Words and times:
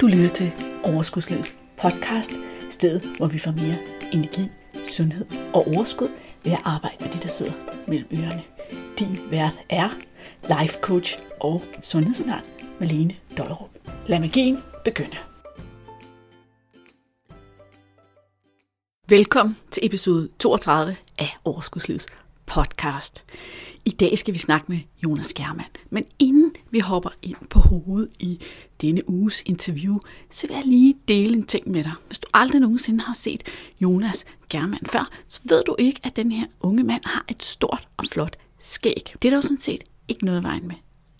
Du 0.00 0.06
lytter 0.06 0.28
til 0.28 0.52
Overskudslivets 0.84 1.56
podcast, 1.82 2.32
stedet 2.70 3.16
hvor 3.16 3.26
vi 3.26 3.38
får 3.38 3.50
mere 3.50 3.76
energi, 4.12 4.48
sundhed 4.88 5.26
og 5.54 5.66
overskud 5.66 6.08
ved 6.44 6.52
at 6.52 6.58
arbejde 6.64 6.96
med 7.00 7.08
de, 7.12 7.18
der 7.18 7.28
sidder 7.28 7.52
mellem 7.88 8.08
ørerne. 8.12 8.42
Din 8.98 9.18
vært 9.30 9.60
er 9.68 9.88
life 10.42 10.78
coach 10.80 11.18
og 11.40 11.62
sundhedsundern 11.82 12.40
Malene 12.80 13.14
Dollerup. 13.38 13.70
Lad 14.06 14.20
magien 14.20 14.58
begynde. 14.84 15.16
Velkommen 19.08 19.56
til 19.70 19.86
episode 19.86 20.28
32 20.38 20.96
af 21.18 21.36
Overskudslivets 21.44 22.06
podcast. 22.48 23.24
I 23.84 23.90
dag 23.90 24.18
skal 24.18 24.34
vi 24.34 24.38
snakke 24.38 24.66
med 24.68 24.78
Jonas 25.04 25.34
Germand. 25.34 25.70
Men 25.90 26.04
inden 26.18 26.52
vi 26.70 26.78
hopper 26.78 27.10
ind 27.22 27.36
på 27.50 27.58
hovedet 27.58 28.10
i 28.18 28.40
denne 28.80 29.10
uges 29.10 29.42
interview, 29.46 29.98
så 30.30 30.46
vil 30.46 30.54
jeg 30.54 30.64
lige 30.64 30.94
dele 31.08 31.36
en 31.36 31.46
ting 31.46 31.70
med 31.70 31.84
dig. 31.84 31.92
Hvis 32.06 32.18
du 32.18 32.28
aldrig 32.34 32.60
nogensinde 32.60 33.00
har 33.00 33.14
set 33.14 33.42
Jonas 33.80 34.24
Germand 34.50 34.86
før, 34.86 35.10
så 35.28 35.40
ved 35.44 35.62
du 35.66 35.76
ikke, 35.78 36.00
at 36.04 36.16
den 36.16 36.32
her 36.32 36.46
unge 36.60 36.84
mand 36.84 37.02
har 37.04 37.24
et 37.28 37.42
stort 37.42 37.88
og 37.96 38.04
flot 38.12 38.36
skæg. 38.60 39.14
Det 39.22 39.28
er 39.28 39.30
der 39.30 39.36
jo 39.36 39.42
sådan 39.42 39.60
set 39.60 39.82
ikke 40.08 40.24
noget 40.24 40.42
vejen 40.42 40.68
med 40.68 40.76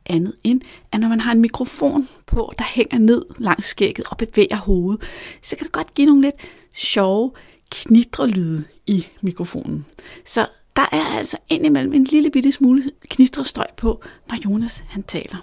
andet 0.07 0.37
end, 0.45 0.61
at 0.93 1.01
når 1.01 1.09
man 1.09 1.21
har 1.21 1.33
en 1.33 1.41
mikrofon 1.41 2.09
på, 2.27 2.53
der 2.59 2.65
hænger 2.65 2.99
ned 2.99 3.23
langs 3.39 3.67
skægget 3.67 4.07
og 4.11 4.17
bevæger 4.17 4.57
hovedet, 4.57 5.03
så 5.43 5.57
kan 5.57 5.65
det 5.65 5.73
godt 5.73 5.95
give 5.95 6.07
nogle 6.07 6.23
lidt 6.23 6.35
sjove 6.75 7.33
knitrelyde 7.71 8.65
i 8.87 9.07
mikrofonen. 9.21 9.87
Så 10.27 10.47
der 10.79 10.87
er 10.93 11.05
altså 11.05 11.37
indimellem 11.49 11.93
en 11.93 12.05
lille 12.05 12.31
bitte 12.31 12.53
smule 12.53 12.83
knistrestøj 13.09 13.67
på, 13.77 14.03
når 14.29 14.37
Jonas 14.45 14.85
han 14.89 15.03
taler. 15.03 15.37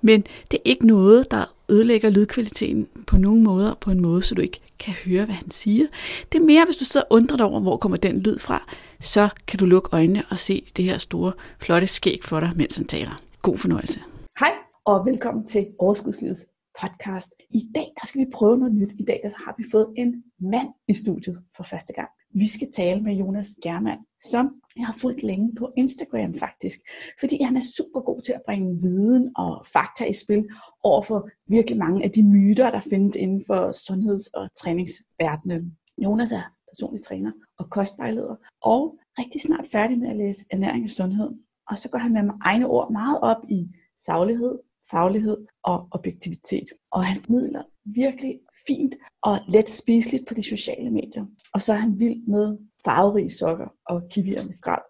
Men 0.00 0.20
det 0.50 0.56
er 0.56 0.62
ikke 0.64 0.86
noget, 0.86 1.30
der 1.30 1.44
ødelægger 1.68 2.10
lydkvaliteten 2.10 2.88
på 3.06 3.16
nogen 3.16 3.42
måder, 3.42 3.74
på 3.74 3.90
en 3.90 4.00
måde, 4.00 4.22
så 4.22 4.34
du 4.34 4.40
ikke 4.40 4.60
kan 4.78 4.94
høre, 5.04 5.24
hvad 5.24 5.34
han 5.34 5.50
siger. 5.50 5.86
Det 6.32 6.40
er 6.40 6.44
mere, 6.44 6.64
hvis 6.64 6.76
du 6.76 6.84
sidder 6.84 7.06
og 7.10 7.16
undrer 7.16 7.36
dig 7.36 7.46
over, 7.46 7.60
hvor 7.60 7.76
kommer 7.76 7.98
den 7.98 8.20
lyd 8.20 8.38
fra, 8.38 8.70
så 9.00 9.28
kan 9.46 9.58
du 9.58 9.66
lukke 9.66 9.88
øjnene 9.92 10.22
og 10.30 10.38
se 10.38 10.66
det 10.76 10.84
her 10.84 10.98
store, 10.98 11.32
flotte 11.60 11.86
skæg 11.86 12.20
for 12.24 12.40
dig, 12.40 12.52
mens 12.56 12.76
han 12.76 12.86
taler. 12.86 13.22
God 13.42 13.56
fornøjelse. 13.56 14.00
Hej, 14.40 14.52
og 14.84 15.06
velkommen 15.06 15.46
til 15.46 15.66
Overskudslivets 15.78 16.46
podcast. 16.80 17.28
I 17.50 17.68
dag 17.74 17.86
der 18.00 18.06
skal 18.06 18.20
vi 18.20 18.26
prøve 18.34 18.58
noget 18.58 18.74
nyt. 18.74 18.92
I 18.98 19.04
dag 19.04 19.20
der 19.22 19.30
har 19.44 19.54
vi 19.58 19.64
fået 19.72 19.86
en 19.96 20.22
mand 20.40 20.68
i 20.88 20.94
studiet 20.94 21.38
for 21.56 21.64
første 21.64 21.92
gang. 21.92 22.08
Vi 22.34 22.48
skal 22.48 22.68
tale 22.72 23.02
med 23.02 23.14
Jonas 23.14 23.48
Germand, 23.62 23.98
som 24.20 24.50
jeg 24.76 24.86
har 24.86 24.96
fulgt 25.00 25.22
længe 25.22 25.54
på 25.54 25.72
Instagram 25.76 26.34
faktisk, 26.34 26.78
fordi 27.20 27.42
han 27.42 27.56
er 27.56 27.60
super 27.76 28.00
god 28.00 28.22
til 28.22 28.32
at 28.32 28.42
bringe 28.46 28.80
viden 28.80 29.32
og 29.36 29.66
fakta 29.72 30.04
i 30.04 30.12
spil 30.12 30.48
over 30.82 31.02
for 31.02 31.28
virkelig 31.46 31.78
mange 31.78 32.04
af 32.04 32.10
de 32.10 32.22
myter, 32.22 32.70
der 32.70 32.80
findes 32.80 33.16
inden 33.16 33.42
for 33.46 33.72
sundheds- 33.72 34.26
og 34.34 34.48
træningsverdenen. 34.56 35.76
Jonas 35.98 36.32
er 36.32 36.42
personlig 36.70 37.02
træner 37.02 37.32
og 37.58 37.70
kostvejleder, 37.70 38.36
og 38.62 38.98
rigtig 39.18 39.40
snart 39.40 39.66
færdig 39.72 39.98
med 39.98 40.08
at 40.08 40.16
læse 40.16 40.44
ernæring 40.50 40.84
og 40.84 40.90
sundhed. 40.90 41.30
Og 41.70 41.78
så 41.78 41.88
går 41.88 41.98
han 41.98 42.12
med 42.12 42.22
egne 42.44 42.66
ord 42.66 42.92
meget 42.92 43.20
op 43.20 43.42
i 43.48 43.68
saglighed, 43.98 44.58
faglighed 44.90 45.36
og 45.62 45.88
objektivitet. 45.90 46.68
Og 46.90 47.04
han 47.04 47.16
formidler 47.26 47.62
virkelig 47.84 48.40
fint 48.66 48.94
og 49.22 49.38
let 49.48 49.70
spiseligt 49.70 50.28
på 50.28 50.34
de 50.34 50.42
sociale 50.42 50.90
medier. 50.90 51.26
Og 51.54 51.62
så 51.62 51.72
er 51.72 51.76
han 51.76 51.98
vild 51.98 52.26
med 52.26 52.58
farverige 52.84 53.30
sokker 53.30 53.68
og 53.86 54.02
kiwier 54.10 54.44
med 54.44 54.52
skrald. 54.52 54.82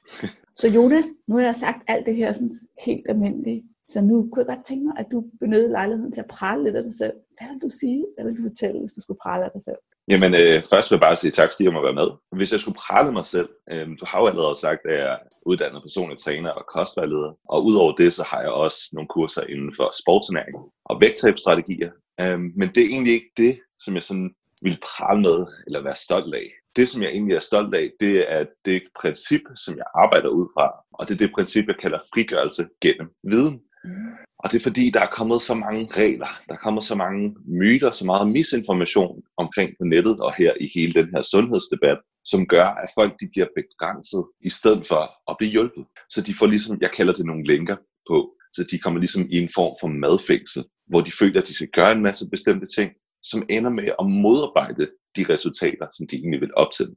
så 0.60 0.68
Jonas, 0.68 1.06
nu 1.26 1.36
har 1.36 1.42
jeg 1.42 1.56
sagt 1.56 1.82
alt 1.88 2.06
det 2.06 2.16
her 2.16 2.32
sådan 2.32 2.54
helt 2.84 3.06
almindeligt. 3.08 3.64
Så 3.86 4.00
nu 4.00 4.28
kunne 4.32 4.40
jeg 4.40 4.56
godt 4.56 4.66
tænke 4.66 4.84
mig, 4.84 4.94
at 4.98 5.06
du 5.12 5.24
benyttede 5.40 5.70
lejligheden 5.70 6.12
til 6.12 6.20
at 6.20 6.26
prale 6.26 6.64
lidt 6.64 6.76
af 6.76 6.82
dig 6.82 6.92
selv. 6.92 7.12
Hvad 7.38 7.48
vil 7.52 7.62
du 7.62 7.68
sige? 7.68 8.06
Hvad 8.14 8.24
vil 8.24 8.36
du 8.36 8.42
fortælle, 8.42 8.80
hvis 8.80 8.92
du 8.92 9.00
skulle 9.00 9.18
prale 9.22 9.44
af 9.44 9.50
dig 9.54 9.62
selv? 9.62 9.78
Jamen, 10.10 10.34
øh, 10.34 10.62
først 10.72 10.90
vil 10.90 10.96
jeg 10.96 11.06
bare 11.08 11.16
sige 11.16 11.30
tak, 11.30 11.50
fordi 11.52 11.64
jeg 11.64 11.72
må 11.72 11.82
være 11.82 12.00
med. 12.02 12.08
Hvis 12.38 12.52
jeg 12.52 12.60
skulle 12.60 12.80
prale 12.86 13.12
mig 13.12 13.26
selv, 13.26 13.48
øh, 13.72 13.86
du 14.00 14.04
har 14.08 14.20
jo 14.20 14.26
allerede 14.26 14.56
sagt, 14.56 14.80
at 14.88 14.94
jeg 14.98 15.12
er 15.12 15.18
uddannet 15.46 15.82
personlig 15.82 16.18
træner 16.18 16.50
og 16.50 16.64
kostvejleder. 16.74 17.32
Og 17.48 17.64
udover 17.64 17.92
det, 17.92 18.12
så 18.12 18.22
har 18.22 18.40
jeg 18.40 18.50
også 18.50 18.78
nogle 18.92 19.08
kurser 19.08 19.42
inden 19.42 19.72
for 19.76 19.86
sportsernæring 20.02 20.56
og 20.84 21.00
vægttabsstrategier. 21.00 21.90
Øh, 22.20 22.40
men 22.58 22.68
det 22.74 22.80
er 22.82 22.92
egentlig 22.94 23.14
ikke 23.14 23.32
det, 23.36 23.60
som 23.78 23.94
jeg 23.94 24.02
sådan 24.02 24.30
vil 24.62 24.78
prale 24.82 25.20
med 25.20 25.46
eller 25.66 25.82
være 25.82 25.96
stolt 25.96 26.34
af. 26.34 26.48
Det, 26.76 26.88
som 26.88 27.02
jeg 27.02 27.10
egentlig 27.10 27.34
er 27.34 27.48
stolt 27.50 27.74
af, 27.74 27.90
det 28.00 28.32
er 28.32 28.44
det 28.64 28.82
princip, 29.00 29.42
som 29.64 29.76
jeg 29.76 29.84
arbejder 29.94 30.28
ud 30.28 30.46
fra. 30.56 30.66
Og 30.92 31.08
det 31.08 31.14
er 31.14 31.18
det 31.18 31.34
princip, 31.34 31.64
jeg 31.68 31.78
kalder 31.80 31.98
frigørelse 32.14 32.66
gennem 32.82 33.08
viden. 33.30 33.60
Mm. 33.84 34.23
Og 34.44 34.52
det 34.52 34.58
er 34.58 34.62
fordi, 34.62 34.90
der 34.90 35.00
er 35.00 35.16
kommet 35.18 35.42
så 35.42 35.54
mange 35.54 35.88
regler, 35.96 36.32
der 36.48 36.54
er 36.54 36.58
kommet 36.66 36.84
så 36.84 36.94
mange 36.94 37.36
myter, 37.46 37.90
så 37.90 38.04
meget 38.06 38.28
misinformation 38.28 39.22
omkring 39.36 39.70
på 39.78 39.84
nettet 39.84 40.20
og 40.20 40.34
her 40.38 40.52
i 40.60 40.70
hele 40.74 40.92
den 40.92 41.08
her 41.14 41.22
sundhedsdebat, 41.22 41.98
som 42.24 42.46
gør, 42.46 42.66
at 42.66 42.90
folk 42.98 43.12
de 43.20 43.28
bliver 43.32 43.46
begrænset 43.56 44.24
i 44.40 44.50
stedet 44.50 44.86
for 44.86 45.02
at 45.30 45.36
blive 45.38 45.52
hjulpet. 45.52 45.84
Så 46.10 46.22
de 46.22 46.34
får 46.34 46.46
ligesom, 46.46 46.78
jeg 46.80 46.90
kalder 46.90 47.12
det 47.12 47.26
nogle 47.26 47.44
linker 47.44 47.76
på, 48.10 48.18
så 48.52 48.64
de 48.70 48.78
kommer 48.78 49.00
ligesom 49.00 49.26
i 49.30 49.38
en 49.42 49.50
form 49.54 49.74
for 49.80 49.88
madfængsel, 49.88 50.64
hvor 50.86 51.00
de 51.00 51.12
føler, 51.20 51.40
at 51.40 51.48
de 51.48 51.54
skal 51.54 51.68
gøre 51.78 51.92
en 51.92 52.02
masse 52.02 52.30
bestemte 52.30 52.66
ting, 52.76 52.90
som 53.22 53.46
ender 53.50 53.70
med 53.70 53.88
at 54.00 54.06
modarbejde 54.06 54.84
de 55.16 55.24
resultater, 55.32 55.86
som 55.96 56.06
de 56.06 56.16
egentlig 56.16 56.40
vil 56.40 56.54
op 56.54 56.72
til. 56.76 56.88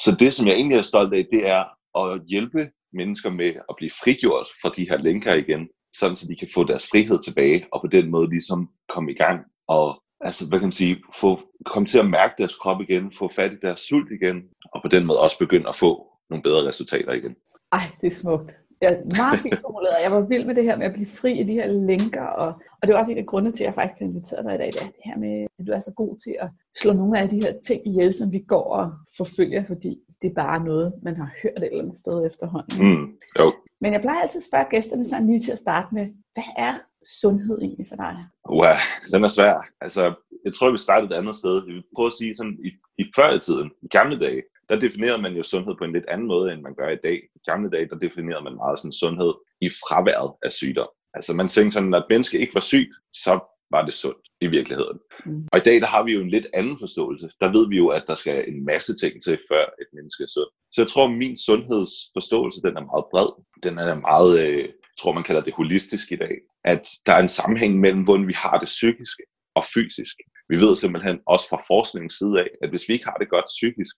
Så 0.00 0.16
det, 0.20 0.34
som 0.34 0.46
jeg 0.46 0.54
egentlig 0.54 0.78
er 0.78 0.82
stolt 0.82 1.14
af, 1.14 1.26
det 1.32 1.48
er 1.48 1.62
at 2.02 2.22
hjælpe 2.28 2.70
mennesker 2.92 3.30
med 3.30 3.50
at 3.68 3.74
blive 3.76 3.90
frigjort 4.02 4.48
fra 4.62 4.70
de 4.76 4.88
her 4.88 4.98
linker 4.98 5.34
igen, 5.34 5.68
sådan 5.98 6.16
så 6.16 6.28
de 6.28 6.36
kan 6.36 6.48
få 6.54 6.64
deres 6.64 6.86
frihed 6.90 7.18
tilbage, 7.22 7.66
og 7.72 7.80
på 7.80 7.86
den 7.86 8.10
måde 8.10 8.30
ligesom 8.30 8.68
komme 8.94 9.12
i 9.12 9.14
gang, 9.14 9.40
og 9.68 10.02
altså, 10.20 10.48
hvad 10.48 10.58
kan 10.58 10.66
man 10.66 10.72
sige, 10.72 10.96
få, 11.14 11.40
komme 11.66 11.86
til 11.86 11.98
at 11.98 12.10
mærke 12.10 12.34
deres 12.38 12.56
krop 12.56 12.80
igen, 12.80 13.12
få 13.18 13.30
fat 13.36 13.52
i 13.52 13.56
deres 13.62 13.80
sult 13.80 14.12
igen, 14.12 14.42
og 14.72 14.82
på 14.82 14.88
den 14.88 15.06
måde 15.06 15.20
også 15.20 15.38
begynde 15.38 15.68
at 15.68 15.76
få 15.76 16.06
nogle 16.30 16.42
bedre 16.42 16.68
resultater 16.68 17.12
igen. 17.12 17.34
Ej, 17.72 17.84
det 18.00 18.06
er 18.06 18.10
smukt. 18.10 18.50
Ja, 18.82 18.90
meget 19.16 19.38
fint 19.38 19.60
formuleret. 19.60 20.04
Jeg 20.04 20.12
var 20.12 20.20
vild 20.20 20.46
med 20.46 20.54
det 20.54 20.64
her 20.64 20.76
med 20.76 20.86
at 20.86 20.92
blive 20.92 21.06
fri 21.06 21.38
af 21.40 21.46
de 21.46 21.52
her 21.52 21.68
linker, 21.90 22.26
og, 22.42 22.48
og 22.78 22.82
det 22.82 22.92
var 22.92 23.00
også 23.00 23.12
en 23.12 23.18
af 23.18 23.26
grundene 23.26 23.56
til, 23.56 23.64
at 23.64 23.66
jeg 23.66 23.74
faktisk 23.74 23.98
har 23.98 24.06
inviteret 24.06 24.44
dig 24.44 24.54
i 24.54 24.58
dag, 24.58 24.66
det, 24.72 24.82
er 24.82 24.86
det 24.86 25.04
her 25.04 25.18
med, 25.18 25.46
at 25.58 25.66
du 25.66 25.72
er 25.72 25.80
så 25.80 25.92
god 25.96 26.16
til 26.24 26.36
at 26.40 26.48
slå 26.80 26.92
nogle 26.92 27.20
af 27.20 27.28
de 27.28 27.42
her 27.44 27.52
ting 27.66 27.80
ihjel, 27.86 28.14
som 28.14 28.32
vi 28.32 28.38
går 28.38 28.66
og 28.80 28.92
forfølger, 29.16 29.64
fordi 29.64 29.98
det 30.22 30.30
er 30.30 30.34
bare 30.34 30.64
noget, 30.64 30.92
man 31.02 31.16
har 31.16 31.30
hørt 31.42 31.58
et 31.58 31.64
eller 31.64 31.82
andet 31.82 31.96
sted 32.02 32.26
efterhånden. 32.30 32.74
Mm, 32.84 33.06
jo. 33.38 33.52
Men 33.84 33.92
jeg 33.92 34.00
plejer 34.00 34.22
altid 34.22 34.40
at 34.40 34.48
spørge 34.50 34.70
gæsterne 34.70 35.08
sådan 35.08 35.26
lige 35.26 35.40
til 35.40 35.52
at 35.52 35.62
starte 35.66 35.88
med, 35.96 36.06
hvad 36.34 36.50
er 36.56 36.74
sundhed 37.20 37.58
egentlig 37.58 37.86
for 37.88 37.96
dig? 37.96 38.14
Wow, 38.50 38.76
den 39.12 39.24
er 39.24 39.32
svær. 39.36 39.54
Altså, 39.80 40.02
jeg 40.44 40.52
tror, 40.54 40.70
vi 40.70 40.78
startede 40.78 41.10
et 41.10 41.18
andet 41.20 41.36
sted. 41.36 41.54
Jeg 41.66 41.74
vil 41.74 41.92
prøve 41.96 42.06
at 42.12 42.18
sige 42.20 42.36
sådan, 42.36 42.58
i, 42.68 42.70
i 43.02 43.04
før 43.16 43.28
i 43.38 43.38
tiden, 43.38 43.68
i 43.86 43.88
gamle 43.96 44.18
dage, 44.24 44.42
der 44.68 44.80
definerede 44.84 45.22
man 45.22 45.32
jo 45.32 45.42
sundhed 45.42 45.74
på 45.78 45.84
en 45.84 45.92
lidt 45.92 46.08
anden 46.08 46.26
måde, 46.26 46.52
end 46.52 46.62
man 46.62 46.74
gør 46.74 46.88
i 46.88 47.02
dag. 47.06 47.18
I 47.38 47.40
gamle 47.50 47.70
dage, 47.70 47.88
der 47.90 47.98
definerede 48.06 48.44
man 48.44 48.60
meget 48.62 48.78
sådan 48.78 48.98
sundhed 49.02 49.32
i 49.66 49.68
fraværet 49.68 50.30
af 50.46 50.52
sygdom. 50.52 50.90
Altså 51.16 51.32
man 51.40 51.48
tænkte 51.48 51.74
sådan, 51.74 51.94
at 51.94 52.02
et 52.02 52.10
menneske 52.10 52.38
ikke 52.38 52.54
var 52.54 52.66
syg, 52.72 52.86
så 53.24 53.32
var 53.76 53.84
det 53.84 53.94
sundt 54.02 54.24
i 54.40 54.46
virkeligheden. 54.56 54.98
Mm. 55.26 55.48
Og 55.52 55.56
i 55.58 55.66
dag, 55.68 55.76
der 55.80 55.90
har 55.94 56.02
vi 56.06 56.12
jo 56.16 56.20
en 56.20 56.34
lidt 56.36 56.48
anden 56.54 56.76
forståelse. 56.84 57.26
Der 57.40 57.48
ved 57.56 57.64
vi 57.68 57.76
jo, 57.82 57.88
at 57.88 58.04
der 58.10 58.16
skal 58.22 58.36
en 58.50 58.64
masse 58.70 58.92
ting 59.02 59.14
til, 59.24 59.36
før 59.50 59.64
et 59.82 59.90
menneske 59.96 60.22
er 60.26 60.32
sundt. 60.36 60.52
Så 60.72 60.78
jeg 60.82 60.88
tror, 60.88 61.04
at 61.06 61.18
min 61.22 61.36
sundhedsforståelse, 61.48 62.60
den 62.66 62.74
er 62.80 62.90
meget 62.90 63.06
bred. 63.12 63.30
Den 63.66 63.74
er 63.78 64.02
meget, 64.10 64.32
øh, 64.44 64.68
tror, 65.00 65.12
man 65.12 65.26
kalder 65.28 65.42
det 65.44 65.54
holistisk 65.60 66.06
i 66.12 66.16
dag. 66.24 66.34
At 66.72 66.84
der 67.06 67.12
er 67.14 67.22
en 67.22 67.36
sammenhæng 67.38 67.72
mellem, 67.84 68.02
hvordan 68.04 68.28
vi 68.32 68.36
har 68.44 68.56
det 68.62 68.70
psykiske 68.76 69.24
og 69.58 69.64
fysisk. 69.74 70.16
Vi 70.50 70.56
ved 70.56 70.76
simpelthen 70.76 71.18
også 71.26 71.46
fra 71.50 71.64
forskningens 71.70 72.14
side 72.20 72.34
af, 72.42 72.48
at 72.62 72.68
hvis 72.70 72.84
vi 72.88 72.92
ikke 72.94 73.08
har 73.10 73.18
det 73.20 73.28
godt 73.28 73.48
psykisk, 73.54 73.94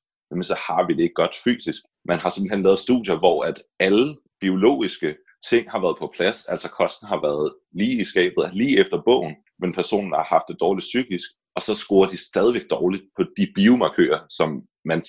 så 0.50 0.56
har 0.66 0.86
vi 0.86 0.92
det 0.94 1.02
ikke 1.02 1.22
godt 1.22 1.36
fysisk. 1.44 1.82
Man 2.10 2.18
har 2.18 2.28
simpelthen 2.28 2.62
lavet 2.62 2.78
studier, 2.78 3.18
hvor 3.18 3.44
at 3.44 3.62
alle 3.80 4.16
biologiske 4.40 5.16
ting 5.50 5.70
har 5.70 5.80
været 5.80 5.96
på 5.98 6.12
plads, 6.16 6.44
altså 6.52 6.68
kosten 6.80 7.08
har 7.08 7.20
været 7.28 7.52
lige 7.80 8.00
i 8.00 8.04
skabet, 8.04 8.50
lige 8.60 8.78
efter 8.82 8.98
bogen, 9.08 9.34
men 9.60 9.72
personen 9.72 10.12
har 10.12 10.26
haft 10.34 10.48
det 10.48 10.56
dårligt 10.60 10.88
psykisk, 10.90 11.28
og 11.56 11.62
så 11.62 11.74
scorer 11.74 12.08
de 12.08 12.16
stadigvæk 12.30 12.70
dårligt 12.70 13.04
på 13.16 13.22
de 13.36 13.46
biomarkører, 13.54 14.20
som 14.38 14.48
man 14.84 15.02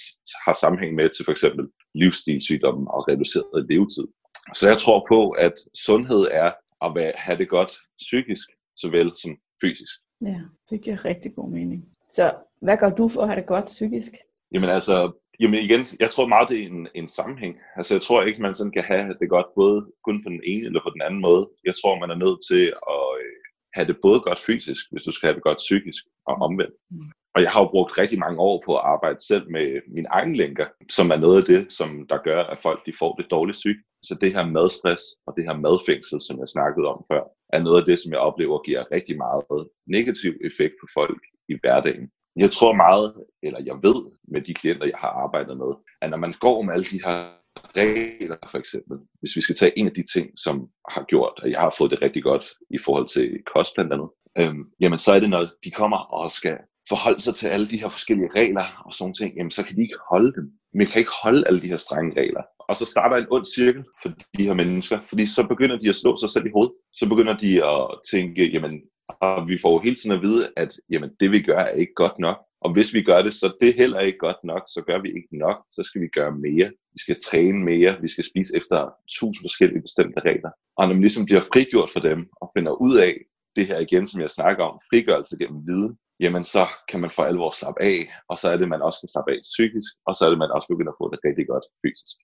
har 0.46 0.54
sammenhæng 0.62 0.96
med 0.96 1.10
til 1.10 1.26
f.eks. 1.26 1.46
livsstilssygdomme 2.02 2.92
og 2.92 3.08
reduceret 3.08 3.66
levetid. 3.70 4.08
Så 4.54 4.70
jeg 4.70 4.78
tror 4.78 5.06
på, 5.12 5.30
at 5.30 5.56
sundhed 5.86 6.24
er 6.32 6.52
at 6.86 7.14
have 7.16 7.38
det 7.38 7.50
godt 7.50 7.74
psykisk, 7.98 8.48
såvel 8.78 9.12
som 9.22 9.32
fysisk. 9.64 9.96
Ja, 10.22 10.40
det 10.70 10.82
giver 10.82 11.06
rigtig 11.06 11.36
god 11.36 11.50
mening. 11.52 11.86
Så 12.10 12.34
hvad 12.62 12.78
gør 12.78 12.90
du 12.90 13.08
for 13.08 13.22
at 13.22 13.28
have 13.28 13.40
det 13.42 13.48
godt 13.48 13.66
psykisk? 13.66 14.12
Jamen 14.54 14.70
altså, 14.70 14.96
jamen 15.40 15.60
igen, 15.60 15.82
jeg 16.00 16.10
tror 16.10 16.28
meget, 16.28 16.50
det 16.50 16.60
er 16.64 16.68
en, 16.68 16.88
en 16.96 17.08
sammenhæng. 17.08 17.58
Altså 17.78 17.94
jeg 17.94 18.02
tror 18.02 18.24
ikke, 18.24 18.42
man 18.42 18.56
sådan 18.56 18.72
kan 18.72 18.84
have 18.84 19.16
det 19.20 19.30
godt 19.30 19.50
både 19.56 19.80
kun 20.04 20.24
på 20.24 20.30
den 20.30 20.42
ene 20.52 20.66
eller 20.66 20.82
på 20.84 20.92
den 20.96 21.02
anden 21.02 21.22
måde. 21.28 21.50
Jeg 21.66 21.74
tror, 21.80 22.00
man 22.00 22.12
er 22.12 22.24
nødt 22.26 22.40
til 22.50 22.64
at 22.96 23.06
øh, 23.24 23.37
have 23.78 23.88
det 23.92 23.98
både 24.08 24.20
godt 24.28 24.40
fysisk, 24.48 24.84
hvis 24.92 25.04
du 25.04 25.12
skal 25.12 25.28
have 25.28 25.38
det 25.38 25.48
godt 25.50 25.62
psykisk 25.66 26.04
og 26.30 26.36
omvendt. 26.48 26.76
Mm. 26.92 27.12
Og 27.36 27.40
jeg 27.44 27.52
har 27.52 27.62
jo 27.62 27.74
brugt 27.76 27.98
rigtig 27.98 28.20
mange 28.20 28.40
år 28.50 28.58
på 28.66 28.72
at 28.78 28.86
arbejde 28.94 29.20
selv 29.30 29.46
med 29.56 29.68
min 29.96 30.08
egen 30.18 30.36
lænker, 30.42 30.68
som 30.98 31.08
er 31.16 31.20
noget 31.26 31.38
af 31.42 31.46
det, 31.54 31.62
som 31.78 31.90
der 32.12 32.18
gør, 32.30 32.42
at 32.54 32.60
folk 32.66 32.80
de 32.86 32.94
får 33.02 33.12
det 33.16 33.32
dårligt 33.36 33.58
syg. 33.58 33.78
Så 34.08 34.14
det 34.22 34.34
her 34.36 34.46
madstress 34.56 35.04
og 35.28 35.32
det 35.38 35.44
her 35.48 35.56
madfængsel, 35.66 36.20
som 36.28 36.40
jeg 36.40 36.48
snakkede 36.56 36.88
om 36.94 37.00
før, 37.12 37.24
er 37.56 37.62
noget 37.66 37.80
af 37.82 37.86
det, 37.90 37.98
som 38.00 38.12
jeg 38.12 38.22
oplever 38.30 38.58
giver 38.68 38.92
rigtig 38.92 39.16
meget 39.26 39.62
negativ 39.96 40.32
effekt 40.50 40.76
på 40.82 40.88
folk 40.98 41.22
i 41.54 41.56
hverdagen. 41.62 42.06
Jeg 42.44 42.52
tror 42.52 42.74
meget, 42.86 43.08
eller 43.46 43.60
jeg 43.70 43.78
ved 43.88 44.00
med 44.34 44.42
de 44.42 44.54
klienter, 44.54 44.86
jeg 44.94 45.00
har 45.04 45.14
arbejdet 45.26 45.58
med, 45.64 45.72
at 46.02 46.10
når 46.10 46.18
man 46.26 46.34
går 46.46 46.58
med 46.62 46.74
alle 46.74 46.90
de 46.94 47.04
her 47.06 47.18
regler 47.78 48.38
for 48.52 48.58
eksempel, 48.58 48.98
hvis 49.20 49.36
vi 49.36 49.42
skal 49.42 49.56
tage 49.56 49.80
en 49.80 49.88
af 49.88 49.94
de 49.94 50.04
ting, 50.14 50.32
som 50.36 50.68
har 50.90 51.06
gjort, 51.08 51.40
at 51.44 51.52
jeg 51.52 51.60
har 51.60 51.76
fået 51.78 51.92
det 51.92 52.02
rigtig 52.02 52.24
godt 52.24 52.46
i 52.70 52.78
forhold 52.86 53.08
til 53.08 53.28
kost 53.54 53.72
blandt 53.76 53.94
andet, 53.94 54.10
øhm, 54.40 54.64
jamen 54.80 55.00
så 55.00 55.14
er 55.14 55.20
det, 55.20 55.30
når 55.30 55.44
de 55.64 55.72
kommer 55.72 55.98
og 55.98 56.32
skal 56.32 56.58
forholde 56.90 57.22
sig 57.22 57.36
til 57.36 57.48
alle 57.48 57.68
de 57.68 57.82
her 57.82 57.90
forskellige 57.90 58.30
regler 58.36 58.84
og 58.86 58.94
sådan 58.94 59.14
ting, 59.14 59.32
jamen 59.38 59.52
så 59.52 59.66
kan 59.66 59.76
de 59.76 59.82
ikke 59.82 60.00
holde 60.12 60.34
dem. 60.38 60.46
Man 60.74 60.88
kan 60.88 61.00
ikke 61.00 61.18
holde 61.24 61.48
alle 61.48 61.62
de 61.62 61.68
her 61.68 61.78
strenge 61.78 62.22
regler. 62.22 62.44
Og 62.70 62.76
så 62.76 62.86
starter 62.86 63.16
en 63.18 63.32
ond 63.32 63.46
cirkel 63.46 63.84
for 64.02 64.10
de 64.38 64.46
her 64.48 64.54
mennesker, 64.54 65.00
fordi 65.10 65.26
så 65.26 65.44
begynder 65.52 65.78
de 65.78 65.90
at 65.90 65.96
slå 65.96 66.18
sig 66.18 66.30
selv 66.30 66.46
i 66.46 66.56
hovedet. 66.56 66.74
Så 66.94 67.10
begynder 67.10 67.38
de 67.38 67.52
at 67.66 67.82
tænke, 68.12 68.50
jamen, 68.54 68.82
og 69.22 69.48
vi 69.50 69.58
får 69.62 69.72
jo 69.74 69.80
hele 69.80 69.96
tiden 69.96 70.16
at 70.18 70.22
vide, 70.22 70.44
at 70.58 70.72
jamen, 70.90 71.10
det 71.20 71.32
vi 71.32 71.42
gør 71.42 71.60
er 71.60 71.70
ikke 71.82 71.94
godt 71.96 72.20
nok. 72.20 72.38
Og 72.62 72.74
hvis 72.74 72.94
vi 72.94 73.02
gør 73.10 73.22
det, 73.22 73.34
så 73.34 73.48
det 73.62 73.70
er 73.70 73.74
heller 73.84 74.00
ikke 74.00 74.18
godt 74.18 74.42
nok, 74.44 74.64
så 74.68 74.84
gør 74.88 75.02
vi 75.02 75.10
ikke 75.18 75.38
nok, 75.46 75.58
så 75.72 75.82
skal 75.84 76.02
vi 76.02 76.08
gøre 76.08 76.32
mere. 76.32 76.68
Vi 76.96 77.00
skal 77.06 77.18
træne 77.28 77.60
mere, 77.72 78.02
vi 78.02 78.08
skal 78.08 78.24
spise 78.32 78.58
efter 78.60 78.80
tusind 79.20 79.44
forskellige 79.44 79.82
bestemte 79.82 80.20
regler. 80.20 80.52
Og 80.78 80.88
når 80.88 80.94
man 80.94 81.06
ligesom 81.08 81.26
bliver 81.26 81.42
frigjort 81.52 81.90
for 81.94 82.00
dem 82.00 82.20
og 82.42 82.52
finder 82.58 82.74
ud 82.86 82.96
af 82.98 83.14
det 83.56 83.66
her 83.70 83.80
igen, 83.80 84.08
som 84.08 84.22
jeg 84.22 84.30
snakker 84.30 84.64
om, 84.64 84.80
frigørelse 84.90 85.38
gennem 85.42 85.62
viden, 85.68 85.98
jamen 86.20 86.44
så 86.44 86.64
kan 86.90 87.00
man 87.00 87.12
for 87.12 87.24
alvor 87.24 87.52
slappe 87.60 87.82
af, 87.84 88.00
og 88.30 88.38
så 88.38 88.46
er 88.52 88.58
det, 88.58 88.68
man 88.70 88.82
også 88.82 89.00
kan 89.02 89.10
slappe 89.14 89.32
af 89.32 89.40
psykisk, 89.52 89.92
og 90.08 90.16
så 90.16 90.26
er 90.26 90.30
det, 90.30 90.40
man 90.44 90.52
også 90.56 90.68
begynder 90.68 90.92
at 90.92 91.00
få 91.02 91.06
det 91.12 91.20
rigtig 91.28 91.46
godt 91.48 91.66
fysisk. 91.84 92.16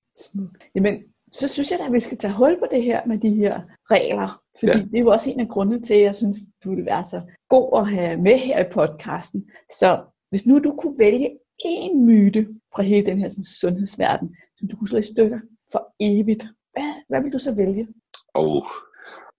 Jamen, 0.75 0.95
så 1.31 1.47
synes 1.47 1.71
jeg 1.71 1.79
da, 1.79 1.86
at 1.86 1.94
vi 1.94 2.00
skal 2.00 2.18
tage 2.18 2.33
hul 2.33 2.56
på 2.59 2.68
det 2.71 2.83
her 2.83 3.06
med 3.06 3.18
de 3.25 3.33
her 3.41 3.62
regler. 3.91 4.29
Fordi 4.59 4.77
ja. 4.77 4.83
det 4.91 4.97
er 4.97 5.06
jo 5.07 5.12
også 5.15 5.29
en 5.29 5.39
af 5.39 5.47
grundene 5.47 5.81
til, 5.81 5.94
at 5.94 6.01
jeg 6.01 6.15
synes, 6.15 6.38
du 6.63 6.75
vil 6.75 6.86
være 6.86 7.03
så 7.03 7.21
god 7.50 7.79
at 7.79 7.89
have 7.89 8.18
med 8.18 8.38
her 8.38 8.65
i 8.65 8.71
podcasten. 8.74 9.50
Så 9.79 9.89
hvis 10.33 10.45
nu 10.45 10.59
du 10.59 10.75
kunne 10.81 11.00
vælge 11.00 11.30
en 11.65 12.06
myte 12.06 12.47
fra 12.75 12.83
hele 12.83 13.06
den 13.06 13.19
her 13.19 13.30
sådan, 13.30 13.44
sundhedsverden, 13.44 14.35
som 14.57 14.68
du 14.68 14.77
kunne 14.77 14.88
slå 14.88 15.00
i 15.00 15.12
stykker 15.13 15.39
for 15.71 15.81
evigt, 16.00 16.44
hvad, 16.74 16.94
hvad 17.09 17.24
vil 17.24 17.33
du 17.33 17.39
så 17.39 17.56
vælge? 17.56 17.88
Oh, 18.33 18.63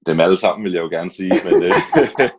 dem 0.06 0.20
alle 0.20 0.37
sammen 0.37 0.64
vil 0.64 0.73
jeg 0.73 0.82
jo 0.82 0.88
gerne 0.88 1.11
sige. 1.11 1.32
Men, 1.44 1.62
øh, 1.62 1.76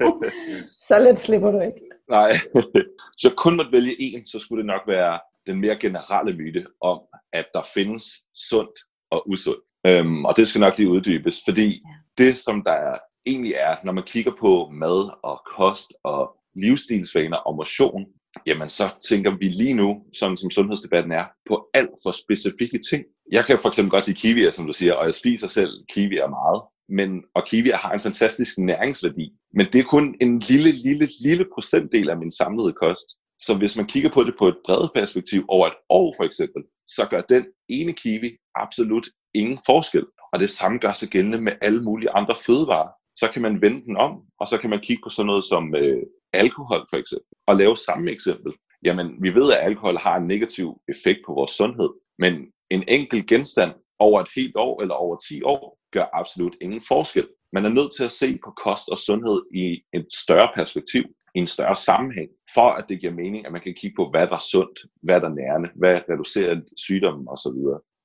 så 0.87 0.99
let 0.99 1.19
slipper 1.19 1.51
du 1.51 1.59
ikke. 1.59 1.81
Nej, 2.09 2.31
så 3.21 3.33
kun 3.37 3.55
måtte 3.55 3.71
vælge 3.71 4.01
en, 4.01 4.25
så 4.25 4.39
skulle 4.39 4.59
det 4.61 4.67
nok 4.67 4.81
være 4.87 5.19
den 5.47 5.61
mere 5.61 5.77
generelle 5.79 6.33
myte 6.37 6.65
om, 6.81 6.99
at 7.33 7.45
der 7.53 7.61
findes 7.73 8.05
sundt 8.49 8.79
og 9.11 9.29
usundt. 9.29 9.65
Øhm, 9.87 10.25
og 10.25 10.37
det 10.37 10.47
skal 10.47 10.61
nok 10.61 10.77
lige 10.77 10.89
uddybes, 10.89 11.37
fordi 11.47 11.81
det, 12.17 12.37
som 12.37 12.63
der 12.63 12.71
er, 12.71 12.97
egentlig 13.25 13.53
er, 13.57 13.75
når 13.83 13.91
man 13.91 14.03
kigger 14.03 14.31
på 14.39 14.69
mad 14.73 14.99
og 15.23 15.41
kost 15.55 15.93
og 16.03 16.35
livsstilsvaner 16.61 17.37
og 17.37 17.55
motion, 17.55 18.05
jamen 18.47 18.69
så 18.69 18.89
tænker 19.09 19.37
vi 19.37 19.47
lige 19.47 19.73
nu, 19.73 20.01
sådan 20.13 20.37
som 20.37 20.51
sundhedsdebatten 20.51 21.11
er, 21.11 21.25
på 21.49 21.69
alt 21.73 21.95
for 22.03 22.11
specifikke 22.11 22.79
ting. 22.89 23.03
Jeg 23.31 23.45
kan 23.45 23.57
for 23.57 23.69
eksempel 23.69 23.91
godt 23.91 24.07
lide 24.07 24.19
kiwier, 24.19 24.51
som 24.51 24.65
du 24.65 24.73
siger, 24.73 24.93
og 24.93 25.05
jeg 25.05 25.13
spiser 25.13 25.47
selv 25.47 25.71
kiwier 25.93 26.27
meget. 26.29 26.61
Men, 26.89 27.23
og 27.35 27.45
kiwier 27.45 27.77
har 27.77 27.91
en 27.91 27.99
fantastisk 27.99 28.57
næringsværdi. 28.57 29.33
Men 29.53 29.65
det 29.73 29.79
er 29.79 29.83
kun 29.83 30.15
en 30.21 30.39
lille, 30.39 30.71
lille, 30.71 31.07
lille 31.23 31.45
procentdel 31.53 32.09
af 32.09 32.17
min 32.17 32.31
samlede 32.31 32.73
kost. 32.73 33.07
Så 33.39 33.55
hvis 33.55 33.77
man 33.77 33.85
kigger 33.85 34.09
på 34.09 34.23
det 34.23 34.35
på 34.39 34.47
et 34.47 34.57
bredt 34.65 34.93
perspektiv 34.95 35.45
over 35.47 35.67
et 35.67 35.77
år 35.89 36.13
for 36.17 36.23
eksempel, 36.23 36.63
så 36.87 37.07
gør 37.09 37.21
den 37.21 37.45
ene 37.69 37.93
kiwi 37.93 38.37
absolut 38.55 39.07
ingen 39.35 39.59
forskel. 39.65 40.05
Og 40.33 40.39
det 40.39 40.49
samme 40.49 40.77
gør 40.77 40.93
sig 40.93 41.09
gældende 41.09 41.41
med 41.41 41.53
alle 41.61 41.83
mulige 41.83 42.09
andre 42.09 42.35
fødevarer. 42.45 42.89
Så 43.15 43.29
kan 43.33 43.41
man 43.41 43.61
vende 43.61 43.85
den 43.85 43.97
om, 43.97 44.13
og 44.39 44.47
så 44.47 44.57
kan 44.57 44.69
man 44.69 44.79
kigge 44.79 45.01
på 45.03 45.09
sådan 45.09 45.27
noget 45.27 45.43
som 45.43 45.75
øh, 45.75 46.03
alkohol 46.35 46.81
for 46.91 46.97
eksempel, 46.97 47.33
og 47.47 47.55
lave 47.55 47.75
samme 47.77 48.11
eksempel. 48.11 48.51
Jamen, 48.85 49.07
vi 49.23 49.29
ved, 49.35 49.47
at 49.53 49.65
alkohol 49.69 49.97
har 49.97 50.15
en 50.17 50.27
negativ 50.27 50.67
effekt 50.93 51.19
på 51.25 51.33
vores 51.33 51.51
sundhed, 51.51 51.89
men 52.19 52.33
en 52.69 52.83
enkelt 52.87 53.25
genstand 53.27 53.71
over 53.99 54.21
et 54.21 54.29
helt 54.35 54.55
år 54.55 54.81
eller 54.81 54.95
over 54.95 55.15
10 55.29 55.43
år 55.43 55.79
gør 55.91 56.05
absolut 56.13 56.55
ingen 56.61 56.81
forskel. 56.87 57.27
Man 57.53 57.65
er 57.65 57.69
nødt 57.69 57.95
til 57.95 58.03
at 58.03 58.11
se 58.11 58.39
på 58.45 58.51
kost 58.65 58.89
og 58.89 58.97
sundhed 58.97 59.41
i 59.53 59.65
et 59.93 60.07
større 60.23 60.49
perspektiv, 60.57 61.03
i 61.35 61.39
en 61.39 61.47
større 61.47 61.75
sammenhæng, 61.75 62.29
for 62.53 62.69
at 62.77 62.85
det 62.89 62.99
giver 62.99 63.13
mening, 63.13 63.45
at 63.45 63.51
man 63.51 63.61
kan 63.61 63.75
kigge 63.81 63.95
på, 63.95 64.09
hvad 64.11 64.27
der 64.27 64.37
er 64.41 64.47
sundt, 64.51 64.79
hvad 65.03 65.21
der 65.21 65.29
er 65.29 65.37
nærende, 65.41 65.69
hvad 65.75 65.95
reducerer 66.09 66.55
sygdommen 66.77 67.27
osv. 67.33 67.59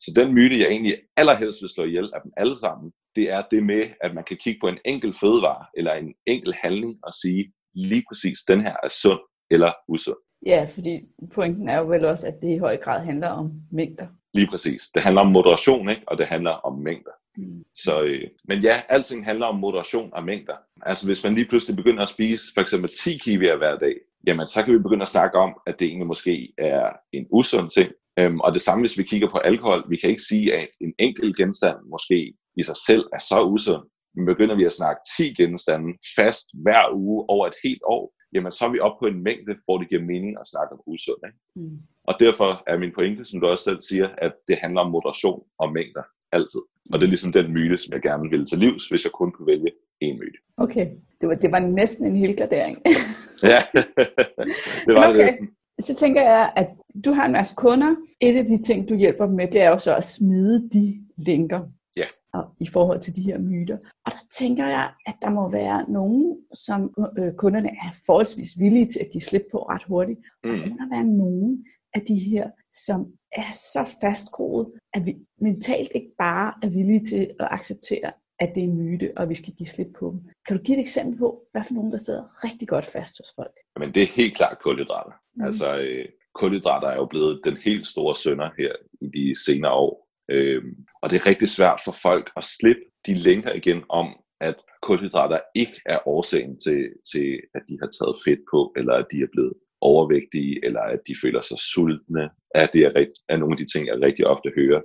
Så 0.05 0.11
den 0.17 0.35
myte, 0.35 0.59
jeg 0.59 0.69
egentlig 0.69 0.97
allerhelst 1.17 1.63
vil 1.63 1.71
slå 1.75 1.85
ihjel 1.85 2.11
af 2.15 2.21
dem 2.25 2.33
alle 2.37 2.57
sammen, 2.59 2.93
det 3.17 3.31
er 3.31 3.43
det 3.51 3.63
med, 3.73 3.83
at 4.01 4.15
man 4.15 4.25
kan 4.25 4.37
kigge 4.37 4.61
på 4.61 4.69
en 4.69 4.79
enkelt 4.85 5.15
fødevare 5.21 5.65
eller 5.77 5.93
en 5.95 6.15
enkelt 6.27 6.57
handling 6.65 6.99
og 7.03 7.13
sige, 7.23 7.53
lige 7.75 8.05
præcis 8.09 8.39
den 8.49 8.61
her 8.61 8.77
er 8.83 8.89
sund 8.89 9.21
eller 9.51 9.73
usund. 9.89 10.17
Ja, 10.47 10.67
fordi 10.75 11.01
pointen 11.35 11.69
er 11.69 11.79
jo 11.79 11.87
vel 11.87 12.05
også, 12.05 12.27
at 12.27 12.35
det 12.43 12.55
i 12.55 12.59
høj 12.59 12.77
grad 12.77 13.05
handler 13.05 13.29
om 13.29 13.53
mængder. 13.73 14.07
Lige 14.35 14.47
præcis. 14.47 14.83
Det 14.95 15.03
handler 15.03 15.21
om 15.21 15.33
moderation, 15.33 15.91
ikke? 15.91 16.03
og 16.07 16.19
det 16.19 16.27
handler 16.27 16.51
om 16.51 16.79
mængder. 16.79 17.11
Mm. 17.37 17.65
Så, 17.75 18.03
øh, 18.03 18.29
men 18.45 18.59
ja, 18.59 18.83
alting 18.89 19.25
handler 19.25 19.47
om 19.47 19.59
moderation 19.59 20.11
og 20.13 20.25
mængder. 20.25 20.55
Altså 20.83 21.07
hvis 21.07 21.25
man 21.25 21.35
lige 21.35 21.49
pludselig 21.49 21.77
begynder 21.77 22.03
at 22.03 22.09
spise 22.09 22.45
for 22.55 22.61
eksempel 22.61 22.91
10 23.05 23.19
kiwier 23.19 23.57
hver 23.57 23.79
dag, 23.79 23.95
jamen 24.27 24.47
så 24.47 24.63
kan 24.63 24.75
vi 24.75 24.79
begynde 24.79 25.03
at 25.03 25.09
snakke 25.09 25.39
om, 25.39 25.55
at 25.67 25.79
det 25.79 25.87
egentlig 25.87 26.07
måske 26.07 26.53
er 26.59 26.89
en 27.13 27.27
usund 27.31 27.71
ting. 27.71 27.93
Øhm, 28.19 28.41
og 28.41 28.53
det 28.53 28.61
samme 28.61 28.83
hvis 28.83 28.99
vi 28.99 29.03
kigger 29.03 29.29
på 29.31 29.39
alkohol. 29.39 29.85
Vi 29.89 29.97
kan 29.97 30.11
ikke 30.11 30.23
sige, 30.23 30.55
at 30.55 30.69
en 30.81 30.93
enkelt 30.99 31.37
genstand 31.37 31.77
måske 31.91 32.35
i 32.57 32.63
sig 32.63 32.77
selv 32.87 33.05
er 33.13 33.19
så 33.19 33.43
usund. 33.43 33.85
Men 34.15 34.27
begynder 34.27 34.57
vi 34.57 34.65
at 34.65 34.73
snakke 34.73 35.01
10 35.17 35.35
genstande 35.35 35.89
fast 36.17 36.47
hver 36.65 36.85
uge 36.95 37.25
over 37.29 37.47
et 37.47 37.55
helt 37.65 37.83
år, 37.85 38.15
jamen 38.35 38.53
så 38.53 38.65
er 38.65 38.73
vi 38.73 38.81
oppe 38.81 38.99
på 39.03 39.07
en 39.13 39.23
mængde, 39.23 39.55
hvor 39.65 39.79
det 39.79 39.89
giver 39.89 40.03
mening 40.13 40.37
at 40.41 40.49
snakke 40.53 40.73
om 40.75 40.81
usund. 40.87 41.21
Ikke? 41.29 41.39
Mm. 41.57 41.79
Og 42.05 42.15
derfor 42.21 42.51
er 42.67 42.79
min 42.79 42.93
pointe, 42.95 43.25
som 43.25 43.41
du 43.41 43.47
også 43.47 43.65
selv 43.65 43.83
siger, 43.83 44.09
at 44.19 44.33
det 44.49 44.57
handler 44.63 44.81
om 44.81 44.91
moderation 44.91 45.43
og 45.59 45.73
mængder 45.73 46.03
altid. 46.33 46.63
Og 46.93 47.01
det 47.01 47.07
er 47.07 47.15
ligesom 47.15 47.33
den 47.33 47.53
myte, 47.53 47.79
som 47.79 47.93
jeg 47.93 48.03
gerne 48.03 48.31
ville 48.31 48.47
til 48.47 48.59
livs, 48.59 48.89
hvis 48.89 49.05
jeg 49.05 49.13
kun 49.13 49.33
kunne 49.33 49.47
vælge 49.47 49.71
en 50.01 50.19
myte. 50.19 50.39
Okay, 50.57 50.87
det 51.21 51.29
var, 51.29 51.35
det 51.35 51.51
var 51.53 51.59
næsten 51.59 52.07
en 52.07 52.17
hel 52.17 52.37
gradering. 52.37 52.77
ja, 53.53 53.61
det 54.87 54.95
var 54.95 55.09
okay. 55.09 55.19
det 55.19 55.25
næsten. 55.25 55.49
Så 55.81 55.95
tænker 55.95 56.23
jeg, 56.23 56.53
at 56.57 56.69
du 57.05 57.13
har 57.13 57.27
en 57.27 57.33
masse 57.33 57.55
kunder. 57.57 57.95
Et 58.21 58.37
af 58.37 58.45
de 58.45 58.63
ting, 58.63 58.89
du 58.89 58.95
hjælper 58.95 59.27
dem 59.27 59.35
med, 59.35 59.49
det 59.49 59.61
er 59.61 59.69
jo 59.69 59.79
så 59.79 59.97
at 59.97 60.05
smide 60.05 60.69
de 60.73 61.07
linker. 61.17 61.61
Ja. 61.97 62.05
Og, 62.35 62.45
i 62.61 62.67
forhold 62.67 63.01
til 63.01 63.17
de 63.17 63.23
her 63.23 63.39
myter. 63.39 63.79
Og 64.07 64.13
der 64.13 64.25
tænker 64.39 64.67
jeg, 64.67 64.91
at 65.07 65.15
der 65.23 65.31
må 65.31 65.51
være 65.51 65.91
nogen, 65.91 66.37
som 66.55 66.95
øh, 67.19 67.33
kunderne 67.35 67.69
er 67.69 67.91
forholdsvis 68.07 68.59
villige 68.59 68.89
til 68.89 69.01
at 69.01 69.11
give 69.13 69.23
slip 69.23 69.43
på 69.53 69.59
ret 69.59 69.83
hurtigt. 69.89 70.21
Mm. 70.45 70.51
Og 70.51 70.57
så 70.57 70.67
må 70.67 70.77
der 70.79 70.95
være 70.97 71.05
nogen 71.05 71.65
af 71.95 72.01
de 72.01 72.19
her, 72.19 72.51
som 72.87 73.07
er 73.33 73.53
så 73.53 73.97
fastgroet, 74.01 74.67
at 74.95 75.07
vi 75.07 75.17
mentalt 75.41 75.91
ikke 75.95 76.13
bare 76.19 76.55
er 76.63 76.69
villige 76.69 77.05
til 77.05 77.31
at 77.41 77.49
acceptere, 77.51 78.13
at 78.39 78.55
det 78.55 78.61
er 78.61 78.65
en 78.65 78.77
myte, 78.77 79.13
og 79.17 79.29
vi 79.29 79.35
skal 79.35 79.55
give 79.55 79.67
slip 79.67 79.89
på 79.99 80.11
dem. 80.11 80.21
Kan 80.47 80.57
du 80.57 80.63
give 80.63 80.79
et 80.79 80.83
eksempel 80.83 81.19
på, 81.19 81.43
hvad 81.53 81.63
for 81.65 81.75
nogen, 81.75 81.93
der 81.93 81.99
sidder 81.99 82.45
rigtig 82.45 82.69
godt 82.69 82.85
fast 82.85 83.15
hos 83.19 83.33
folk? 83.37 83.55
Men 83.79 83.95
det 83.95 84.03
er 84.03 84.07
helt 84.07 84.37
klart 84.37 84.59
kulhydrater. 84.59 85.13
Mm. 85.37 85.45
Altså, 85.45 85.79
øh, 85.79 86.09
kulhydrater 86.35 86.89
er 86.89 86.97
jo 86.97 87.07
blevet 87.07 87.41
den 87.45 87.57
helt 87.57 87.87
store 87.87 88.15
sønder 88.17 88.51
her 88.59 88.73
i 89.01 89.07
de 89.07 89.45
senere 89.45 89.73
år. 89.73 90.10
Øh, 90.31 90.63
og 91.03 91.11
det 91.11 91.17
er 91.17 91.27
rigtig 91.27 91.49
svært 91.49 91.81
for 91.85 91.95
folk 92.03 92.31
at 92.37 92.45
slippe 92.45 92.83
de 93.07 93.15
længere 93.15 93.57
igen 93.57 93.85
om, 93.89 94.07
at 94.41 94.57
kulhydrater 94.83 95.41
ikke 95.55 95.79
er 95.87 96.09
årsagen 96.09 96.59
til, 96.65 96.81
til, 97.13 97.41
at 97.55 97.63
de 97.69 97.79
har 97.83 97.91
taget 97.99 98.17
fedt 98.27 98.41
på, 98.53 98.73
eller 98.77 98.95
at 98.95 99.07
de 99.13 99.19
er 99.23 99.31
blevet 99.33 99.53
overvægtige, 99.81 100.65
eller 100.67 100.81
at 100.81 101.01
de 101.07 101.15
føler 101.23 101.41
sig 101.41 101.59
sultne, 101.59 102.31
at 102.55 102.71
det 102.73 102.83
er, 102.83 102.95
rigt, 102.97 103.17
er 103.29 103.37
nogle 103.37 103.55
af 103.55 103.59
de 103.59 103.73
ting, 103.73 103.87
jeg 103.87 104.03
rigtig 104.03 104.27
ofte 104.27 104.51
hører. 104.57 104.83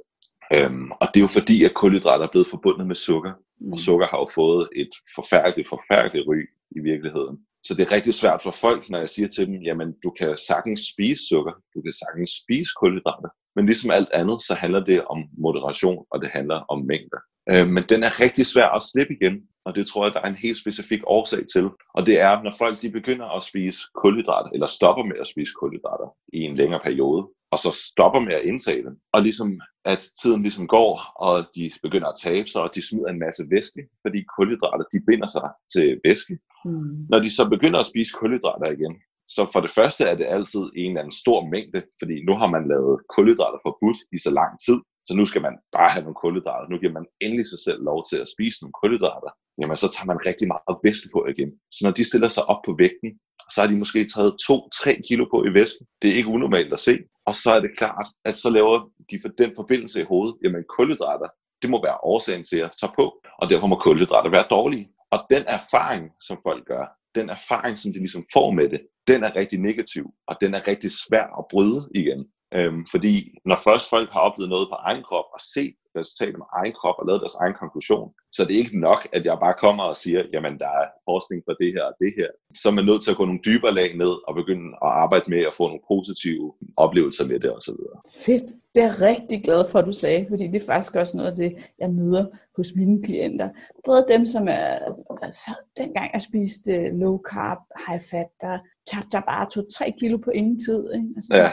Øhm, 0.56 0.92
og 1.02 1.08
det 1.08 1.18
er 1.20 1.28
jo 1.28 1.38
fordi, 1.40 1.58
at 1.64 1.74
kulhydrater 1.74 2.25
er 2.25 2.32
blevet 2.32 2.48
forbundet 2.48 2.88
med 2.88 2.96
sukker, 2.96 3.34
mm. 3.60 3.74
og 3.74 3.80
sukker 3.80 4.08
har 4.08 4.20
jo 4.24 4.28
fået 4.36 4.70
et 4.75 4.94
forfærdeligt, 5.16 5.70
forfærdeligt 5.70 6.28
ry 6.28 6.40
i 6.78 6.80
virkeligheden. 6.80 7.38
Så 7.64 7.74
det 7.74 7.84
er 7.84 7.92
rigtig 7.92 8.14
svært 8.14 8.42
for 8.44 8.52
folk, 8.52 8.90
når 8.90 9.00
jeg 9.00 9.10
siger 9.10 9.28
til 9.28 9.48
dem, 9.48 9.56
jamen 9.68 9.90
du 10.04 10.10
kan 10.20 10.38
sagtens 10.38 10.82
spise 10.94 11.28
sukker, 11.28 11.54
du 11.74 11.82
kan 11.82 11.94
sagtens 11.94 12.32
spise 12.42 12.72
kulhydrater, 12.80 13.30
men 13.56 13.66
ligesom 13.66 13.92
alt 13.92 14.10
andet, 14.14 14.42
så 14.48 14.54
handler 14.54 14.84
det 14.86 15.06
om 15.06 15.20
moderation, 15.38 16.06
og 16.12 16.22
det 16.22 16.30
handler 16.30 16.56
om 16.56 16.80
mængder. 16.86 17.20
Øh, 17.52 17.68
men 17.68 17.84
den 17.90 18.04
er 18.04 18.22
rigtig 18.24 18.46
svær 18.46 18.68
at 18.76 18.84
slippe 18.92 19.14
igen, 19.22 19.36
og 19.66 19.76
det 19.76 19.88
tror 19.88 20.06
jeg, 20.06 20.14
der 20.14 20.22
er 20.22 20.30
en 20.30 20.44
helt 20.46 20.58
specifik 20.58 21.02
årsag 21.08 21.44
til. 21.54 21.66
Og 21.94 22.06
det 22.06 22.20
er, 22.20 22.44
når 22.44 22.54
folk 22.58 22.82
de 22.82 22.90
begynder 22.92 23.28
at 23.38 23.44
spise 23.44 23.80
kulhydrater, 23.96 24.50
eller 24.54 24.68
stopper 24.68 25.04
med 25.04 25.18
at 25.22 25.28
spise 25.28 25.54
kulhydrater 25.60 26.10
i 26.34 26.40
en 26.40 26.56
længere 26.56 26.80
periode, 26.84 27.28
og 27.52 27.58
så 27.60 27.72
stopper 27.90 28.20
med 28.20 28.34
at 28.34 28.46
indtage 28.52 28.84
dem, 28.84 28.96
og 29.14 29.22
ligesom 29.22 29.50
at 29.86 30.02
tiden 30.22 30.42
ligesom 30.42 30.68
går, 30.68 30.94
og 31.26 31.46
de 31.56 31.72
begynder 31.84 32.08
at 32.08 32.20
tabe 32.24 32.48
sig, 32.50 32.62
og 32.62 32.76
de 32.76 32.88
smider 32.88 33.10
en 33.10 33.24
masse 33.26 33.44
væske, 33.52 33.82
fordi 34.04 34.20
kulhydrater 34.36 34.86
de 34.94 35.00
binder 35.08 35.28
sig 35.36 35.48
til 35.74 36.00
væske. 36.06 36.34
Mm. 36.66 37.06
Når 37.12 37.20
de 37.20 37.36
så 37.36 37.44
begynder 37.50 37.80
at 37.80 37.90
spise 37.92 38.14
kulhydrater 38.20 38.68
igen, 38.78 38.94
så 39.36 39.41
for 39.53 39.60
det 39.65 39.72
første 39.77 40.03
er 40.03 40.15
det 40.15 40.27
altid 40.38 40.63
en 40.75 40.91
eller 40.91 41.01
anden 41.01 41.20
stor 41.24 41.39
mængde, 41.53 41.82
fordi 42.01 42.15
nu 42.27 42.34
har 42.41 42.50
man 42.55 42.67
lavet 42.74 42.96
kulhydrater 43.15 43.60
forbudt 43.67 44.00
i 44.15 44.17
så 44.25 44.32
lang 44.39 44.51
tid, 44.65 44.77
så 45.08 45.13
nu 45.20 45.25
skal 45.25 45.41
man 45.48 45.55
bare 45.77 45.89
have 45.94 46.03
nogle 46.03 46.22
kulhydrater. 46.24 46.65
Nu 46.70 46.77
giver 46.82 46.94
man 46.98 47.05
endelig 47.25 47.48
sig 47.50 47.60
selv 47.65 47.79
lov 47.89 48.00
til 48.10 48.17
at 48.24 48.32
spise 48.34 48.58
nogle 48.62 48.77
kulhydrater. 48.82 49.32
Jamen, 49.60 49.77
så 49.82 49.88
tager 49.94 50.10
man 50.12 50.25
rigtig 50.29 50.48
meget 50.53 50.77
væske 50.86 51.08
på 51.15 51.20
igen. 51.34 51.51
Så 51.75 51.79
når 51.86 51.94
de 51.98 52.03
stiller 52.10 52.29
sig 52.36 52.44
op 52.51 52.62
på 52.65 52.72
vægten, 52.82 53.12
så 53.51 53.58
har 53.62 53.67
de 53.70 53.82
måske 53.84 54.01
taget 54.15 54.32
2-3 54.50 55.08
kilo 55.08 55.24
på 55.34 55.38
i 55.50 55.51
væsken. 55.60 55.84
Det 56.01 56.08
er 56.10 56.15
ikke 56.20 56.34
unormalt 56.36 56.74
at 56.74 56.86
se. 56.88 56.94
Og 57.29 57.36
så 57.41 57.50
er 57.58 57.62
det 57.65 57.77
klart, 57.77 58.08
at 58.27 58.36
så 58.36 58.50
laver 58.58 58.75
de 59.10 59.15
for 59.24 59.29
den 59.41 59.51
forbindelse 59.55 60.01
i 60.01 60.10
hovedet, 60.12 60.36
jamen 60.44 60.63
kulhydrater, 60.77 61.29
det 61.62 61.70
må 61.70 61.77
være 61.88 61.98
årsagen 62.03 62.44
til 62.44 62.60
at 62.67 62.72
tage 62.79 62.94
på, 63.00 63.05
og 63.41 63.50
derfor 63.50 63.67
må 63.67 63.77
kulhydrater 63.86 64.29
være 64.29 64.48
dårlige. 64.58 64.88
Og 65.13 65.20
den 65.29 65.44
erfaring, 65.58 66.03
som 66.27 66.38
folk 66.48 66.63
gør, 66.72 66.86
den 67.16 67.30
erfaring, 67.30 67.78
som 67.80 67.94
de 67.94 68.00
ligesom 68.00 68.26
får 68.34 68.52
med 68.52 68.70
det, 68.70 68.82
den 69.08 69.24
er 69.24 69.36
rigtig 69.36 69.60
negativ, 69.60 70.06
og 70.28 70.36
den 70.42 70.54
er 70.54 70.68
rigtig 70.68 70.92
svær 70.92 71.40
at 71.40 71.46
bryde 71.52 71.90
igen. 71.96 72.28
Øhm, 72.54 72.86
fordi 72.92 73.14
når 73.46 73.60
først 73.64 73.90
folk 73.90 74.10
har 74.10 74.20
oplevet 74.20 74.50
noget 74.50 74.68
på 74.70 74.75
egen 74.75 75.04
krop 75.04 75.25
og 75.34 75.40
set 75.54 75.75
resultatet 76.00 76.38
med 76.38 76.46
egen 76.60 76.74
krop 76.80 76.96
og 77.00 77.06
lavet 77.08 77.22
deres 77.22 77.36
egen 77.44 77.56
konklusion, 77.62 78.14
så 78.36 78.46
det 78.46 78.54
er 78.54 78.64
ikke 78.64 78.80
nok, 78.80 79.02
at 79.14 79.25
jeg 79.25 79.38
bare 79.46 79.62
kommer 79.66 79.84
og 79.84 79.98
siger, 79.98 80.24
jamen 80.34 80.60
der 80.60 80.72
er 80.82 80.88
forskning 81.10 81.42
på 81.48 81.54
det 81.60 81.70
her 81.75 81.84
og 81.84 81.96
det 82.00 82.12
her. 82.18 82.30
Så 82.62 82.70
er 82.70 82.74
man 82.74 82.86
nødt 82.86 83.04
til 83.04 83.12
at 83.12 83.18
gå 83.18 83.25
nogle 83.25 83.46
dybere 83.46 83.74
lag 83.74 83.98
ned 83.98 84.14
og 84.28 84.36
begynde 84.36 84.68
at 84.86 84.92
arbejde 85.04 85.30
med 85.34 85.42
at 85.50 85.54
få 85.58 85.64
nogle 85.68 85.88
positive 85.94 86.54
oplevelser 86.78 87.25
med 87.32 87.40
det 87.40 87.52
osv. 87.58 87.80
Fedt. 88.25 88.48
Det 88.75 88.84
er 88.84 88.88
jeg 88.88 89.02
rigtig 89.02 89.44
glad 89.44 89.70
for, 89.70 89.80
at 89.80 89.86
du 89.86 89.94
sagde, 89.94 90.25
fordi 90.30 90.48
det 90.48 90.62
er 90.62 90.66
faktisk 90.66 90.96
også 90.96 91.18
noget 91.18 91.32
af 91.32 91.38
det, 91.38 91.52
jeg 91.80 91.90
møder 91.90 92.25
hos 92.58 92.68
mine 92.75 93.04
klienter. 93.04 93.50
Både 93.86 94.06
dem, 94.10 94.25
som 94.25 94.48
er, 94.48 94.80
altså, 95.22 95.52
dengang 95.78 96.10
jeg 96.14 96.22
spiste 96.22 96.90
low 96.90 97.22
carb, 97.32 97.60
high 97.88 98.02
fat, 98.12 98.30
der 98.42 98.60
tabte 98.92 99.16
jeg 99.18 99.24
bare 99.28 99.48
2-3 99.88 100.00
kilo 100.00 100.18
på 100.18 100.30
ingen 100.30 100.60
tid. 100.60 100.94
Ikke? 100.94 101.08
Altså, 101.16 101.36
ja 101.36 101.50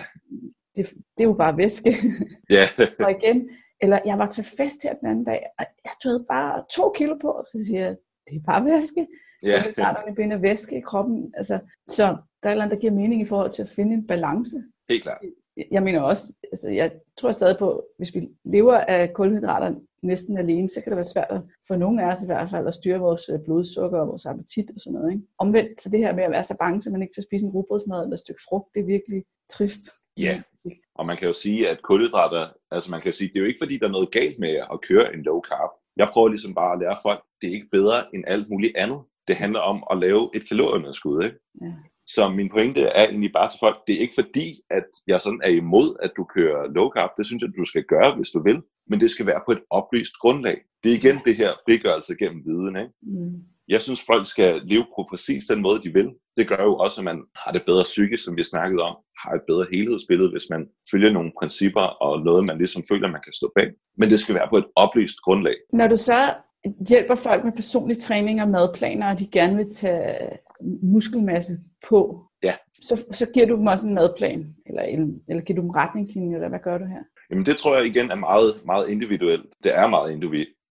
det, 0.77 0.87
det 0.89 1.25
er 1.25 1.29
jo 1.29 1.33
bare 1.33 1.57
væske. 1.57 1.97
Ja. 2.51 2.65
og 3.05 3.11
igen, 3.11 3.51
eller 3.81 3.99
jeg 4.05 4.19
var 4.19 4.29
til 4.29 4.45
fest 4.45 4.83
her 4.83 4.95
den 4.95 5.09
anden 5.09 5.25
dag, 5.25 5.47
og 5.59 5.65
jeg 5.85 5.93
tog 6.03 6.27
bare 6.29 6.65
to 6.77 6.93
kilo 6.97 7.17
på, 7.21 7.29
og 7.29 7.45
så 7.45 7.65
siger 7.67 7.81
jeg, 7.81 7.97
det 8.29 8.37
er 8.37 8.43
bare 8.47 8.65
væske. 8.65 9.07
Ja. 9.43 9.63
Hydraterne 9.63 10.15
binder 10.15 10.37
væske 10.37 10.79
i 10.79 10.81
kroppen. 10.81 11.33
Altså, 11.37 11.59
så 11.89 12.05
der 12.43 12.49
er 12.49 12.49
et 12.49 12.53
eller 12.53 12.65
andet, 12.65 12.77
der 12.77 12.81
giver 12.81 12.93
mening 12.93 13.23
i 13.23 13.25
forhold 13.25 13.51
til 13.51 13.63
at 13.63 13.69
finde 13.69 13.95
en 13.95 14.07
balance. 14.07 14.57
Helt 14.89 15.03
klart. 15.03 15.19
Jeg 15.71 15.83
mener 15.83 16.01
også, 16.01 16.33
altså 16.53 16.71
jeg 16.71 16.93
tror 17.19 17.33
stadig 17.33 17.59
på, 17.59 17.85
hvis 17.99 18.15
vi 18.15 18.29
lever 18.45 18.77
af 18.79 19.13
kulhydrater 19.13 19.75
næsten 20.03 20.39
alene, 20.39 20.69
så 20.69 20.83
kan 20.83 20.91
det 20.91 20.97
være 20.97 21.13
svært 21.15 21.43
for 21.69 21.77
nogle 21.77 22.03
af 22.03 22.13
os 22.13 22.23
i 22.23 22.27
hvert 22.27 22.51
fald 22.51 22.69
at 22.69 22.75
styre 22.75 22.99
vores 22.99 23.29
øh, 23.29 23.39
blodsukker 23.45 24.01
og 24.01 24.09
vores 24.09 24.27
appetit 24.27 24.71
og 24.75 24.81
sådan 24.81 24.99
noget. 24.99 25.13
Ikke? 25.13 25.25
Omvendt, 25.39 25.83
så 25.83 25.89
det 25.91 25.99
her 26.01 26.15
med 26.15 26.25
at 26.25 26.31
være 26.31 26.45
så 26.45 26.57
bange, 26.59 26.81
så 26.81 26.91
man 26.91 27.03
ikke 27.03 27.13
skal 27.13 27.25
spise 27.25 27.47
en 27.47 27.53
rugbrødsmad 27.53 28.03
eller 28.03 28.15
et 28.15 28.21
stykke 28.21 28.43
frugt, 28.49 28.75
det 28.75 28.81
er 28.81 28.85
virkelig 28.87 29.25
trist. 29.51 29.85
Ja, 30.19 30.43
og 30.95 31.07
man 31.07 31.17
kan 31.17 31.27
jo 31.27 31.33
sige, 31.33 31.69
at 31.69 31.83
kulhydrater, 31.83 32.49
altså 32.71 32.91
man 32.91 33.01
kan 33.01 33.13
sige, 33.13 33.29
det 33.29 33.37
er 33.37 33.41
jo 33.41 33.47
ikke 33.47 33.63
fordi, 33.63 33.79
der 33.79 33.87
er 33.87 33.93
noget 33.93 34.11
galt 34.11 34.39
med 34.39 34.55
at 34.73 34.81
køre 34.89 35.15
en 35.15 35.23
low 35.23 35.41
carb. 35.41 35.71
Jeg 35.97 36.09
prøver 36.13 36.29
ligesom 36.29 36.55
bare 36.55 36.73
at 36.73 36.79
lære 36.79 36.97
folk, 37.03 37.23
det 37.41 37.49
er 37.49 37.55
ikke 37.55 37.69
bedre 37.73 37.99
end 38.15 38.25
alt 38.27 38.51
muligt 38.51 38.77
andet. 38.77 39.01
Det 39.29 39.37
handler 39.37 39.61
om 39.61 39.85
at 39.91 39.99
lave 39.99 40.31
et 40.35 40.49
kalorieunderskud, 40.49 41.25
ikke? 41.25 41.39
Ja. 41.63 41.73
Så 42.07 42.29
min 42.29 42.51
pointe 42.51 42.83
er 42.83 43.05
egentlig 43.09 43.33
bare 43.33 43.49
til 43.49 43.59
folk, 43.61 43.77
det 43.87 43.95
er 43.95 44.01
ikke 44.01 44.21
fordi, 44.23 44.49
at 44.71 44.89
jeg 45.07 45.21
sådan 45.21 45.41
er 45.45 45.51
imod, 45.51 45.89
at 46.03 46.13
du 46.17 46.25
kører 46.25 46.73
low 46.77 46.91
carb. 46.97 47.11
Det 47.19 47.27
synes 47.27 47.43
jeg, 47.43 47.51
du 47.59 47.65
skal 47.65 47.85
gøre, 47.85 48.17
hvis 48.17 48.31
du 48.31 48.43
vil. 48.43 48.63
Men 48.89 49.01
det 49.01 49.11
skal 49.11 49.27
være 49.27 49.41
på 49.47 49.53
et 49.53 49.63
oplyst 49.71 50.15
grundlag. 50.23 50.59
Det 50.83 50.93
er 50.93 50.97
igen 50.97 51.19
det 51.25 51.37
her 51.37 51.51
frigørelse 51.67 52.15
gennem 52.17 52.45
viden. 52.47 52.77
Ikke? 52.77 52.93
Mm. 53.03 53.52
Jeg 53.75 53.81
synes, 53.81 54.01
folk 54.11 54.27
skal 54.27 54.51
leve 54.65 54.87
på 54.97 55.01
præcis 55.11 55.45
den 55.45 55.61
måde, 55.63 55.79
de 55.85 55.93
vil. 55.99 56.09
Det 56.37 56.49
gør 56.49 56.63
jo 56.69 56.75
også, 56.85 57.01
at 57.01 57.05
man 57.05 57.19
har 57.43 57.53
det 57.53 57.63
bedre 57.71 57.83
psykisk, 57.83 58.25
som 58.25 58.37
vi 58.37 58.45
snakkede 58.45 58.83
om, 58.83 58.97
har 59.23 59.33
et 59.35 59.45
bedre 59.51 59.67
helhedsbillede, 59.73 60.31
hvis 60.31 60.47
man 60.51 60.63
følger 60.93 61.11
nogle 61.13 61.33
principper 61.41 61.87
og 62.07 62.13
noget, 62.29 62.47
man 62.49 62.59
ligesom 62.59 62.83
føler, 62.91 63.09
man 63.09 63.25
kan 63.25 63.33
stå 63.33 63.53
bag. 63.57 63.69
Men 63.99 64.11
det 64.11 64.21
skal 64.21 64.35
være 64.35 64.49
på 64.51 64.57
et 64.57 64.67
oplyst 64.77 65.19
grundlag. 65.21 65.57
Når 65.73 65.89
du 65.89 65.97
så 65.97 66.35
hjælper 66.89 67.15
folk 67.15 67.45
med 67.45 67.53
personlig 67.53 67.99
træning 67.99 68.43
og 68.43 68.49
madplaner, 68.49 69.11
og 69.11 69.19
de 69.19 69.27
gerne 69.27 69.57
vil 69.57 69.71
tage 69.75 70.17
muskelmasse 70.83 71.53
på, 71.89 72.23
ja. 72.43 72.55
så, 72.83 72.95
så 73.11 73.27
giver 73.35 73.47
du 73.47 73.57
dem 73.57 73.67
også 73.67 73.87
en 73.87 73.95
madplan, 73.95 74.55
eller, 74.67 74.83
eller 75.29 75.43
giver 75.43 75.57
du 75.57 75.63
dem 75.63 75.71
retningslinjer, 75.71 76.37
eller 76.37 76.49
hvad 76.49 76.65
gør 76.65 76.79
du 76.79 76.85
her? 76.85 77.03
Jamen 77.31 77.47
det 77.47 77.57
tror 77.57 77.77
jeg 77.77 77.87
igen 77.87 78.11
er 78.11 78.15
meget, 78.15 78.51
meget 78.67 78.89
individuelt. 78.89 79.47
Det 79.65 79.79
er 79.79 79.89
meget 79.89 80.11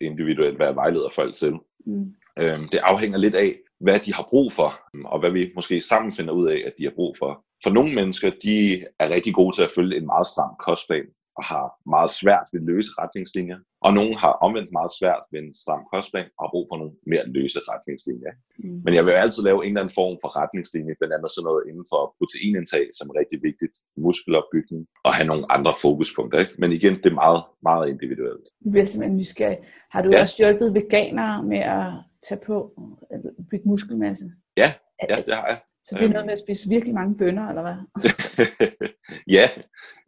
individuelt, 0.02 0.58
hvad 0.58 0.68
jeg 0.68 0.76
vejleder 0.76 1.10
folk 1.16 1.36
til. 1.36 1.54
Mm. 1.86 2.14
Øhm, 2.40 2.70
det 2.70 2.78
afhænger 2.78 3.18
lidt 3.18 3.36
af, 3.36 3.56
hvad 3.80 4.00
de 4.00 4.14
har 4.14 4.28
brug 4.30 4.52
for, 4.54 4.80
øhm, 4.96 5.06
og 5.06 5.20
hvad 5.20 5.32
vi 5.32 5.52
måske 5.56 5.82
sammen 5.82 6.14
finder 6.14 6.34
ud 6.34 6.48
af, 6.48 6.64
at 6.66 6.74
de 6.78 6.84
har 6.84 6.94
brug 6.96 7.16
for. 7.20 7.46
For 7.64 7.70
nogle 7.70 7.96
mennesker, 7.96 8.32
de 8.44 8.86
er 9.00 9.10
rigtig 9.10 9.34
gode 9.34 9.56
til 9.56 9.64
at 9.64 9.72
følge 9.76 9.98
en 9.98 10.06
meget 10.06 10.28
stram 10.28 10.56
kostplan, 10.60 11.06
og 11.38 11.44
har 11.52 11.66
meget 11.96 12.12
svært 12.22 12.48
ved 12.54 12.62
løse 12.72 12.92
retningslinjer. 13.02 13.60
Og 13.86 13.92
nogle 13.98 14.14
har 14.24 14.34
omvendt 14.46 14.72
meget 14.78 14.92
svært 15.00 15.24
ved 15.32 15.40
en 15.44 15.54
stram 15.62 15.84
kostplan 15.92 16.28
og 16.38 16.42
har 16.44 16.52
brug 16.54 16.66
for 16.70 16.78
nogle 16.82 16.94
mere 17.12 17.26
løse 17.38 17.60
retningslinjer. 17.72 18.34
Mm. 18.64 18.82
Men 18.86 18.92
jeg 18.98 19.04
vil 19.06 19.12
altid 19.24 19.42
lave 19.50 19.60
en 19.62 19.72
eller 19.72 19.82
anden 19.82 19.98
form 20.02 20.16
for 20.24 20.30
retningslinje, 20.42 20.94
blandt 21.00 21.14
andet 21.16 21.32
sådan 21.32 21.48
noget 21.50 21.62
inden 21.70 21.86
for 21.92 22.02
proteinindtag, 22.18 22.86
som 22.98 23.06
er 23.12 23.16
rigtig 23.22 23.40
vigtigt, 23.50 23.76
muskelopbygning, 24.06 24.82
og 25.08 25.12
have 25.18 25.28
nogle 25.32 25.44
andre 25.56 25.74
fokuspunkter. 25.84 26.38
Ikke? 26.44 26.56
Men 26.62 26.70
igen, 26.78 26.94
det 27.02 27.10
er 27.14 27.20
meget, 27.24 27.42
meget 27.68 27.86
individuelt. 27.94 28.46
Du 28.64 28.68
bliver 28.74 28.86
simpelthen 28.86 29.18
nysgerrig. 29.22 29.60
Har 29.94 30.02
du 30.04 30.10
ja. 30.12 30.22
også 30.22 30.36
hjulpet 30.40 30.70
veganere 30.80 31.38
med 31.52 31.62
at 31.78 31.88
tage 32.28 32.42
på 32.48 32.56
bygge 33.50 33.68
muskelmasse? 33.72 34.26
Ja, 34.62 34.70
ja, 35.10 35.16
det 35.28 35.34
har 35.40 35.48
jeg. 35.52 35.60
Så 35.84 35.96
det 36.00 36.06
er 36.06 36.14
noget 36.14 36.26
med 36.26 36.32
at 36.32 36.44
spise 36.46 36.70
virkelig 36.70 36.94
mange 36.96 37.18
bønner, 37.18 37.50
eller 37.50 37.62
hvad? 37.62 37.78
ja, 39.38 39.46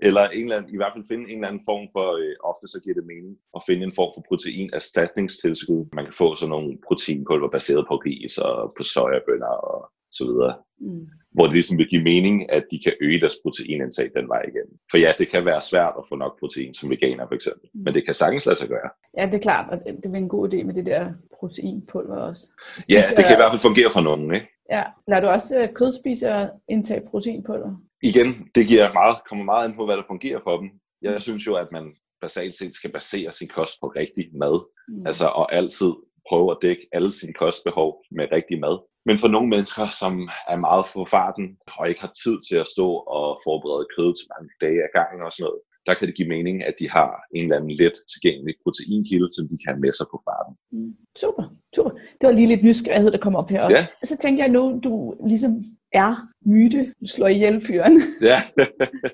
eller 0.08 0.24
en 0.38 0.46
eller 0.46 0.58
anden, 0.58 0.74
i 0.74 0.78
hvert 0.80 0.94
fald 0.94 1.10
finde 1.12 1.26
en 1.32 1.38
eller 1.38 1.48
anden 1.52 1.66
form 1.70 1.86
for, 1.96 2.08
øh, 2.22 2.36
ofte 2.52 2.66
så 2.68 2.78
giver 2.84 2.96
det 3.00 3.12
mening, 3.14 3.34
at 3.56 3.62
finde 3.68 3.84
en 3.84 3.98
form 4.00 4.12
for 4.16 4.24
protein 4.30 4.70
erstatningstilskud. 4.80 5.82
Man 5.98 6.06
kan 6.06 6.20
få 6.22 6.28
sådan 6.36 6.54
nogle 6.56 6.72
proteinpulver 6.88 7.50
baseret 7.58 7.84
på 7.88 7.96
ris 8.06 8.38
og 8.38 8.56
på 8.78 8.84
sojabønner 8.94 9.54
og 9.72 9.80
så 10.18 10.24
videre. 10.30 10.54
Mm. 10.80 11.08
Hvor 11.36 11.46
det 11.46 11.54
ligesom 11.54 11.78
vil 11.78 11.90
give 11.94 12.04
mening, 12.04 12.52
at 12.52 12.64
de 12.72 12.78
kan 12.86 12.94
øge 13.02 13.20
deres 13.20 13.38
proteinindtag 13.44 14.08
den 14.18 14.28
vej 14.34 14.44
igen. 14.52 14.70
For 14.92 14.98
ja, 14.98 15.12
det 15.18 15.28
kan 15.32 15.46
være 15.46 15.62
svært 15.62 15.94
at 16.00 16.04
få 16.10 16.16
nok 16.16 16.40
protein 16.40 16.74
som 16.74 16.90
veganer 16.90 17.28
for 17.28 17.36
eksempel. 17.36 17.70
Mm. 17.74 17.82
Men 17.84 17.94
det 17.94 18.06
kan 18.06 18.14
sagtens 18.14 18.46
lade 18.46 18.58
sig 18.60 18.68
gøre. 18.68 18.90
Ja, 19.18 19.26
det 19.26 19.34
er 19.34 19.46
klart, 19.50 19.66
og 19.72 19.78
det 20.04 20.06
er 20.06 20.18
en 20.26 20.36
god 20.36 20.54
idé 20.54 20.64
med 20.64 20.74
det 20.74 20.86
der 20.86 21.14
proteinpulver 21.40 22.18
også. 22.18 22.44
Ja, 22.90 23.02
det 23.18 23.24
kan 23.26 23.36
i 23.38 23.42
hvert 23.42 23.52
fald 23.54 23.68
fungere 23.70 23.90
for 23.96 24.02
nogen, 24.02 24.36
ikke? 24.36 24.48
Ja, 24.72 24.84
lader 25.08 25.22
du 25.22 25.28
også 25.28 25.60
øh, 25.60 25.74
kødspisere 25.74 26.50
indtage 26.70 27.02
proteinpulver? 27.10 27.74
Igen, 28.10 28.30
det 28.56 28.68
giver 28.68 28.94
meget, 28.94 29.18
kommer 29.30 29.46
meget 29.46 29.68
ind 29.68 29.78
på, 29.78 29.86
hvad 29.86 29.98
der 29.98 30.12
fungerer 30.12 30.42
for 30.44 30.56
dem. 30.62 30.70
Jeg 31.02 31.22
synes 31.22 31.48
jo, 31.48 31.54
at 31.64 31.70
man 31.72 31.86
basalt 32.22 32.56
set 32.56 32.76
skal 32.76 32.92
basere 32.92 33.32
sin 33.32 33.50
kost 33.58 33.76
på 33.82 33.88
rigtig 33.88 34.26
mad. 34.42 34.58
Mm. 34.88 35.08
Altså, 35.10 35.28
og 35.40 35.46
altid 35.60 35.92
prøve 36.30 36.52
at 36.52 36.62
dække 36.62 36.86
alle 36.96 37.12
sine 37.20 37.34
kostbehov 37.42 37.90
med 38.18 38.26
rigtig 38.38 38.58
mad. 38.66 38.76
Men 39.08 39.18
for 39.22 39.30
nogle 39.36 39.50
mennesker, 39.56 39.86
som 40.02 40.14
er 40.54 40.60
meget 40.68 40.86
på 40.94 41.02
farten 41.16 41.46
og 41.78 41.84
ikke 41.90 42.02
har 42.06 42.14
tid 42.24 42.36
til 42.48 42.58
at 42.64 42.72
stå 42.76 42.88
og 43.18 43.28
forberede 43.46 43.88
kød 43.96 44.10
til 44.16 44.30
mange 44.34 44.50
dage 44.64 44.80
ad 44.86 44.92
gangen 45.00 45.22
og 45.26 45.32
sådan 45.32 45.44
noget, 45.48 45.62
der 45.86 45.94
kan 45.94 46.08
det 46.08 46.16
give 46.16 46.28
mening, 46.28 46.66
at 46.70 46.76
de 46.80 46.90
har 46.90 47.10
en 47.36 47.44
eller 47.44 47.58
anden 47.58 47.72
let 47.82 47.96
tilgængelig 48.14 48.56
proteinkilde, 48.64 49.30
som 49.36 49.48
de 49.50 49.56
kan 49.62 49.74
have 49.74 49.84
med 49.86 49.92
sig 50.00 50.08
på 50.12 50.18
farten. 50.28 50.54
Mm. 50.72 50.94
Super, 51.24 51.44
super. 51.76 51.92
Det 52.18 52.26
var 52.28 52.32
lige 52.32 52.48
lidt 52.48 52.64
nysgerrighed, 52.64 53.12
der 53.12 53.26
kom 53.26 53.36
op 53.36 53.50
her 53.50 53.62
også. 53.62 53.78
Ja. 53.78 53.88
Og 54.02 54.08
så 54.08 54.18
tænker 54.22 54.44
jeg 54.44 54.52
nu, 54.58 54.80
du 54.84 55.16
ligesom 55.28 55.64
er 55.92 56.12
myte, 56.46 56.94
du 57.02 57.08
slår 57.08 57.28
ihjel 57.28 57.62
fyren. 57.68 57.96
Ja. 58.32 58.40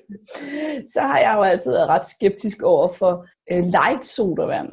så 0.94 1.00
har 1.00 1.18
jeg 1.18 1.32
jo 1.36 1.42
altid 1.42 1.70
været 1.70 1.88
ret 1.88 2.06
skeptisk 2.06 2.62
over 2.62 2.88
for 2.92 3.12
uh, 3.52 3.64
light 3.76 4.04
sodavand. 4.04 4.70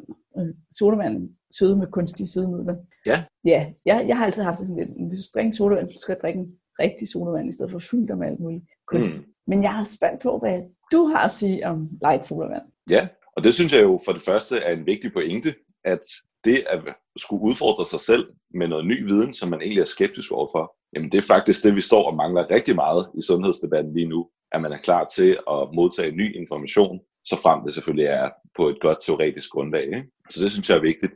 Sodavand 0.80 1.30
søde 1.58 1.75
med 1.75 1.88
kunstige 1.88 2.27
sødemidler. 2.27 2.75
Ja. 3.06 3.24
Ja, 3.46 3.72
jeg, 3.86 4.06
jeg 4.08 4.18
har 4.18 4.25
altid 4.25 4.44
haft 4.44 4.60
sådan 4.60 4.75
lidt, 4.75 4.89
hvis 5.10 5.25
du 5.25 5.30
drikker 5.36 5.54
sodavand, 5.54 5.88
så 5.94 6.00
skal 6.01 6.13
jeg 6.13 6.22
drikke 6.22 6.39
en 6.39 6.48
rigtig 6.80 7.08
sodavand, 7.10 7.50
i 7.50 7.51
stedet 7.51 7.72
for 7.72 7.80
fyldt 7.80 8.18
med 8.18 8.27
alt 8.27 8.39
muligt 8.39 8.63
kunstigt. 8.88 9.20
Mm. 9.20 9.34
Men 9.48 9.63
jeg 9.63 9.74
har 9.74 9.84
spændt 9.84 10.22
på, 10.22 10.32
hvad 10.39 10.58
du 10.91 11.06
har 11.06 11.25
at 11.25 11.32
sige 11.32 11.67
om 11.67 11.89
light 12.01 12.25
sodavand. 12.25 12.63
Ja, 12.91 13.08
og 13.36 13.44
det 13.44 13.53
synes 13.53 13.74
jeg 13.74 13.84
jo 13.84 14.00
for 14.06 14.13
det 14.13 14.22
første 14.22 14.58
er 14.58 14.74
en 14.74 14.86
vigtig 14.86 15.13
pointe, 15.13 15.56
at 15.86 16.00
det 16.46 16.63
at 16.70 16.79
skulle 17.17 17.44
udfordre 17.44 17.86
sig 17.86 18.00
selv 18.00 18.25
med 18.53 18.67
noget 18.67 18.86
ny 18.86 19.03
viden, 19.03 19.34
som 19.34 19.50
man 19.50 19.62
egentlig 19.62 19.82
er 19.82 19.86
skeptisk 19.86 20.32
overfor, 20.32 20.75
jamen 20.96 21.12
det 21.12 21.17
er 21.17 21.34
faktisk 21.34 21.63
det, 21.63 21.75
vi 21.75 21.82
står 21.82 22.03
og 22.10 22.15
mangler 22.15 22.51
rigtig 22.51 22.75
meget 22.75 23.10
i 23.17 23.22
sundhedsdebatten 23.22 23.94
lige 23.94 24.08
nu, 24.08 24.29
at 24.51 24.62
man 24.62 24.72
er 24.72 24.77
klar 24.77 25.06
til 25.06 25.38
at 25.51 25.67
modtage 25.74 26.12
ny 26.12 26.36
information, 26.36 27.00
så 27.25 27.36
frem 27.44 27.63
det 27.63 27.74
selvfølgelig 27.74 28.06
er 28.06 28.29
på 28.58 28.70
et 28.70 28.77
godt 28.82 28.98
teoretisk 29.01 29.50
grundlag. 29.50 29.84
Ikke? 29.84 30.03
Så 30.29 30.44
det 30.44 30.51
synes 30.51 30.70
jeg 30.70 30.77
er 30.77 30.82
vigtigt. 30.82 31.13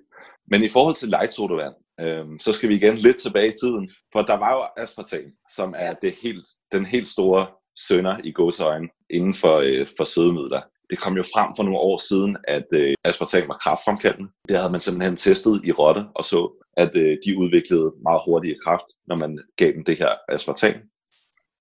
Men 0.48 0.64
i 0.64 0.68
forhold 0.68 0.96
til 0.96 1.10
light 1.10 1.34
sodavand, 1.34 1.74
øh, 2.00 2.26
så 2.40 2.54
skal 2.54 2.70
vi 2.70 2.76
igen 2.76 2.96
lidt 2.96 3.18
tilbage 3.18 3.48
i 3.48 3.58
tiden, 3.62 3.90
for 4.14 4.22
der 4.22 4.38
var 4.38 4.52
jo 4.54 4.84
aspartam, 4.84 5.28
som 5.56 5.74
er 5.78 5.94
det 5.94 6.14
helt, 6.24 6.48
den 6.72 6.86
helt 6.86 7.08
store 7.08 7.46
sønder 7.88 8.18
i 8.24 8.32
godsøjne 8.32 8.90
inden 9.10 9.34
for, 9.34 9.56
øh, 9.58 9.88
for 9.98 10.04
sødemidler. 10.04 10.62
Det 10.90 11.00
kom 11.00 11.18
jo 11.18 11.24
frem 11.24 11.50
for 11.56 11.64
nogle 11.64 11.80
år 11.80 11.98
siden, 12.10 12.38
at 12.48 12.68
øh, 12.74 12.94
aspartam 13.04 13.48
var 13.48 13.58
kraftfremkaldende. 13.64 14.32
Det 14.48 14.58
havde 14.58 14.72
man 14.72 14.82
simpelthen 14.82 15.16
testet 15.16 15.62
i 15.64 15.72
rotte 15.72 16.04
og 16.16 16.24
så, 16.24 16.42
at 16.78 16.92
øh, 16.98 17.18
de 17.26 17.38
udviklede 17.38 17.94
meget 18.08 18.22
hurtigere 18.26 18.60
kraft, 18.66 18.86
når 19.08 19.16
man 19.16 19.40
gav 19.58 19.72
dem 19.74 19.84
det 19.86 19.98
her 19.98 20.12
aspartam. 20.30 20.76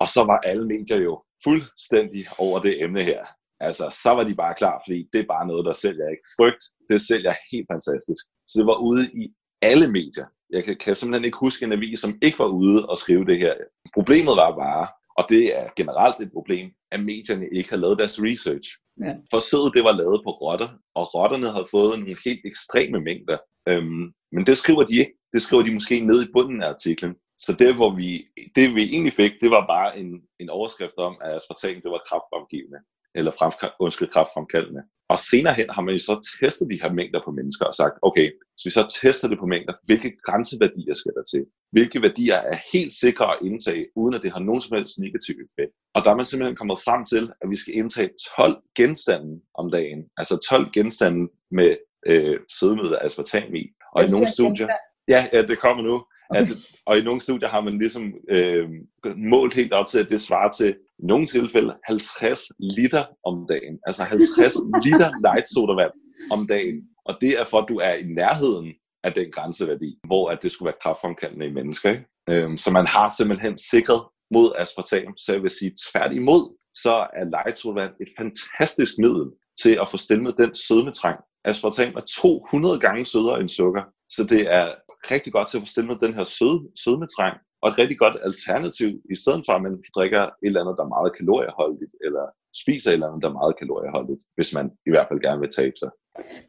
Og 0.01 0.09
så 0.09 0.25
var 0.25 0.39
alle 0.39 0.67
medier 0.67 1.01
jo 1.09 1.23
fuldstændig 1.45 2.25
over 2.39 2.59
det 2.59 2.83
emne 2.83 3.01
her. 3.01 3.25
Altså, 3.61 3.85
så 4.03 4.11
var 4.11 4.25
de 4.25 4.35
bare 4.35 4.55
klar, 4.55 4.83
fordi 4.87 5.09
det 5.13 5.21
er 5.21 5.33
bare 5.35 5.47
noget, 5.47 5.67
der 5.67 5.73
sælger 5.73 6.09
ikke. 6.09 6.27
Frygt, 6.39 6.63
det 6.89 7.01
sælger 7.09 7.35
helt 7.53 7.69
fantastisk. 7.73 8.23
Så 8.49 8.55
det 8.59 8.67
var 8.67 8.79
ude 8.89 9.03
i 9.23 9.25
alle 9.63 9.89
medier. 9.99 10.27
Jeg 10.51 10.65
kan, 10.65 10.77
kan 10.77 10.95
simpelthen 10.95 11.25
ikke 11.25 11.45
huske 11.47 11.65
en 11.65 11.73
avis, 11.73 12.01
som 12.01 12.19
ikke 12.23 12.39
var 12.39 12.51
ude 12.63 12.87
og 12.91 12.99
skrive 12.99 13.25
det 13.25 13.39
her. 13.39 13.55
Problemet 13.95 14.35
var 14.43 14.51
bare, 14.67 14.85
og 15.21 15.25
det 15.29 15.45
er 15.61 15.67
generelt 15.77 16.19
et 16.21 16.33
problem, 16.33 16.67
at 16.95 17.01
medierne 17.05 17.47
ikke 17.53 17.71
har 17.71 17.77
lavet 17.85 17.99
deres 17.99 18.17
research. 18.29 18.69
Ja. 19.05 19.13
Forsøget 19.35 19.75
det 19.77 19.85
var 19.85 19.95
lavet 20.03 20.21
på 20.27 20.31
rotter, 20.31 20.71
og 20.99 21.05
rotterne 21.15 21.49
havde 21.55 21.73
fået 21.75 21.99
nogle 21.99 22.17
helt 22.27 22.45
ekstreme 22.51 22.99
mængder. 23.09 23.39
Øhm, 23.69 24.05
men 24.35 24.43
det 24.49 24.59
skriver 24.59 24.85
de 24.91 24.97
ikke. 25.03 25.15
Det 25.33 25.43
skriver 25.43 25.63
de 25.63 25.75
måske 25.75 26.01
ned 26.01 26.19
i 26.23 26.33
bunden 26.35 26.63
af 26.63 26.69
artiklen. 26.69 27.15
Så 27.45 27.51
det, 27.59 27.75
hvor 27.75 27.91
vi, 28.01 28.11
det 28.57 28.75
vi 28.75 28.83
egentlig 28.95 29.13
fik, 29.13 29.33
det 29.43 29.51
var 29.51 29.67
bare 29.75 29.99
en, 29.99 30.11
en 30.43 30.51
overskrift 30.51 30.99
om, 31.09 31.15
at 31.25 31.37
aspartam 31.37 31.77
det 31.85 31.91
var 31.95 32.07
kraftfremgivende, 32.09 32.81
eller 33.15 33.31
frem, 33.39 33.73
undskyld, 33.81 34.09
kraftfremkaldende. 34.09 34.83
Og 35.13 35.19
senere 35.19 35.55
hen 35.55 35.69
har 35.71 35.83
man 35.83 35.95
jo 35.95 35.99
så 35.99 36.15
testet 36.41 36.67
de 36.71 36.81
her 36.83 36.93
mængder 36.93 37.21
på 37.25 37.31
mennesker 37.31 37.65
og 37.67 37.75
sagt, 37.75 37.95
okay, 38.03 38.29
så 38.59 38.63
vi 38.69 38.71
så 38.71 38.85
tester 39.01 39.29
det 39.29 39.39
på 39.39 39.47
mængder, 39.47 39.75
hvilke 39.87 40.11
grænseværdier 40.27 40.95
skal 40.95 41.13
der 41.17 41.25
til? 41.33 41.43
Hvilke 41.73 42.03
værdier 42.03 42.39
er 42.51 42.57
helt 42.73 42.93
sikre 42.93 43.27
at 43.35 43.39
indtage, 43.49 43.87
uden 43.97 44.15
at 44.15 44.23
det 44.23 44.33
har 44.33 44.43
nogen 44.49 44.63
som 44.63 44.77
helst 44.77 44.99
negativ 44.99 45.35
effekt? 45.47 45.73
Og 45.95 46.01
der 46.05 46.11
er 46.11 46.17
man 46.17 46.27
simpelthen 46.27 46.57
kommet 46.57 46.79
frem 46.87 47.05
til, 47.13 47.25
at 47.43 47.51
vi 47.51 47.57
skal 47.57 47.75
indtage 47.75 48.11
12 48.37 48.57
genstande 48.79 49.33
om 49.61 49.67
dagen. 49.71 50.01
Altså 50.21 50.35
12 50.51 50.71
genstande 50.77 51.23
med 51.59 51.71
øh, 52.07 52.37
sødemiddel 52.59 52.99
aspartam 53.01 53.55
i. 53.55 53.65
Og 53.95 54.05
i 54.05 54.09
nogle 54.15 54.29
studier... 54.37 54.69
Ja, 55.15 55.21
ja, 55.33 55.43
det 55.43 55.59
kommer 55.59 55.83
nu. 55.83 55.97
At, 56.35 56.49
og 56.87 56.99
i 56.99 57.03
nogle 57.03 57.21
studier 57.21 57.49
har 57.49 57.61
man 57.61 57.79
ligesom 57.79 58.15
øh, 58.31 58.69
målt 59.17 59.55
helt 59.55 59.73
op 59.73 59.87
til, 59.87 59.99
at 59.99 60.09
det 60.09 60.21
svarer 60.21 60.51
til 60.51 60.71
i 60.99 61.07
nogle 61.07 61.27
tilfælde 61.27 61.77
50 61.89 62.41
liter 62.77 63.05
om 63.25 63.47
dagen. 63.49 63.79
Altså 63.87 64.03
50 64.03 64.55
liter 64.85 65.11
light 65.27 65.49
sodavand 65.55 65.93
om 66.31 66.47
dagen. 66.47 66.77
Og 67.05 67.15
det 67.21 67.41
er 67.41 67.45
for, 67.45 67.59
at 67.59 67.69
du 67.69 67.77
er 67.77 67.93
i 67.93 68.03
nærheden 68.03 68.73
af 69.05 69.13
den 69.13 69.33
grænseværdi, 69.33 69.99
hvor 70.07 70.31
at 70.31 70.43
det 70.43 70.53
skulle 70.53 70.67
være 70.67 70.81
kraftfremkaldende 70.83 71.47
i 71.47 71.53
mennesker. 71.53 71.91
Ikke? 71.91 72.05
Øhm, 72.31 72.57
så 72.57 72.71
man 72.71 72.87
har 72.87 73.09
simpelthen 73.19 73.59
sikret 73.59 74.03
mod 74.35 74.53
aspartam. 74.59 75.13
Så 75.19 75.33
jeg 75.33 75.43
vil 75.43 75.51
sige 75.51 75.73
tværtimod, 75.87 76.43
så 76.75 76.95
er 77.19 77.25
light 77.25 77.59
sodavand 77.59 77.93
et 78.01 78.11
fantastisk 78.19 78.93
middel 78.99 79.27
til 79.63 79.79
at 79.83 79.91
få 79.91 79.97
stillet 79.97 80.39
den 80.39 80.55
sødmetræng. 80.55 81.19
Aspartam 81.45 81.95
er 81.97 82.05
200 82.21 82.81
gange 82.81 83.07
sødere 83.07 83.41
end 83.41 83.49
sukker, 83.49 83.83
så 84.11 84.25
det 84.25 84.55
er 84.55 84.67
rigtig 85.15 85.33
godt 85.33 85.49
til 85.49 85.59
at 85.59 85.63
få 85.63 85.67
stillet 85.67 86.01
den 86.01 86.15
her 86.15 86.25
søde, 86.25 86.61
sødmetræng, 86.83 87.37
og 87.63 87.67
et 87.71 87.79
rigtig 87.79 87.99
godt 87.99 88.17
alternativ, 88.29 88.91
i 89.15 89.17
stedet 89.23 89.43
for 89.47 89.53
at 89.53 89.63
man 89.63 89.75
drikker 89.97 90.23
et 90.23 90.33
eller 90.43 90.61
andet, 90.61 90.77
der 90.79 90.85
er 90.85 90.95
meget 90.97 91.17
kalorieholdigt, 91.19 91.95
eller 92.07 92.25
spiser 92.63 92.91
et 92.91 92.95
eller 92.95 93.09
andet, 93.09 93.23
der 93.23 93.29
er 93.29 93.41
meget 93.41 93.55
kalorieholdigt, 93.61 94.23
hvis 94.37 94.51
man 94.57 94.67
i 94.89 94.91
hvert 94.91 95.09
fald 95.09 95.21
gerne 95.27 95.41
vil 95.41 95.57
tabe 95.59 95.77
sig. 95.83 95.91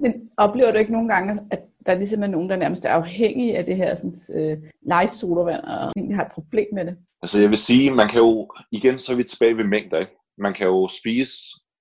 Men 0.04 0.12
oplever 0.38 0.72
du 0.72 0.78
ikke 0.78 0.92
nogle 0.98 1.14
gange, 1.14 1.32
at 1.52 1.62
der 1.86 1.94
ligesom 1.96 2.24
er 2.24 2.28
nogen, 2.28 2.50
der 2.50 2.56
nærmest 2.56 2.86
er 2.86 2.90
afhængige 2.90 3.58
af 3.58 3.66
det 3.66 3.76
her 3.76 3.96
sådan, 3.96 4.18
uh, 4.40 4.58
light 4.94 5.14
sodavand, 5.14 5.64
og 5.64 5.92
egentlig 5.98 6.18
har 6.18 6.26
et 6.26 6.38
problem 6.40 6.68
med 6.74 6.86
det? 6.86 6.98
Altså 7.22 7.42
jeg 7.42 7.50
vil 7.50 7.58
sige, 7.58 7.92
man 7.92 8.08
kan 8.08 8.20
jo, 8.20 8.52
igen 8.72 9.00
så 9.00 9.12
er 9.14 9.18
vi 9.18 9.24
tilbage 9.24 9.58
ved 9.58 9.64
mængder, 9.64 10.00
ikke? 10.00 10.16
man 10.38 10.54
kan 10.54 10.68
jo 10.68 10.88
spise 10.88 11.34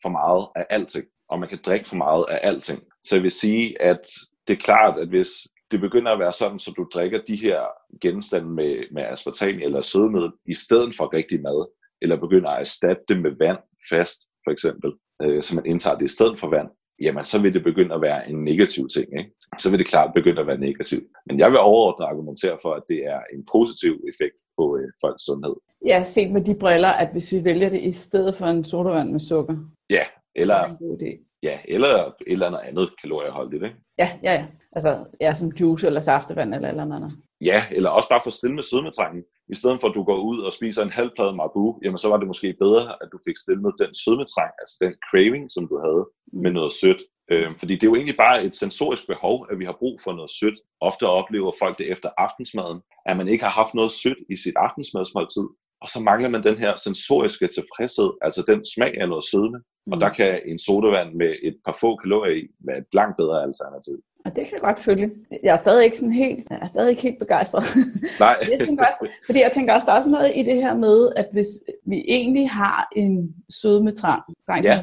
for 0.03 0.09
meget 0.09 0.45
af 0.57 0.67
alting, 0.71 1.07
og 1.31 1.41
man 1.41 1.49
kan 1.49 1.59
drikke 1.67 1.87
for 1.89 1.97
meget 1.97 2.25
af 2.31 2.39
alting. 2.43 2.81
Så 3.05 3.17
jeg 3.17 3.23
vil 3.23 3.31
sige, 3.31 3.83
at 3.83 4.05
det 4.47 4.53
er 4.53 4.65
klart, 4.69 4.99
at 4.99 5.09
hvis 5.09 5.31
det 5.71 5.81
begynder 5.81 6.12
at 6.12 6.19
være 6.19 6.33
sådan, 6.33 6.59
så 6.59 6.73
du 6.77 6.87
drikker 6.95 7.19
de 7.19 7.37
her 7.37 7.61
genstande 8.00 8.49
med, 8.49 8.85
med 8.93 9.03
aspartam 9.03 9.59
eller 9.62 9.81
sødemiddel 9.81 10.33
i 10.47 10.55
stedet 10.55 10.95
for 10.97 11.15
rigtig 11.15 11.41
mad, 11.43 11.67
eller 12.03 12.17
begynder 12.17 12.50
at 12.50 12.61
erstatte 12.61 13.03
det 13.09 13.23
med 13.23 13.31
vand 13.41 13.59
fast, 13.91 14.19
for 14.45 14.50
eksempel, 14.50 14.93
øh, 15.23 15.43
så 15.43 15.55
man 15.55 15.67
indtager 15.67 15.99
det 15.99 16.05
i 16.05 16.15
stedet 16.17 16.41
for 16.41 16.49
vand, 16.49 16.69
jamen 17.00 17.25
så 17.25 17.39
vil 17.43 17.55
det 17.55 17.65
begynde 17.65 17.95
at 17.95 18.00
være 18.00 18.31
en 18.31 18.45
negativ 18.45 18.89
ting. 18.89 19.19
Ikke? 19.19 19.31
Så 19.59 19.71
vil 19.71 19.79
det 19.79 19.87
klart 19.87 20.15
begynde 20.15 20.41
at 20.41 20.47
være 20.47 20.59
negativt. 20.59 21.05
Men 21.27 21.39
jeg 21.39 21.50
vil 21.50 21.59
overordnet 21.59 22.07
argumentere 22.07 22.59
for, 22.62 22.73
at 22.75 22.83
det 22.89 22.99
er 23.15 23.21
en 23.35 23.45
positiv 23.53 23.93
effekt 24.11 24.37
på 24.59 24.79
øh, 24.79 24.89
folks 25.05 25.25
sundhed. 25.25 25.55
Ja, 25.87 26.03
set 26.03 26.31
med 26.33 26.45
de 26.45 26.55
briller, 26.55 26.89
at 26.89 27.12
hvis 27.12 27.33
vi 27.33 27.45
vælger 27.45 27.69
det 27.69 27.83
i 27.83 27.93
stedet 27.93 28.35
for 28.35 28.47
en 28.47 28.65
sodavand 28.65 29.11
med 29.11 29.21
sukker. 29.21 29.57
Ja, 29.91 30.05
eller, 30.35 30.61
ja, 31.43 31.59
eller 31.69 31.89
et 32.07 32.13
eller 32.26 32.59
andet 32.59 32.91
kalorieholdigt. 33.00 33.65
Ikke? 33.65 33.76
Ja, 33.99 34.19
ja, 34.23 34.33
ja. 34.33 34.47
Altså, 34.76 35.05
ja, 35.21 35.35
som 35.35 35.49
juice 35.61 35.87
eller 35.87 36.00
saftevand 36.00 36.55
eller 36.55 36.69
eller 36.69 36.83
andet. 36.83 37.13
Ja, 37.41 37.65
eller 37.71 37.91
også 37.91 38.09
bare 38.09 38.21
få 38.25 38.31
stille 38.31 38.55
med 38.55 38.63
sødmetrækken. 38.63 39.23
I 39.53 39.55
stedet 39.55 39.81
for 39.81 39.89
at 39.89 39.95
du 39.95 40.03
går 40.05 40.21
ud 40.31 40.39
og 40.47 40.53
spiser 40.53 40.83
en 40.83 40.91
halv 40.91 41.11
plade 41.17 41.37
marbu, 41.37 41.79
jamen 41.85 41.99
så 41.99 42.09
var 42.09 42.17
det 42.17 42.26
måske 42.26 42.57
bedre, 42.61 42.83
at 43.03 43.09
du 43.13 43.19
fik 43.26 43.37
med 43.65 43.73
den 43.83 43.95
sødmetræng, 44.03 44.53
altså 44.63 44.76
den 44.85 44.95
craving, 45.09 45.45
som 45.55 45.69
du 45.71 45.76
havde 45.87 46.03
med 46.43 46.50
noget 46.59 46.73
sødt. 46.73 47.03
Øhm, 47.33 47.55
fordi 47.61 47.75
det 47.75 47.83
er 47.83 47.91
jo 47.93 47.95
egentlig 47.95 48.17
bare 48.26 48.45
et 48.45 48.55
sensorisk 48.55 49.07
behov, 49.07 49.47
at 49.50 49.59
vi 49.59 49.65
har 49.65 49.76
brug 49.83 50.00
for 50.05 50.13
noget 50.13 50.31
sødt. 50.41 50.59
Ofte 50.81 51.05
oplever 51.21 51.53
folk 51.63 51.79
det 51.79 51.93
efter 51.93 52.09
aftensmaden, 52.19 52.81
at 53.07 53.17
man 53.17 53.29
ikke 53.29 53.45
har 53.45 53.50
haft 53.61 53.75
noget 53.75 53.93
sødt 54.03 54.21
i 54.31 54.37
sit 54.37 54.57
aftensmadsmåltid. 54.57 55.47
Og 55.82 55.88
så 55.88 56.00
mangler 56.00 56.28
man 56.28 56.43
den 56.43 56.58
her 56.58 56.73
sensoriske 56.76 57.47
tilfredshed, 57.47 58.10
altså 58.23 58.40
den 58.49 58.60
smag 58.75 59.00
af 59.00 59.08
noget 59.08 59.25
sødme. 59.30 59.58
Mm. 59.86 59.93
Og 59.93 60.00
der 60.00 60.10
kan 60.19 60.40
en 60.47 60.58
sodavand 60.58 61.10
med 61.14 61.32
et 61.43 61.56
par 61.64 61.76
få 61.80 61.97
kalorier 61.97 62.36
i 62.43 62.43
være 62.66 62.78
et 62.78 62.90
langt 62.93 63.16
bedre 63.16 63.43
alternativ. 63.43 63.97
Og 64.25 64.36
det 64.36 64.45
kan 64.45 64.52
jeg 64.52 64.60
godt 64.60 64.78
følge. 64.78 65.10
Jeg 65.43 65.52
er 65.52 65.56
stadig 65.56 65.84
ikke 65.84 65.97
sådan 65.97 66.12
helt, 66.12 66.50
jeg 66.50 66.58
er 66.62 66.69
stadig 66.69 66.90
ikke 66.90 67.02
helt 67.02 67.19
begejstret. 67.19 67.64
Nej. 68.21 68.36
jeg 68.52 68.60
tænker 68.66 68.84
også, 68.86 69.10
fordi 69.26 69.40
jeg 69.40 69.52
tænker 69.54 69.75
også, 69.75 69.86
der 69.86 69.93
er 69.93 69.97
også 69.97 70.10
noget 70.10 70.32
i 70.34 70.43
det 70.43 70.56
her 70.56 70.76
med, 70.76 71.12
at 71.16 71.28
hvis 71.32 71.47
vi 71.86 72.04
egentlig 72.08 72.50
har 72.50 72.88
en 72.97 73.34
sødmetrang, 73.50 74.23
ja. 74.64 74.82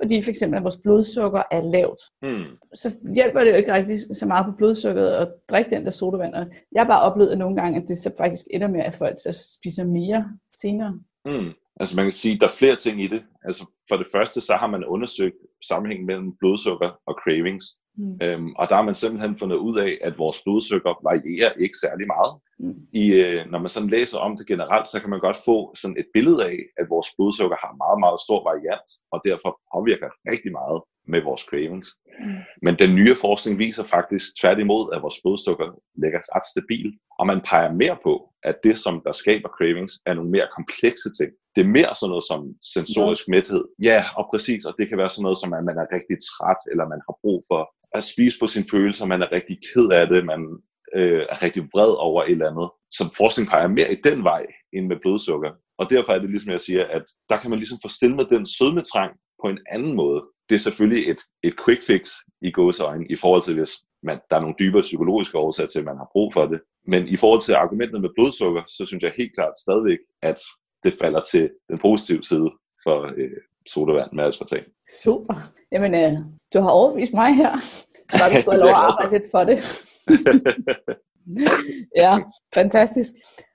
fordi 0.00 0.22
for 0.22 0.30
eksempel 0.30 0.56
at 0.56 0.62
vores 0.62 0.76
blodsukker 0.76 1.42
er 1.50 1.62
lavt, 1.62 2.00
hmm. 2.22 2.56
så 2.74 2.90
hjælper 3.14 3.40
det 3.40 3.50
jo 3.50 3.56
ikke 3.56 3.72
rigtig 3.72 3.98
så 4.16 4.26
meget 4.26 4.46
på 4.46 4.52
blodsukkeret 4.52 5.12
at 5.12 5.28
drikke 5.50 5.70
den 5.70 5.84
der 5.84 5.90
sodavand. 5.90 6.34
Jeg 6.72 6.82
har 6.82 6.88
bare 6.88 7.02
oplevet 7.02 7.38
nogle 7.38 7.56
gange, 7.56 7.82
at 7.82 7.88
det 7.88 7.98
så 7.98 8.14
faktisk 8.18 8.46
ender 8.50 8.68
med, 8.68 8.80
at 8.80 8.94
folk 8.94 9.16
så 9.18 9.56
spiser 9.58 9.84
mere 9.84 10.24
senere. 10.60 10.92
Hmm. 11.24 11.52
Altså 11.80 11.96
man 11.96 12.04
kan 12.04 12.12
sige, 12.12 12.34
at 12.34 12.40
der 12.40 12.46
er 12.46 12.58
flere 12.58 12.76
ting 12.76 13.02
i 13.04 13.06
det. 13.06 13.24
Altså 13.44 13.62
for 13.88 13.96
det 13.96 14.06
første, 14.14 14.40
så 14.40 14.54
har 14.56 14.66
man 14.66 14.84
undersøgt 14.84 15.38
sammenhængen 15.68 16.06
mellem 16.06 16.36
blodsukker 16.40 16.90
og 17.06 17.14
cravings. 17.22 17.64
Mm. 17.98 18.18
Øhm, 18.22 18.50
og 18.60 18.64
der 18.68 18.76
har 18.76 18.86
man 18.88 18.94
simpelthen 18.94 19.38
fundet 19.38 19.56
ud 19.56 19.76
af, 19.86 19.98
at 20.02 20.18
vores 20.18 20.38
blodsukker 20.44 20.92
varierer 21.08 21.52
ikke 21.64 21.78
særlig 21.84 22.06
meget. 22.14 22.32
Mm. 22.62 22.78
I, 23.02 23.04
øh, 23.22 23.40
når 23.50 23.58
man 23.64 23.68
sådan 23.74 23.94
læser 23.96 24.18
om 24.18 24.36
det 24.36 24.46
generelt, 24.46 24.88
så 24.88 25.00
kan 25.00 25.10
man 25.10 25.20
godt 25.26 25.38
få 25.48 25.56
sådan 25.80 25.98
et 26.02 26.08
billede 26.14 26.40
af, 26.50 26.58
at 26.80 26.86
vores 26.94 27.08
blodsukker 27.16 27.56
har 27.64 27.72
meget, 27.84 27.98
meget 28.04 28.18
stor 28.26 28.40
variant, 28.50 28.88
og 29.12 29.18
derfor 29.28 29.50
påvirker 29.74 30.10
rigtig 30.32 30.52
meget 30.60 30.78
med 31.12 31.20
vores 31.28 31.42
cravings. 31.50 31.88
Mm. 32.22 32.40
Men 32.62 32.74
den 32.82 32.94
nye 32.94 33.14
forskning 33.20 33.58
viser 33.58 33.84
faktisk 33.84 34.26
tværtimod, 34.40 34.82
at 34.94 35.02
vores 35.02 35.18
blodsukker 35.22 35.68
ligger 36.02 36.20
ret 36.34 36.46
stabil, 36.54 36.88
og 37.18 37.24
man 37.30 37.40
peger 37.50 37.70
mere 37.82 37.96
på, 38.06 38.14
at 38.42 38.56
det, 38.64 38.76
som 38.84 38.94
der 39.06 39.12
skaber 39.22 39.48
cravings, 39.56 39.92
er 40.06 40.14
nogle 40.14 40.30
mere 40.30 40.48
komplekse 40.56 41.08
ting. 41.18 41.30
Det 41.54 41.60
er 41.62 41.74
mere 41.78 41.92
sådan 41.94 42.10
noget 42.12 42.26
som 42.30 42.40
sensorisk 42.74 43.24
ja. 43.26 43.30
mæthed. 43.34 43.64
Ja, 43.90 44.00
og 44.18 44.24
præcis, 44.32 44.62
og 44.68 44.74
det 44.78 44.88
kan 44.88 44.98
være 44.98 45.10
sådan 45.10 45.26
noget 45.26 45.38
som, 45.42 45.52
at 45.58 45.64
man 45.68 45.78
er 45.82 45.92
rigtig 45.96 46.16
træt, 46.28 46.60
eller 46.70 46.84
man 46.92 47.00
har 47.06 47.14
brug 47.22 47.38
for 47.50 47.62
at 47.98 48.04
spise 48.12 48.36
på 48.40 48.46
sine 48.52 48.68
følelser, 48.72 49.12
man 49.12 49.22
er 49.22 49.32
rigtig 49.36 49.56
ked 49.68 49.88
af 50.00 50.06
det, 50.12 50.20
man 50.32 50.42
øh, 50.98 51.22
er 51.32 51.38
rigtig 51.44 51.62
vred 51.72 51.92
over 52.06 52.20
et 52.22 52.30
eller 52.30 52.50
andet. 52.50 52.68
Så 52.96 53.02
forskning 53.20 53.48
peger 53.48 53.68
mere 53.78 53.92
i 53.92 53.98
den 54.08 54.18
vej, 54.30 54.42
end 54.74 54.86
med 54.86 54.98
blodsukker. 55.02 55.50
Og 55.80 55.90
derfor 55.90 56.12
er 56.12 56.18
det 56.18 56.30
ligesom, 56.30 56.52
jeg 56.52 56.60
siger, 56.60 56.84
at 56.96 57.04
der 57.30 57.36
kan 57.38 57.50
man 57.50 57.58
ligesom 57.58 57.78
få 57.84 57.88
stillet 57.88 58.30
den 58.30 58.46
sødmetrang 58.46 59.12
på 59.42 59.48
en 59.48 59.58
anden 59.70 59.94
måde. 59.96 60.20
Det 60.48 60.54
er 60.54 60.58
selvfølgelig 60.58 61.10
et, 61.10 61.20
et 61.42 61.54
quick 61.64 61.82
fix 61.82 62.10
i 62.42 62.50
gåseøjne, 62.50 63.06
i 63.10 63.16
forhold 63.16 63.42
til 63.42 63.54
hvis 63.54 63.72
man, 64.02 64.18
der 64.30 64.36
er 64.36 64.40
nogle 64.40 64.56
dybere 64.58 64.82
psykologiske 64.82 65.38
årsager 65.38 65.68
til, 65.68 65.78
at 65.78 65.84
man 65.84 65.96
har 65.96 66.08
brug 66.12 66.32
for 66.32 66.46
det. 66.46 66.60
Men 66.86 67.08
i 67.08 67.16
forhold 67.16 67.40
til 67.40 67.54
argumentet 67.54 68.00
med 68.00 68.10
blodsukker, 68.16 68.62
så 68.66 68.86
synes 68.86 69.02
jeg 69.02 69.12
helt 69.18 69.34
klart 69.34 69.58
stadigvæk, 69.58 69.98
at 70.22 70.38
det 70.84 70.92
falder 71.02 71.22
til 71.32 71.50
den 71.70 71.78
positive 71.78 72.22
side 72.22 72.50
for 72.84 72.98
øh, 73.16 73.40
sodavand 73.66 74.12
med 74.12 74.24
aspartam. 74.24 74.64
Super. 75.02 75.34
Jamen, 75.72 75.94
øh, 75.94 76.12
du 76.54 76.60
har 76.60 76.70
overvist 76.70 77.14
mig 77.14 77.34
her. 77.34 77.52
Så 78.10 78.16
har 78.22 78.28
du 78.30 78.42
fået 78.44 78.58
lov 78.58 78.68
at 78.68 78.82
arbejde 78.88 79.18
lidt 79.18 79.30
for 79.30 79.44
det. 79.44 79.58
ja, 82.02 82.18
fantastisk. 82.54 83.12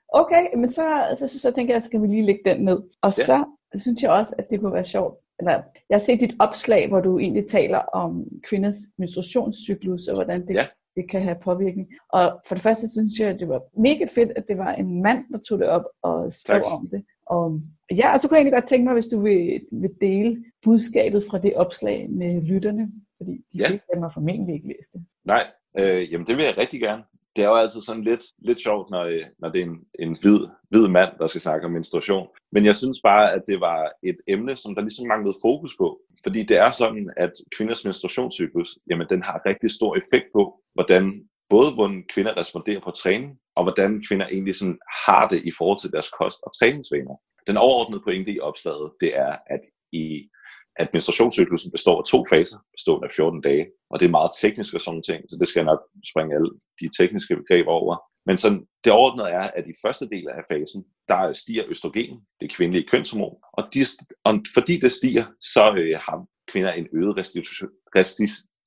Okay, 0.08 0.44
men 0.56 0.70
så, 0.70 0.86
så, 1.18 1.26
så, 1.28 1.40
så 1.40 1.52
tænker 1.52 1.74
jeg, 1.74 1.82
kan 1.90 2.02
vi 2.02 2.06
lige 2.06 2.26
lægge 2.26 2.40
den 2.44 2.64
ned. 2.64 2.78
Og 3.02 3.12
ja. 3.18 3.24
så 3.24 3.44
synes 3.76 4.02
jeg 4.02 4.10
også, 4.10 4.34
at 4.38 4.46
det 4.50 4.60
kunne 4.60 4.72
være 4.72 4.84
sjovt. 4.84 5.23
Eller, 5.38 5.62
jeg 5.88 5.96
har 5.98 6.04
set 6.04 6.20
dit 6.20 6.34
opslag, 6.38 6.88
hvor 6.88 7.00
du 7.00 7.18
egentlig 7.18 7.46
taler 7.46 7.78
om 7.78 8.24
kvinders 8.48 8.76
menstruationscyklus, 8.98 10.08
og 10.08 10.14
hvordan 10.14 10.46
det, 10.48 10.54
ja. 10.54 10.66
det 10.96 11.10
kan 11.10 11.22
have 11.22 11.36
påvirkning. 11.44 11.88
Og 12.12 12.40
for 12.46 12.54
det 12.54 12.62
første 12.62 12.92
synes 12.92 13.20
jeg, 13.20 13.28
at 13.28 13.40
det 13.40 13.48
var 13.48 13.62
mega 13.80 14.06
fedt, 14.14 14.32
at 14.36 14.44
det 14.48 14.58
var 14.58 14.72
en 14.72 15.02
mand, 15.02 15.24
der 15.32 15.38
tog 15.48 15.58
det 15.58 15.68
op 15.68 15.84
og 16.02 16.32
skrev 16.32 16.62
tak. 16.62 16.72
om 16.72 16.88
det. 16.88 17.04
Og 17.26 17.60
ja, 17.96 18.12
og 18.12 18.20
så 18.20 18.28
kunne 18.28 18.36
jeg 18.36 18.40
egentlig 18.40 18.60
godt 18.60 18.68
tænke 18.68 18.84
mig, 18.84 18.92
hvis 18.92 19.06
du 19.06 19.20
vil, 19.20 19.60
vil 19.72 19.90
dele 20.00 20.44
budskabet 20.62 21.24
fra 21.30 21.38
det 21.38 21.54
opslag 21.54 22.10
med 22.10 22.42
lytterne, 22.42 22.92
fordi 23.16 23.32
de 23.32 23.58
ja. 23.58 23.68
fleste 23.68 23.86
af 23.88 23.96
dem 23.96 24.02
har 24.02 24.10
formentlig 24.10 24.54
ikke 24.54 24.68
læst 24.68 24.92
det. 24.92 25.04
Nej, 25.24 25.44
øh, 25.78 26.12
jamen 26.12 26.26
det 26.26 26.36
vil 26.36 26.44
jeg 26.44 26.58
rigtig 26.58 26.80
gerne 26.80 27.02
det 27.36 27.44
er 27.44 27.48
jo 27.48 27.54
altid 27.54 27.80
sådan 27.80 28.04
lidt, 28.04 28.24
lidt 28.38 28.60
sjovt, 28.60 28.90
når, 28.90 29.04
øh, 29.04 29.24
når 29.38 29.48
det 29.48 29.60
er 29.60 29.64
en, 29.64 29.78
en 29.98 30.16
hvid, 30.22 30.40
hvid 30.70 30.88
mand, 30.88 31.10
der 31.18 31.26
skal 31.26 31.40
snakke 31.40 31.66
om 31.66 31.72
menstruation. 31.72 32.28
Men 32.52 32.64
jeg 32.64 32.76
synes 32.76 33.00
bare, 33.02 33.32
at 33.32 33.42
det 33.48 33.60
var 33.60 33.92
et 34.02 34.16
emne, 34.28 34.56
som 34.56 34.74
der 34.74 34.82
ligesom 34.82 35.06
manglede 35.06 35.36
fokus 35.42 35.76
på. 35.76 36.00
Fordi 36.24 36.42
det 36.42 36.56
er 36.58 36.70
sådan, 36.70 37.10
at 37.16 37.32
kvinders 37.56 37.84
menstruationscyklus, 37.84 38.78
jamen 38.90 39.06
den 39.10 39.22
har 39.22 39.46
rigtig 39.46 39.70
stor 39.70 39.96
effekt 39.96 40.26
på, 40.32 40.42
hvordan 40.74 41.04
både 41.48 41.74
hvordan 41.74 42.04
kvinder 42.14 42.36
responderer 42.36 42.80
på 42.80 42.90
træning, 42.90 43.38
og 43.56 43.62
hvordan 43.64 44.04
kvinder 44.08 44.26
egentlig 44.26 44.54
sådan 44.54 44.78
har 45.06 45.28
det 45.28 45.40
i 45.44 45.52
forhold 45.58 45.78
til 45.80 45.92
deres 45.92 46.08
kost 46.18 46.38
og 46.46 46.50
træningsvaner. 46.58 47.16
Den 47.46 47.56
overordnede 47.56 48.02
pointe 48.04 48.32
i 48.32 48.40
opslaget, 48.40 48.92
det 49.00 49.16
er, 49.16 49.32
at 49.46 49.60
i 49.92 50.28
at 50.76 50.88
menstruationscyklusen 50.92 51.70
består 51.70 51.98
af 51.98 52.04
to 52.04 52.24
faser, 52.30 52.58
bestående 52.76 53.06
af 53.08 53.12
14 53.16 53.40
dage, 53.40 53.66
og 53.90 54.00
det 54.00 54.06
er 54.06 54.10
meget 54.18 54.30
teknisk 54.40 54.74
og 54.74 54.80
sådan 54.80 55.02
ting, 55.02 55.20
så 55.28 55.36
det 55.40 55.48
skal 55.48 55.60
jeg 55.60 55.70
nok 55.72 55.82
springe 56.10 56.34
alle 56.34 56.50
de 56.80 56.88
tekniske 56.98 57.36
begreber 57.36 57.70
over. 57.70 57.96
Men 58.26 58.38
sådan, 58.38 58.66
det 58.84 58.92
overordnede 58.92 59.28
er, 59.28 59.46
at 59.58 59.64
i 59.66 59.80
første 59.84 60.08
del 60.08 60.26
af 60.28 60.42
fasen, 60.52 60.84
der 61.08 61.32
stiger 61.32 61.64
østrogen, 61.68 62.20
det 62.40 62.50
kvindelige 62.56 62.88
kønshormon, 62.90 63.36
og, 63.52 63.64
de, 63.74 63.80
og 64.24 64.34
fordi 64.54 64.74
det 64.80 64.92
stiger, 64.92 65.24
så 65.40 65.64
øh, 65.82 65.98
har 66.06 66.26
kvinder 66.52 66.72
en 66.72 66.86
øget 66.92 67.16
restitution, 67.16 67.70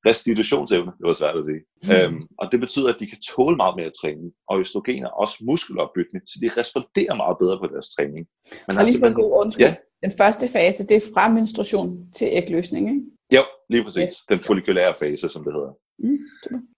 restitutionsevne, 0.10 0.91
det 0.98 1.06
var 1.10 1.13
svært 1.13 1.38
at 1.38 1.46
sige. 1.50 1.62
Mm. 1.84 1.91
Øhm, 1.96 2.22
og 2.41 2.46
det 2.52 2.60
betyder, 2.60 2.89
at 2.93 3.00
de 3.00 3.08
kan 3.08 3.20
tåle 3.32 3.56
meget 3.63 3.76
mere 3.80 3.91
træning, 4.02 4.30
og 4.50 4.60
østrogen 4.60 5.04
er 5.04 5.13
også 5.24 5.36
muskelopbyggende, 5.50 6.22
så 6.30 6.36
de 6.43 6.50
responderer 6.60 7.15
meget 7.24 7.38
bedre 7.41 7.58
på 7.60 7.67
deres 7.74 7.88
træning. 7.96 8.24
Man 8.67 8.76
har 8.78 8.84
lige 8.86 9.00
for 9.00 9.08
en 9.08 9.20
god 9.22 9.32
undskyld. 9.41 9.65
Ja. 9.65 9.76
Den 10.03 10.12
første 10.17 10.47
fase, 10.47 10.88
det 10.88 10.97
er 10.97 11.12
fra 11.13 11.29
menstruation 11.29 12.12
til 12.15 12.27
ægløsning, 12.31 12.89
ikke? 12.89 13.01
Jo, 13.36 13.43
lige 13.69 13.83
præcis. 13.83 14.03
Yes. 14.03 14.15
Den 14.29 14.39
folikulære 14.39 14.93
fase, 14.99 15.29
som 15.29 15.43
det 15.43 15.53
hedder. 15.53 15.73
Mm, 15.99 16.17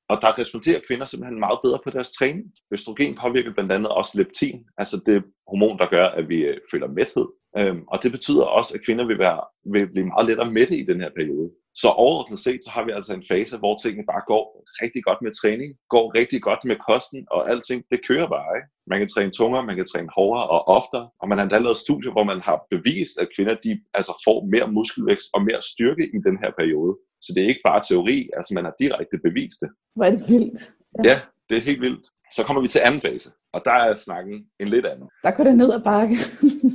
og 0.09 0.17
der 0.21 0.39
responderer 0.39 0.79
kvinder 0.87 1.05
simpelthen 1.05 1.39
meget 1.39 1.59
bedre 1.63 1.79
på 1.83 1.89
deres 1.89 2.11
træning. 2.11 2.45
Østrogen 2.73 3.15
påvirker 3.15 3.53
blandt 3.53 3.71
andet 3.71 3.91
også 3.91 4.11
leptin, 4.17 4.65
altså 4.77 4.95
det 5.05 5.23
hormon, 5.47 5.77
der 5.77 5.87
gør, 5.95 6.05
at 6.19 6.29
vi 6.29 6.37
øh, 6.49 6.57
føler 6.71 6.87
mæthed. 6.87 7.27
Øhm, 7.59 7.81
og 7.91 8.03
det 8.03 8.11
betyder 8.11 8.43
også, 8.43 8.73
at 8.75 8.85
kvinder 8.85 9.05
vil, 9.07 9.19
være, 9.19 9.41
vil 9.73 9.91
blive 9.91 10.07
meget 10.13 10.27
lettere 10.27 10.51
mætte 10.51 10.75
i 10.77 10.85
den 10.91 10.99
her 11.03 11.11
periode. 11.17 11.49
Så 11.81 11.87
overordnet 12.03 12.39
set, 12.45 12.61
så 12.65 12.71
har 12.75 12.83
vi 12.85 12.91
altså 12.97 13.11
en 13.13 13.25
fase, 13.31 13.55
hvor 13.61 13.75
tingene 13.77 14.09
bare 14.11 14.23
går 14.31 14.43
rigtig 14.83 15.01
godt 15.07 15.19
med 15.25 15.31
træning, 15.41 15.69
går 15.95 16.05
rigtig 16.19 16.41
godt 16.47 16.61
med 16.69 16.77
kosten, 16.89 17.21
og 17.35 17.39
alting, 17.51 17.79
det 17.91 17.99
kører 18.09 18.27
bare. 18.35 18.51
Ikke? 18.57 18.69
Man 18.91 18.99
kan 18.99 19.09
træne 19.13 19.31
tungere, 19.39 19.69
man 19.69 19.77
kan 19.79 19.89
træne 19.91 20.09
hårdere 20.17 20.47
og 20.55 20.61
oftere, 20.77 21.05
og 21.21 21.25
man 21.29 21.37
har 21.37 21.43
endda 21.45 21.59
lavet 21.65 21.83
studier, 21.85 22.11
hvor 22.15 22.25
man 22.31 22.41
har 22.49 22.57
bevist, 22.73 23.15
at 23.21 23.27
kvinder 23.35 23.55
de 23.65 23.71
altså 23.97 24.13
får 24.25 24.37
mere 24.53 24.67
muskelvækst 24.77 25.29
og 25.35 25.41
mere 25.49 25.61
styrke 25.71 26.05
i 26.17 26.19
den 26.27 26.35
her 26.43 26.51
periode. 26.59 26.93
Så 27.23 27.29
det 27.33 27.39
er 27.41 27.51
ikke 27.51 27.67
bare 27.69 27.81
teori, 27.89 28.17
altså 28.37 28.51
man 28.57 28.65
har 28.67 28.75
direkte 28.83 29.17
bevist 29.27 29.59
det. 29.63 29.69
Hvor 29.95 30.05
er 30.09 30.13
det 30.15 30.23
vildt. 30.31 30.61
Ja. 30.97 31.01
ja, 31.09 31.17
det 31.47 31.55
er 31.57 31.63
helt 31.69 31.81
vildt. 31.87 32.05
Så 32.35 32.43
kommer 32.43 32.61
vi 32.61 32.67
til 32.67 32.81
anden 32.85 33.01
fase, 33.01 33.29
og 33.53 33.61
der 33.65 33.71
er 33.71 33.95
snakken 33.95 34.45
en 34.59 34.67
lidt 34.67 34.85
anden. 34.85 35.09
Der 35.23 35.31
går 35.31 35.43
det 35.43 35.55
ned 35.55 35.73
ad 35.73 35.81
bakke. 35.91 36.15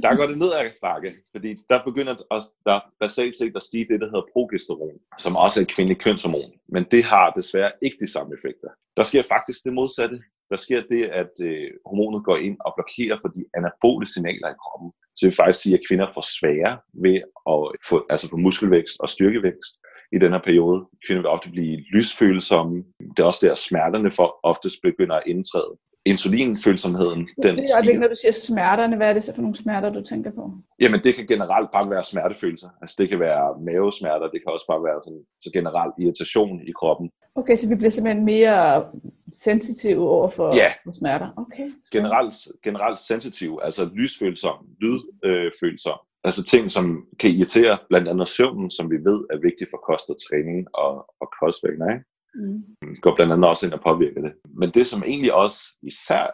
der 0.05 0.17
går 0.17 0.27
det 0.27 0.39
ned 0.39 0.53
ad 0.53 0.71
bakke, 0.83 1.11
fordi 1.35 1.51
der 1.71 1.85
begynder 1.85 2.15
at, 2.37 2.43
der 2.67 2.81
basalt 3.01 3.37
set 3.37 3.57
at 3.57 3.63
stige 3.63 3.87
det, 3.91 4.01
der 4.01 4.07
hedder 4.07 4.31
progesteron, 4.33 4.99
som 5.19 5.37
også 5.37 5.61
er 5.61 5.63
et 5.63 5.75
kvindeligt 5.75 6.03
kønshormon. 6.05 6.53
Men 6.69 6.85
det 6.91 7.05
har 7.05 7.31
desværre 7.31 7.73
ikke 7.83 7.97
de 8.01 8.13
samme 8.13 8.35
effekter. 8.37 8.69
Der 8.97 9.03
sker 9.03 9.23
faktisk 9.35 9.65
det 9.65 9.73
modsatte. 9.73 10.19
Der 10.51 10.57
sker 10.57 10.81
det, 10.91 11.03
at 11.05 11.35
øh, 11.49 11.71
hormonet 11.87 12.25
går 12.25 12.37
ind 12.37 12.57
og 12.67 12.73
blokerer 12.77 13.17
for 13.23 13.29
de 13.29 13.43
anabole 13.59 14.07
signaler 14.07 14.49
i 14.51 14.61
kroppen. 14.63 14.91
Så 15.15 15.19
det 15.21 15.27
vil 15.27 15.41
faktisk 15.43 15.63
sige, 15.63 15.75
at 15.79 15.87
kvinder 15.89 16.07
får 16.15 16.27
svære 16.39 16.73
ved 17.05 17.19
at 17.53 17.59
få, 17.89 17.97
altså 18.13 18.27
få 18.29 18.37
muskelvækst 18.37 18.97
og 19.01 19.09
styrkevækst 19.09 19.73
i 20.13 20.19
den 20.19 20.33
her 20.33 20.41
periode. 20.41 20.85
Kvinder 21.07 21.23
vil 21.23 21.29
ofte 21.29 21.51
blive 21.51 21.79
lysfølsomme. 21.95 22.85
Det 23.17 23.23
er 23.23 23.25
også 23.25 23.47
der, 23.47 23.55
smerterne 23.55 24.11
for 24.11 24.37
oftest 24.43 24.77
begynder 24.83 25.17
at 25.17 25.23
indtræde. 25.27 25.73
Insulinfølsomheden, 26.07 27.29
den 27.43 27.57
det 27.57 27.65
er, 27.79 27.99
Når 27.99 28.09
du 28.09 28.15
siger 28.23 28.33
smerterne, 28.33 28.97
hvad 28.97 29.09
er 29.09 29.13
det 29.13 29.25
så 29.25 29.35
for 29.35 29.43
nogle 29.43 29.55
smerter, 29.55 29.93
du 29.93 30.03
tænker 30.03 30.31
på? 30.31 30.51
Jamen, 30.81 31.01
det 31.05 31.15
kan 31.15 31.27
generelt 31.27 31.71
bare 31.73 31.91
være 31.91 32.05
smertefølelser. 32.05 32.69
Altså, 32.81 32.97
det 32.99 33.09
kan 33.11 33.21
være 33.21 33.45
mavesmerter, 33.65 34.29
det 34.29 34.41
kan 34.43 34.53
også 34.53 34.67
bare 34.67 34.85
være 34.85 35.01
sådan, 35.05 35.25
så 35.41 35.51
generelt 35.53 35.95
irritation 35.99 36.61
i 36.61 36.73
kroppen. 36.81 37.11
Okay, 37.35 37.57
så 37.57 37.69
vi 37.69 37.75
bliver 37.75 37.91
simpelthen 37.91 38.25
mere 38.25 38.85
sensitive 39.33 40.09
over 40.11 40.29
for, 40.29 40.57
ja. 40.57 40.69
for 40.85 40.93
smerter? 40.93 41.29
Okay. 41.37 41.67
Generelt, 41.93 42.35
generelt 42.65 42.99
sensitive, 42.99 43.65
altså 43.65 43.91
lysfølsom, 43.95 44.57
lydfølsom. 44.81 45.99
Altså 46.27 46.45
ting, 46.45 46.71
som 46.71 47.07
kan 47.21 47.31
irritere, 47.31 47.79
blandt 47.89 48.09
andet 48.09 48.29
søvnen, 48.29 48.71
som 48.71 48.91
vi 48.91 48.97
ved 48.97 49.21
er 49.33 49.39
vigtig 49.49 49.67
for 49.71 49.81
kost 49.89 50.11
og 50.11 50.17
træning 50.27 50.67
og, 50.75 50.93
og 51.23 51.29
kostvægner, 51.41 51.89
ikke? 51.95 52.05
Mm. 52.35 52.97
går 53.03 53.15
blandt 53.17 53.33
andet 53.33 53.51
også 53.51 53.67
ind 53.67 53.75
og 53.79 53.83
påvirker 53.89 54.21
det. 54.27 54.33
Men 54.61 54.69
det, 54.77 54.87
som 54.87 55.03
egentlig 55.03 55.35
også 55.35 55.59
især 55.83 56.25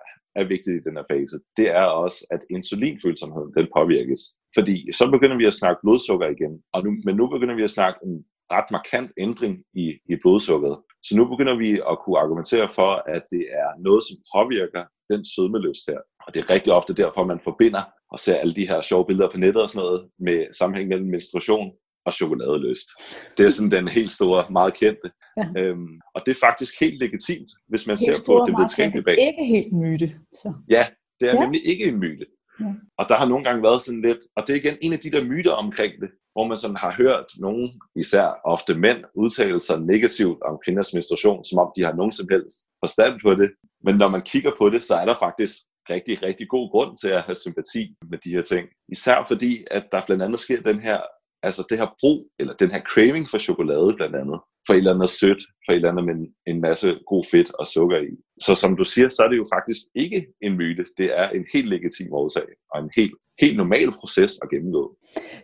er 0.40 0.44
vigtigt 0.54 0.76
i 0.76 0.86
den 0.86 0.96
her 0.96 1.06
fase, 1.10 1.36
det 1.56 1.68
er 1.80 1.86
også, 2.04 2.26
at 2.30 2.40
insulinfølsomheden 2.50 3.52
den 3.58 3.66
påvirkes. 3.76 4.20
Fordi 4.56 4.92
så 4.92 5.10
begynder 5.10 5.36
vi 5.36 5.46
at 5.46 5.58
snakke 5.60 5.80
blodsukker 5.82 6.28
igen, 6.36 6.54
og 6.74 6.84
nu, 6.84 6.90
men 7.04 7.16
nu 7.16 7.26
begynder 7.34 7.54
vi 7.54 7.64
at 7.64 7.76
snakke 7.78 7.98
en 8.06 8.24
ret 8.54 8.68
markant 8.76 9.10
ændring 9.26 9.54
i, 9.74 9.86
i 10.12 10.14
blodsukkeret. 10.22 10.78
Så 11.06 11.16
nu 11.16 11.24
begynder 11.32 11.56
vi 11.64 11.70
at 11.90 11.96
kunne 12.02 12.18
argumentere 12.24 12.68
for, 12.78 12.92
at 13.16 13.22
det 13.34 13.44
er 13.62 13.68
noget, 13.86 14.02
som 14.08 14.16
påvirker 14.34 14.84
den 15.10 15.24
sødmeløst 15.24 15.84
her. 15.88 16.00
Og 16.26 16.34
det 16.34 16.40
er 16.40 16.50
rigtig 16.50 16.72
ofte 16.72 16.94
derfor, 16.94 17.24
man 17.24 17.40
forbinder 17.44 17.82
og 18.12 18.18
ser 18.18 18.36
alle 18.36 18.54
de 18.54 18.68
her 18.68 18.80
sjove 18.80 19.06
billeder 19.06 19.30
på 19.30 19.38
nettet 19.38 19.62
og 19.62 19.70
sådan 19.70 19.86
noget 19.86 20.00
med 20.18 20.38
sammenhæng 20.58 20.88
mellem 20.88 21.08
menstruation 21.10 21.70
og 22.06 22.12
chokoladeløst. 22.12 22.88
Det 23.36 23.46
er 23.46 23.50
sådan 23.50 23.70
den 23.70 23.88
helt 23.88 24.12
store, 24.12 24.44
meget 24.50 24.74
kendte. 24.74 25.08
Ja. 25.36 25.46
Øhm, 25.60 25.94
og 26.14 26.22
det 26.26 26.32
er 26.32 26.46
faktisk 26.46 26.72
helt 26.80 26.98
legitimt, 27.04 27.50
hvis 27.68 27.86
man 27.86 27.96
helt 27.98 28.16
ser 28.16 28.24
på 28.26 28.44
det 28.46 28.54
videnskabelige 28.56 29.04
bag. 29.04 29.14
Det 29.16 29.24
er 29.24 29.32
ikke 29.34 29.52
helt 29.56 29.72
myte. 29.72 30.08
Så. 30.42 30.48
Ja, 30.70 30.86
det 31.20 31.26
er 31.30 31.34
ja. 31.34 31.40
nemlig 31.40 31.60
ikke 31.66 31.84
en 31.84 31.98
myte. 31.98 32.26
Ja. 32.60 32.72
Og 32.98 33.04
der 33.08 33.16
har 33.20 33.26
nogle 33.28 33.44
gange 33.44 33.62
været 33.62 33.82
sådan 33.82 34.02
lidt, 34.02 34.22
og 34.36 34.40
det 34.46 34.52
er 34.52 34.60
igen 34.62 34.78
en 34.80 34.92
af 34.92 34.98
de 34.98 35.10
der 35.10 35.24
myter 35.24 35.52
omkring 35.52 35.92
det, 36.02 36.10
hvor 36.32 36.44
man 36.46 36.56
sådan 36.56 36.76
har 36.76 36.92
hørt 37.02 37.26
nogen, 37.38 37.80
især 37.96 38.26
ofte 38.44 38.74
mænd, 38.74 39.00
udtale 39.14 39.60
sig 39.60 39.80
negativt 39.80 40.38
om 40.48 40.60
kvinders 40.64 40.94
menstruation, 40.94 41.44
som 41.44 41.58
om 41.58 41.68
de 41.76 41.82
har 41.82 41.94
nogen 41.94 42.12
som 42.12 42.26
helst 42.30 42.56
forstand 42.84 43.14
på 43.24 43.30
det. 43.40 43.50
Men 43.84 43.94
når 43.96 44.08
man 44.08 44.22
kigger 44.22 44.52
på 44.58 44.70
det, 44.70 44.84
så 44.84 44.94
er 44.94 45.04
der 45.04 45.14
faktisk 45.20 45.54
rigtig, 45.90 46.22
rigtig 46.22 46.48
god 46.48 46.70
grund 46.70 46.96
til 46.96 47.08
at 47.08 47.22
have 47.22 47.34
sympati 47.34 47.94
med 48.10 48.18
de 48.24 48.30
her 48.30 48.42
ting. 48.42 48.68
Især 48.88 49.24
fordi, 49.28 49.64
at 49.70 49.84
der 49.92 50.00
blandt 50.06 50.22
andet 50.22 50.40
sker 50.40 50.60
den 50.62 50.80
her, 50.80 51.00
altså 51.42 51.66
det 51.70 51.78
her 51.78 51.88
brug, 52.00 52.20
eller 52.38 52.54
den 52.54 52.70
her 52.70 52.80
craving 52.80 53.28
for 53.28 53.38
chokolade 53.38 53.94
blandt 53.96 54.16
andet, 54.16 54.40
for 54.66 54.74
et 54.74 54.78
eller 54.78 54.94
andet 54.94 55.10
sødt, 55.10 55.42
for 55.64 55.72
et 55.72 55.76
eller 55.76 55.88
andet 55.90 56.04
med 56.04 56.14
en, 56.14 56.26
en 56.46 56.60
masse 56.60 56.98
god 57.06 57.24
fedt 57.30 57.54
og 57.54 57.66
sukker 57.66 57.98
i. 57.98 58.12
Så 58.40 58.54
som 58.54 58.76
du 58.76 58.84
siger, 58.84 59.08
så 59.08 59.22
er 59.22 59.28
det 59.28 59.36
jo 59.36 59.46
faktisk 59.54 59.80
ikke 59.94 60.26
en 60.42 60.56
myte. 60.56 60.84
Det 60.98 61.18
er 61.20 61.28
en 61.28 61.44
helt 61.54 61.68
legitim 61.68 62.12
årsag, 62.12 62.48
og 62.74 62.80
en 62.82 62.90
helt, 62.96 63.14
helt 63.40 63.56
normal 63.56 63.88
proces 64.00 64.32
at 64.42 64.50
gennemgå. 64.50 64.96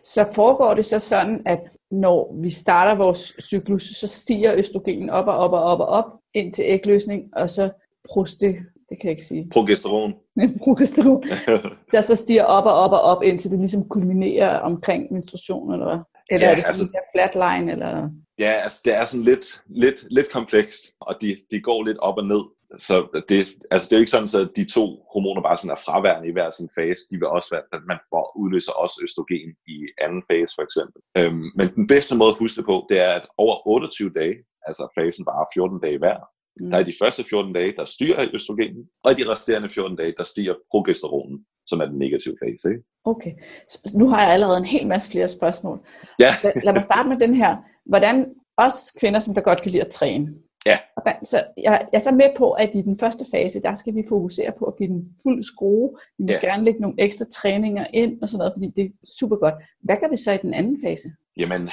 Så 0.03 0.31
foregår 0.35 0.73
det 0.73 0.85
så 0.85 0.99
sådan, 0.99 1.41
at 1.45 1.61
når 1.91 2.41
vi 2.43 2.49
starter 2.49 2.95
vores 2.95 3.33
cyklus, 3.41 3.83
så 3.83 4.07
stiger 4.07 4.55
østrogen 4.55 5.09
op 5.09 5.27
og 5.27 5.35
op 5.35 5.51
og 5.51 5.63
op 5.63 5.79
og 5.79 5.87
op 5.87 6.09
ind 6.33 6.53
til 6.53 6.63
ægløsning, 6.67 7.21
og 7.33 7.49
så 7.49 7.69
proste, 8.09 8.47
det 8.89 8.95
kan 8.99 9.03
jeg 9.03 9.11
ikke 9.11 9.25
sige. 9.25 9.49
Progesteron. 9.53 10.13
Progesteron. 10.63 11.23
der 11.93 12.01
så 12.01 12.15
stiger 12.15 12.43
op 12.43 12.65
og 12.65 12.73
op 12.73 12.91
og 12.91 13.01
op, 13.01 13.23
indtil 13.23 13.51
det 13.51 13.59
ligesom 13.59 13.89
kulminerer 13.89 14.59
omkring 14.59 15.13
menstruation, 15.13 15.73
eller 15.73 15.85
hvad? 15.85 15.99
Eller 16.31 16.47
ja, 16.47 16.51
er 16.51 16.55
det 16.55 16.65
sådan 16.65 16.81
altså, 16.81 16.99
en 17.01 17.09
flatline, 17.13 17.71
eller? 17.71 18.09
Ja, 18.39 18.51
altså 18.65 18.81
det 18.85 18.93
er 18.95 19.05
sådan 19.05 19.23
lidt, 19.23 19.61
lidt, 19.67 19.99
lidt 20.11 20.31
komplekst, 20.31 20.81
og 21.01 21.15
de, 21.21 21.37
de 21.51 21.61
går 21.61 21.83
lidt 21.83 21.97
op 21.97 22.17
og 22.17 22.25
ned. 22.25 22.43
Så 22.87 22.95
det, 23.29 23.39
altså 23.71 23.85
det 23.87 23.95
er 23.95 24.03
ikke 24.03 24.15
sådan, 24.15 24.41
at 24.43 24.49
de 24.59 24.65
to 24.77 24.85
hormoner 25.13 25.41
bare 25.41 25.57
sådan 25.57 25.75
er 25.75 25.83
fraværende 25.85 26.29
i 26.29 26.35
hver 26.35 26.49
sin 26.49 26.69
fase. 26.77 27.01
De 27.11 27.15
vil 27.19 27.27
også 27.37 27.49
være, 27.55 27.65
at 27.75 27.81
man 27.91 27.99
udløser 28.41 28.73
også 28.83 28.95
østrogen 29.05 29.51
i 29.75 29.77
anden 30.05 30.21
fase 30.29 30.51
for 30.57 30.63
eksempel. 30.67 30.99
Øhm, 31.19 31.47
men 31.57 31.67
den 31.79 31.85
bedste 31.93 32.13
måde 32.19 32.31
at 32.33 32.41
huske 32.43 32.57
det 32.59 32.65
på, 32.71 32.75
det 32.89 32.97
er, 33.07 33.13
at 33.19 33.25
over 33.43 33.55
28 33.67 34.11
dage, 34.19 34.35
altså 34.67 34.83
fasen 34.97 35.25
bare 35.31 35.45
14 35.53 35.79
dage 35.85 35.99
hver, 36.03 36.19
Mm. 36.59 36.69
Der 36.69 36.77
er 36.77 36.83
de 36.83 36.93
første 37.01 37.23
14 37.23 37.53
dage, 37.53 37.73
der 37.77 37.83
styrer 37.83 38.27
østrogenen, 38.33 38.83
og 39.03 39.11
i 39.11 39.15
de 39.15 39.29
resterende 39.29 39.69
14 39.69 39.97
dage, 39.97 40.13
der 40.17 40.23
stiger 40.23 40.53
progesteronen, 40.71 41.45
som 41.67 41.79
er 41.79 41.85
den 41.85 41.99
negative 41.99 42.35
fase. 42.43 42.69
Ikke? 42.69 42.83
Okay, 43.05 43.31
så 43.69 43.91
nu 43.95 44.09
har 44.09 44.21
jeg 44.21 44.33
allerede 44.33 44.57
en 44.57 44.65
hel 44.65 44.87
masse 44.87 45.11
flere 45.11 45.27
spørgsmål. 45.27 45.79
Ja. 46.19 46.31
lad, 46.63 46.73
mig 46.73 46.83
starte 46.83 47.09
med 47.09 47.19
den 47.19 47.35
her. 47.35 47.57
Hvordan 47.85 48.25
også 48.57 48.97
kvinder, 48.99 49.19
som 49.19 49.33
der 49.33 49.41
godt 49.41 49.61
kan 49.61 49.71
lide 49.71 49.85
at 49.85 49.91
træne, 49.91 50.33
Ja. 50.67 50.77
Så 51.23 51.43
jeg, 51.57 51.87
jeg 51.93 51.99
er 51.99 51.99
så 51.99 52.11
med 52.11 52.29
på, 52.37 52.51
at 52.51 52.69
i 52.73 52.81
den 52.81 52.99
første 52.99 53.25
fase, 53.31 53.61
der 53.61 53.75
skal 53.75 53.95
vi 53.95 54.03
fokusere 54.09 54.51
på 54.59 54.65
at 54.65 54.77
give 54.77 54.89
den 54.89 55.15
fuld 55.23 55.43
skrue. 55.43 55.89
Vi 56.17 56.23
vil 56.23 56.39
ja. 56.43 56.47
gerne 56.47 56.65
lægge 56.65 56.81
nogle 56.81 56.95
ekstra 56.97 57.25
træninger 57.25 57.85
ind 57.93 58.21
og 58.21 58.29
sådan 58.29 58.37
noget, 58.37 58.53
fordi 58.55 58.67
det 58.75 58.85
er 58.85 59.07
super 59.19 59.35
godt. 59.35 59.55
Hvad 59.83 59.95
gør 60.01 60.09
vi 60.09 60.17
så 60.17 60.31
i 60.31 60.37
den 60.37 60.53
anden 60.53 60.77
fase? 60.85 61.07
Jamen, 61.37 61.69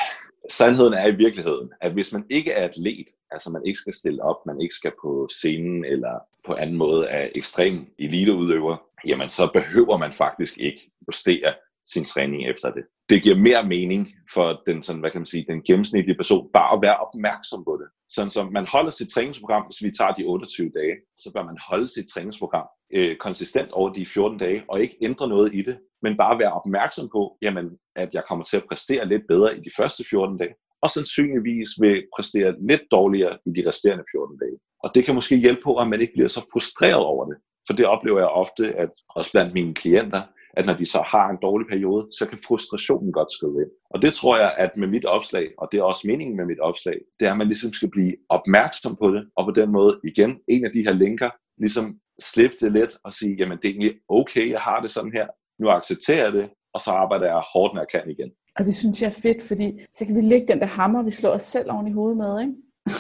sandheden 0.51 0.95
er 0.95 1.07
i 1.07 1.15
virkeligheden, 1.15 1.73
at 1.81 1.93
hvis 1.93 2.13
man 2.13 2.25
ikke 2.31 2.53
er 2.53 2.65
atlet, 2.65 3.07
altså 3.31 3.51
man 3.51 3.67
ikke 3.67 3.79
skal 3.79 3.95
stille 3.95 4.23
op, 4.23 4.47
man 4.47 4.61
ikke 4.61 4.75
skal 4.75 4.93
på 5.03 5.29
scenen 5.31 5.85
eller 5.85 6.19
på 6.47 6.55
anden 6.55 6.77
måde 6.77 7.07
er 7.07 7.29
ekstrem 7.35 7.87
eliteudøver, 7.99 8.77
jamen 9.07 9.29
så 9.29 9.51
behøver 9.53 9.99
man 9.99 10.13
faktisk 10.13 10.59
ikke 10.59 10.91
justere 11.09 11.55
sin 11.93 12.05
træning 12.05 12.49
efter 12.51 12.69
det. 12.71 12.85
Det 13.09 13.23
giver 13.23 13.37
mere 13.37 13.65
mening 13.67 14.09
for 14.35 14.63
den, 14.67 14.83
sådan, 14.83 15.01
hvad 15.01 15.11
kan 15.11 15.21
man 15.21 15.27
sige, 15.27 15.47
den 15.49 15.63
gennemsnitlige 15.63 16.17
person 16.17 16.51
bare 16.53 16.77
at 16.77 16.83
være 16.83 16.97
opmærksom 16.97 17.65
på 17.65 17.79
det. 17.81 17.89
Sådan 18.17 18.31
som 18.31 18.53
man 18.53 18.67
holder 18.67 18.91
sit 18.91 19.09
træningsprogram, 19.09 19.65
hvis 19.67 19.83
vi 19.87 19.91
tager 19.99 20.13
de 20.13 20.25
28 20.25 20.71
dage, 20.79 20.97
så 21.19 21.31
bør 21.35 21.45
man 21.45 21.59
holde 21.69 21.89
sit 21.89 22.07
træningsprogram 22.13 22.67
øh, 22.95 23.17
konsistent 23.17 23.71
over 23.73 23.93
de 23.93 24.07
14 24.07 24.39
dage, 24.39 24.65
og 24.69 24.81
ikke 24.81 24.97
ændre 25.03 25.29
noget 25.29 25.55
i 25.55 25.63
det, 25.63 25.79
men 26.03 26.17
bare 26.17 26.39
være 26.39 26.53
opmærksom 26.53 27.09
på, 27.13 27.37
jamen, 27.43 27.67
at 27.97 28.15
jeg 28.15 28.23
kommer 28.29 28.45
til 28.45 28.57
at 28.57 28.67
præstere 28.69 29.09
lidt 29.09 29.23
bedre 29.29 29.57
i 29.59 29.61
de 29.61 29.71
første 29.79 30.05
14 30.11 30.39
dage, 30.39 30.55
og 30.83 30.91
sandsynligvis 30.91 31.71
vil 31.81 31.97
præstere 32.17 32.55
lidt 32.69 32.85
dårligere 32.91 33.39
i 33.47 33.51
de 33.57 33.69
resterende 33.69 34.05
14 34.13 34.39
dage. 34.39 34.57
Og 34.85 34.89
det 34.95 35.05
kan 35.05 35.15
måske 35.15 35.37
hjælpe 35.37 35.63
på, 35.65 35.73
at 35.77 35.89
man 35.89 36.01
ikke 36.01 36.13
bliver 36.17 36.29
så 36.29 36.41
frustreret 36.53 37.05
over 37.13 37.25
det. 37.31 37.37
For 37.67 37.75
det 37.79 37.87
oplever 37.87 38.19
jeg 38.19 38.29
ofte, 38.29 38.65
at 38.83 38.91
også 39.17 39.31
blandt 39.33 39.55
mine 39.55 39.75
klienter, 39.75 40.23
at 40.57 40.67
når 40.67 40.75
de 40.75 40.87
så 40.87 41.03
har 41.13 41.31
en 41.31 41.39
dårlig 41.43 41.67
periode, 41.69 42.09
så 42.19 42.27
kan 42.29 42.39
frustrationen 42.47 43.13
godt 43.13 43.31
skrive 43.31 43.57
ind. 43.63 43.71
Og 43.91 44.03
det 44.03 44.13
tror 44.15 44.37
jeg, 44.37 44.55
at 44.59 44.71
med 44.77 44.89
mit 44.89 45.05
opslag, 45.05 45.47
og 45.59 45.69
det 45.73 45.79
er 45.79 45.83
også 45.83 46.03
meningen 46.07 46.37
med 46.37 46.47
mit 46.47 46.61
opslag, 46.61 46.99
det 47.21 47.27
er, 47.27 47.33
at 47.33 47.39
man 47.39 47.47
ligesom 47.47 47.73
skal 47.73 47.91
blive 47.91 48.15
opmærksom 48.29 48.97
på 49.03 49.11
det, 49.15 49.23
og 49.37 49.45
på 49.45 49.53
den 49.61 49.71
måde 49.73 50.01
igen, 50.05 50.39
en 50.49 50.65
af 50.65 50.73
de 50.73 50.85
her 50.87 50.93
linker, 50.93 51.31
ligesom 51.59 51.99
slippe 52.23 52.57
det 52.61 52.73
lidt 52.73 52.93
og 53.05 53.15
sige, 53.15 53.37
jamen 53.39 53.59
det 53.59 53.65
er 53.65 53.73
egentlig 53.73 53.95
okay, 54.09 54.51
jeg 54.51 54.61
har 54.61 54.81
det 54.81 54.91
sådan 54.91 55.13
her, 55.13 55.27
nu 55.61 55.69
accepterer 55.69 56.25
jeg 56.25 56.33
det, 56.33 56.51
og 56.75 56.81
så 56.81 56.91
arbejder 56.91 57.27
jeg 57.27 57.43
hårdt, 57.53 57.75
når 57.75 57.81
jeg 57.81 57.93
kan 57.95 58.11
igen. 58.11 58.31
Og 58.59 58.65
det 58.67 58.75
synes 58.75 59.03
jeg 59.03 59.09
er 59.09 59.21
fedt, 59.23 59.43
fordi 59.43 59.69
så 59.97 60.05
kan 60.07 60.17
vi 60.17 60.21
lægge 60.21 60.49
den 60.49 60.61
der 60.61 60.67
hammer, 60.67 61.03
vi 61.03 61.11
slår 61.11 61.31
os 61.31 61.43
selv 61.43 61.71
oven 61.73 61.89
i 61.89 61.93
hovedet 61.93 62.17
med, 62.17 62.41
ikke? 62.41 62.55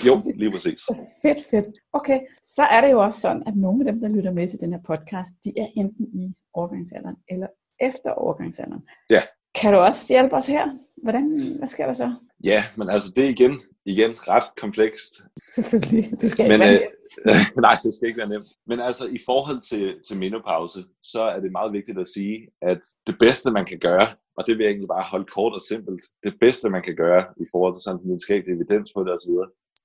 Jo, 0.06 0.32
lige 0.34 0.52
præcis. 0.52 0.80
fedt, 1.22 1.38
fedt. 1.50 1.78
Okay, 1.92 2.20
så 2.44 2.62
er 2.62 2.80
det 2.80 2.90
jo 2.90 3.00
også 3.00 3.20
sådan, 3.20 3.42
at 3.46 3.56
nogle 3.56 3.86
af 3.86 3.92
dem, 3.92 4.00
der 4.00 4.08
lytter 4.08 4.32
med 4.32 4.48
til 4.48 4.60
den 4.60 4.72
her 4.72 4.80
podcast, 4.86 5.32
de 5.44 5.52
er 5.56 5.68
enten 5.76 6.06
i 6.22 6.34
overgangsalderen 6.54 7.16
eller 7.28 7.46
efter 7.80 8.10
overgangsalderen. 8.10 8.82
Ja. 9.10 9.22
Kan 9.54 9.72
du 9.72 9.78
også 9.78 10.04
hjælpe 10.08 10.34
os 10.34 10.46
her? 10.46 10.78
Hvordan, 11.02 11.24
hvad 11.58 11.68
sker 11.68 11.86
der 11.86 11.92
så? 11.92 12.14
Ja, 12.44 12.64
men 12.76 12.90
altså 12.90 13.12
det 13.16 13.24
er 13.24 13.28
igen, 13.28 13.54
igen 13.86 14.10
ret 14.10 14.48
komplekst. 14.56 15.12
Selvfølgelig, 15.54 16.20
det 16.20 16.30
skal 16.32 16.48
men, 16.48 16.52
ikke 16.52 16.64
være 16.64 16.74
øh, 16.74 16.80
nemt. 17.26 17.60
nej, 17.66 17.76
det 17.84 17.94
skal 17.94 18.08
ikke 18.08 18.18
være 18.18 18.28
nemt. 18.28 18.50
Men 18.66 18.80
altså 18.80 19.04
i 19.06 19.18
forhold 19.28 19.60
til, 19.70 19.84
til 20.06 20.16
menopause, 20.18 20.80
så 21.02 21.22
er 21.22 21.40
det 21.40 21.52
meget 21.52 21.72
vigtigt 21.72 21.98
at 21.98 22.08
sige, 22.08 22.36
at 22.62 22.80
det 23.06 23.16
bedste 23.18 23.50
man 23.50 23.66
kan 23.70 23.78
gøre, 23.78 24.06
og 24.36 24.42
det 24.46 24.52
vil 24.54 24.64
jeg 24.64 24.70
egentlig 24.70 24.94
bare 24.96 25.10
holde 25.12 25.28
kort 25.36 25.54
og 25.58 25.60
simpelt, 25.60 26.04
det 26.22 26.34
bedste 26.40 26.70
man 26.70 26.82
kan 26.82 26.96
gøre 26.96 27.22
i 27.44 27.46
forhold 27.52 27.74
til 27.74 27.82
sådan 27.84 28.04
videnskabelig 28.04 28.52
evidens 28.56 28.88
på 28.94 29.00
det 29.04 29.12
osv., 29.16 29.34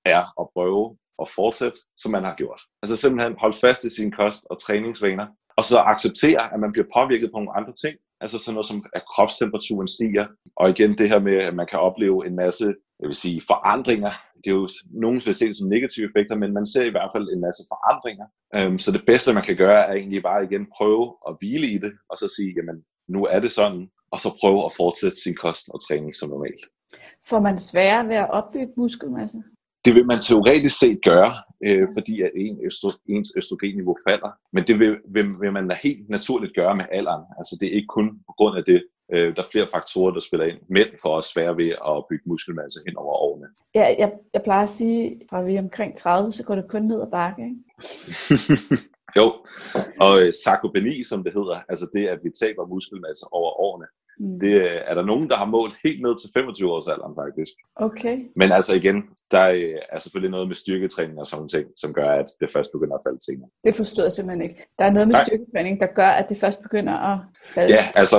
er 0.05 0.41
at 0.41 0.47
prøve 0.55 0.97
at 1.21 1.27
fortsætte, 1.35 1.79
som 1.97 2.11
man 2.11 2.23
har 2.23 2.35
gjort. 2.37 2.61
Altså 2.83 2.95
simpelthen 2.95 3.35
holde 3.39 3.57
fast 3.57 3.83
i 3.83 3.89
sin 3.89 4.11
kost 4.11 4.43
og 4.49 4.61
træningsvaner, 4.61 5.27
og 5.57 5.63
så 5.63 5.77
acceptere, 5.79 6.53
at 6.53 6.59
man 6.59 6.71
bliver 6.71 6.87
påvirket 6.97 7.31
på 7.31 7.37
nogle 7.37 7.57
andre 7.57 7.73
ting. 7.73 7.95
Altså 8.21 8.39
sådan 8.39 8.53
noget 8.53 8.65
som, 8.65 8.85
at 8.93 9.03
kropstemperaturen 9.13 9.87
stiger. 9.87 10.25
Og 10.55 10.69
igen 10.69 10.97
det 10.97 11.09
her 11.09 11.19
med, 11.19 11.37
at 11.37 11.55
man 11.55 11.67
kan 11.67 11.79
opleve 11.79 12.27
en 12.27 12.35
masse 12.35 12.73
jeg 12.99 13.07
vil 13.07 13.15
sige, 13.15 13.41
forandringer. 13.47 14.11
Det 14.43 14.49
er 14.51 14.55
jo, 14.61 14.67
nogen 15.03 15.21
vil 15.25 15.35
se 15.35 15.47
det 15.47 15.57
som 15.57 15.67
negative 15.67 16.05
effekter, 16.09 16.35
men 16.35 16.53
man 16.53 16.65
ser 16.65 16.83
i 16.83 16.95
hvert 16.95 17.11
fald 17.15 17.27
en 17.29 17.41
masse 17.47 17.63
forandringer. 17.73 18.27
Øhm, 18.57 18.79
så 18.79 18.91
det 18.91 19.03
bedste, 19.07 19.33
man 19.33 19.43
kan 19.43 19.55
gøre, 19.55 19.85
er 19.89 19.93
egentlig 19.93 20.23
bare 20.23 20.43
igen 20.43 20.67
prøve 20.77 21.05
at 21.27 21.35
hvile 21.39 21.67
i 21.75 21.77
det, 21.85 21.93
og 22.09 22.17
så 22.17 22.27
sige, 22.35 22.53
jamen 22.57 22.77
nu 23.15 23.19
er 23.25 23.39
det 23.39 23.51
sådan, 23.51 23.81
og 24.13 24.19
så 24.19 24.29
prøve 24.41 24.65
at 24.65 24.75
fortsætte 24.81 25.17
sin 25.23 25.35
kost 25.43 25.65
og 25.73 25.79
træning 25.87 26.15
som 26.15 26.29
normalt. 26.29 26.63
Får 27.29 27.39
man 27.39 27.59
sværere 27.59 28.07
ved 28.07 28.15
at 28.15 28.29
opbygge 28.29 28.73
muskelmasse? 28.77 29.43
Det 29.89 29.97
vil 29.97 30.11
man 30.13 30.21
teoretisk 30.21 30.79
set 30.79 30.99
gøre, 31.03 31.31
øh, 31.65 31.87
fordi 31.95 32.21
at 32.21 32.31
en 32.35 32.57
østro, 32.65 32.89
ens 33.09 33.29
østrogenniveau 33.37 33.95
falder. 34.07 34.31
Men 34.53 34.63
det 34.67 34.79
vil, 34.79 34.97
vil, 35.15 35.25
vil 35.41 35.51
man 35.53 35.67
da 35.67 35.75
helt 35.83 36.09
naturligt 36.09 36.55
gøre 36.55 36.75
med 36.75 36.85
alderen. 36.91 37.23
Altså 37.37 37.57
det 37.59 37.67
er 37.67 37.75
ikke 37.77 37.93
kun 37.97 38.07
på 38.27 38.33
grund 38.37 38.57
af 38.57 38.63
det. 38.63 38.79
Øh, 39.13 39.35
der 39.35 39.41
er 39.41 39.51
flere 39.51 39.67
faktorer, 39.75 40.11
der 40.11 40.19
spiller 40.19 40.45
ind. 40.45 40.59
Mænd 40.69 40.89
får 41.01 41.09
også 41.09 41.29
svære 41.33 41.57
ved 41.61 41.69
at 41.91 42.05
bygge 42.09 42.23
muskelmasse 42.25 42.79
hen 42.87 42.95
over 42.97 43.15
årene. 43.27 43.47
Ja, 43.75 43.85
jeg, 44.01 44.09
jeg 44.33 44.41
plejer 44.43 44.63
at 44.63 44.75
sige, 44.79 45.21
fra 45.29 45.41
vi 45.41 45.55
er 45.55 45.61
omkring 45.61 45.97
30, 45.97 46.31
så 46.31 46.43
går 46.43 46.55
det 46.55 46.67
kun 46.69 46.83
ned 46.83 47.01
ad 47.01 47.11
bakke, 47.11 47.41
ikke? 47.49 47.59
jo, 49.17 49.25
og 50.05 50.13
øh, 50.21 50.33
sarkopeni, 50.43 51.03
som 51.03 51.23
det 51.23 51.33
hedder, 51.33 51.57
altså 51.69 51.85
det, 51.93 52.07
at 52.07 52.19
vi 52.23 52.29
taber 52.41 52.67
muskelmasse 52.73 53.25
over 53.31 53.51
årene, 53.65 53.87
Mm. 54.19 54.39
Det 54.39 54.55
er 54.89 54.93
der 54.93 55.05
nogen, 55.05 55.29
der 55.29 55.35
har 55.35 55.45
målt 55.45 55.75
helt 55.85 56.01
ned 56.01 56.15
til 56.21 56.29
25 56.33 56.71
års 56.71 56.87
alderen 56.87 57.15
faktisk. 57.21 57.53
Okay. 57.75 58.17
Men 58.35 58.51
altså 58.51 58.75
igen, 58.75 59.03
der 59.31 59.45
er 59.93 59.99
selvfølgelig 59.99 60.31
noget 60.31 60.47
med 60.47 60.55
styrketræning 60.55 61.19
og 61.19 61.27
sådan 61.27 61.47
ting, 61.47 61.65
som 61.77 61.93
gør, 61.93 62.09
at 62.09 62.25
det 62.41 62.49
først 62.49 62.71
begynder 62.71 62.95
at 62.95 63.01
falde 63.05 63.25
senere. 63.25 63.49
Det 63.63 63.75
forstår 63.75 64.03
jeg 64.03 64.11
simpelthen 64.11 64.49
ikke. 64.49 64.65
Der 64.79 64.85
er 64.85 64.91
noget 64.91 65.07
med 65.07 65.13
Nej. 65.13 65.23
styrketræning, 65.25 65.79
der 65.79 65.87
gør, 65.87 66.11
at 66.19 66.29
det 66.29 66.37
først 66.37 66.61
begynder 66.61 66.93
at 67.11 67.19
falde. 67.55 67.73
Ja, 67.73 67.83
altså 67.95 68.17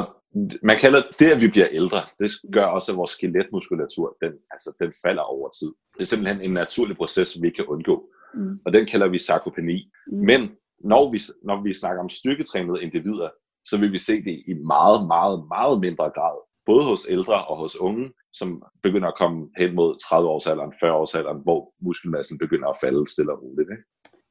man 0.63 0.77
kalder 0.77 1.01
det, 1.19 1.31
at 1.35 1.41
vi 1.43 1.49
bliver 1.49 1.69
ældre, 1.71 2.01
det 2.19 2.31
gør 2.53 2.65
også, 2.65 2.93
at 2.93 2.99
vores 2.99 3.11
skeletmuskulatur, 3.11 4.17
den, 4.23 4.33
altså, 4.51 4.77
den 4.81 4.93
falder 5.05 5.23
over 5.23 5.49
tid. 5.49 5.73
Det 5.95 6.01
er 6.01 6.05
simpelthen 6.05 6.41
en 6.41 6.53
naturlig 6.53 6.97
proces, 6.97 7.29
som 7.29 7.43
vi 7.43 7.47
ikke 7.47 7.57
kan 7.57 7.67
undgå. 7.67 7.97
Mm. 8.35 8.59
Og 8.65 8.73
den 8.73 8.87
kalder 8.87 9.09
vi 9.09 9.19
sarkopeni. 9.19 9.91
Mm. 10.13 10.19
Men 10.19 10.41
når 10.85 11.11
vi, 11.13 11.19
når 11.45 11.63
vi 11.63 11.75
snakker 11.75 12.03
om 12.03 12.09
styrketrænede 12.09 12.83
individer, 12.83 13.29
så 13.71 13.75
vil 13.81 13.93
vi 13.93 14.01
se 14.09 14.15
det 14.29 14.37
i 14.51 14.55
meget, 14.75 15.01
meget, 15.15 15.37
meget 15.55 15.77
mindre 15.87 16.09
grad. 16.17 16.37
Både 16.71 16.85
hos 16.91 17.03
ældre 17.15 17.39
og 17.51 17.57
hos 17.63 17.75
unge, 17.77 18.07
som 18.33 18.49
begynder 18.83 19.09
at 19.09 19.19
komme 19.23 19.39
hen 19.61 19.71
mod 19.75 19.91
30-årsalderen, 20.07 20.73
40-årsalderen, 20.83 21.43
hvor 21.47 21.61
muskelmassen 21.87 22.39
begynder 22.39 22.69
at 22.69 22.81
falde 22.85 23.13
stille 23.13 23.33
og 23.33 23.43
roligt. 23.43 23.71
Ikke? 23.75 23.85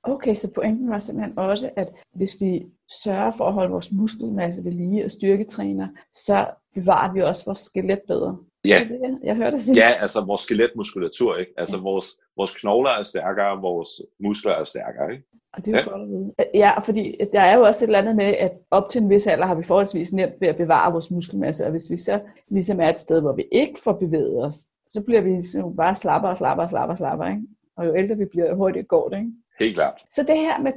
Okay, 0.04 0.36
så 0.36 0.52
pointen 0.56 0.90
var 0.90 1.00
simpelthen 1.00 1.40
også, 1.40 1.70
at 1.76 1.90
hvis 2.16 2.36
vi 2.42 2.66
sørger 3.04 3.32
for 3.38 3.46
at 3.46 3.54
holde 3.54 3.72
vores 3.72 3.92
muskelmasse 3.92 4.64
ved 4.64 4.72
lige 4.72 5.06
og 5.06 5.12
styrketræner, 5.12 5.88
så 6.14 6.48
bevarer 6.76 7.14
vi 7.14 7.22
også 7.22 7.46
vores 7.46 7.60
skelet 7.60 8.02
bedre. 8.08 8.38
Ja. 8.66 8.80
Det 8.90 9.00
det, 9.02 9.20
jeg 9.24 9.36
hørte 9.36 9.62
sige. 9.62 9.78
Ja, 9.78 9.90
altså 10.02 10.26
vores 10.26 10.42
skeletmuskulatur, 10.42 11.38
ikke? 11.38 11.52
Altså 11.58 11.78
ja. 11.78 11.84
vores, 11.84 12.06
vores 12.38 12.56
knogler 12.56 12.90
er 12.90 13.04
stærkere, 13.04 13.62
vores 13.62 13.90
muskler 14.20 14.52
er 14.52 14.64
stærkere, 14.64 15.12
ikke? 15.12 15.24
Og 15.54 15.66
det 15.66 15.76
er 15.76 15.78
jo 15.78 15.84
ja. 15.84 15.90
godt 15.90 16.02
at 16.02 16.10
vide. 16.10 16.34
Ja, 16.54 16.80
fordi 16.80 17.18
der 17.34 17.42
er 17.42 17.58
jo 17.58 17.62
også 17.62 17.86
et 17.86 17.88
eller 17.88 18.00
andet 18.00 18.16
med, 18.16 18.26
at 18.26 18.52
op 18.72 18.90
til 18.90 19.02
en 19.02 19.10
vis 19.10 19.28
alder 19.28 19.46
har 19.46 19.56
vi 19.56 19.64
forholdsvis 19.64 20.14
nemt 20.14 20.34
ved 20.42 20.48
at 20.48 20.58
bevare 20.58 20.92
vores 20.92 21.12
muskelmasse, 21.12 21.66
og 21.66 21.72
hvis 21.72 21.92
vi 21.92 21.98
så 21.98 22.20
ligesom 22.52 22.82
er 22.82 22.90
et 22.90 23.00
sted, 23.00 23.22
hvor 23.22 23.34
vi 23.34 23.46
ikke 23.52 23.80
får 23.84 23.94
bevæget 23.94 24.46
os, 24.46 24.56
så 24.88 25.04
bliver 25.06 25.22
vi 25.22 25.30
ligesom 25.30 25.76
bare 25.76 25.96
slapper 25.96 26.30
og 26.30 26.38
slapper 26.38 26.64
og 26.64 26.70
slapper 26.70 26.94
og 26.94 26.98
slapper, 26.98 27.28
ikke? 27.28 27.42
Og 27.78 27.86
jo 27.86 27.96
ældre 27.96 28.18
vi 28.18 28.26
bliver, 28.26 28.50
jo 28.50 28.56
hurtigt 28.56 28.88
går 28.88 29.10
det, 29.10 29.18
ikke? 29.18 29.32
Helt 29.60 29.76
klart. 29.76 29.94
Så 30.12 30.24
det 30.24 30.38
her 30.38 30.62
med, 30.62 30.72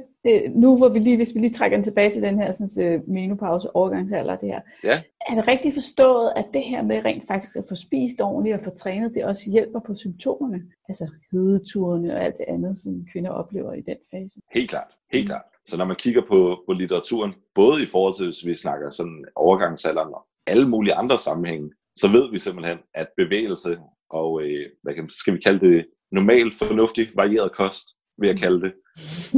nu 0.55 0.77
hvor 0.77 0.89
vi 0.89 0.99
lige, 0.99 1.15
hvis 1.15 1.35
vi 1.35 1.39
lige 1.39 1.53
trækker 1.53 1.77
den 1.77 1.83
tilbage 1.83 2.11
til 2.11 2.21
den 2.21 2.39
her 2.39 2.51
sådan, 2.51 2.93
øh, 2.93 3.09
menopause, 3.09 3.75
overgangsalder, 3.75 4.35
det 4.35 4.49
her. 4.49 4.61
Ja. 4.83 5.01
Er 5.29 5.35
det 5.35 5.47
rigtigt 5.47 5.73
forstået, 5.73 6.33
at 6.35 6.45
det 6.53 6.63
her 6.63 6.81
med 6.81 7.05
rent 7.05 7.27
faktisk 7.27 7.55
at 7.55 7.63
få 7.69 7.75
spist 7.75 8.21
ordentligt 8.21 8.55
og 8.55 8.63
få 8.63 8.69
trænet, 8.69 9.15
det 9.15 9.25
også 9.25 9.51
hjælper 9.51 9.79
på 9.79 9.95
symptomerne? 9.95 10.61
Altså 10.89 11.07
hedeturene 11.31 12.15
og 12.15 12.23
alt 12.23 12.37
det 12.37 12.45
andet, 12.47 12.77
som 12.79 13.05
kvinder 13.11 13.31
oplever 13.31 13.73
i 13.73 13.81
den 13.81 13.97
fase? 14.11 14.39
Helt 14.53 14.69
klart. 14.69 14.91
Helt 15.13 15.27
klart. 15.27 15.45
Så 15.65 15.77
når 15.77 15.85
man 15.85 15.95
kigger 15.95 16.21
på, 16.27 16.63
på 16.67 16.73
litteraturen, 16.73 17.33
både 17.55 17.83
i 17.83 17.85
forhold 17.85 18.13
til, 18.13 18.25
hvis 18.25 18.45
vi 18.45 18.55
snakker 18.55 18.89
sådan 18.89 19.25
overgangsalderen 19.35 20.13
og 20.13 20.25
alle 20.47 20.69
mulige 20.69 20.93
andre 20.93 21.17
sammenhænge, 21.17 21.71
så 21.95 22.07
ved 22.11 22.31
vi 22.31 22.39
simpelthen, 22.39 22.77
at 22.95 23.07
bevægelse 23.17 23.77
og, 24.09 24.41
øh, 24.43 24.65
hvad 24.83 24.93
kan, 24.93 25.09
skal 25.09 25.33
vi 25.33 25.39
kalde 25.39 25.67
det, 25.67 25.85
normal, 26.11 26.51
fornuftig, 26.51 27.07
varieret 27.15 27.51
kost, 27.51 27.87
vil 28.19 28.27
jeg 28.27 28.39
kalde 28.39 28.61
det, 28.61 28.73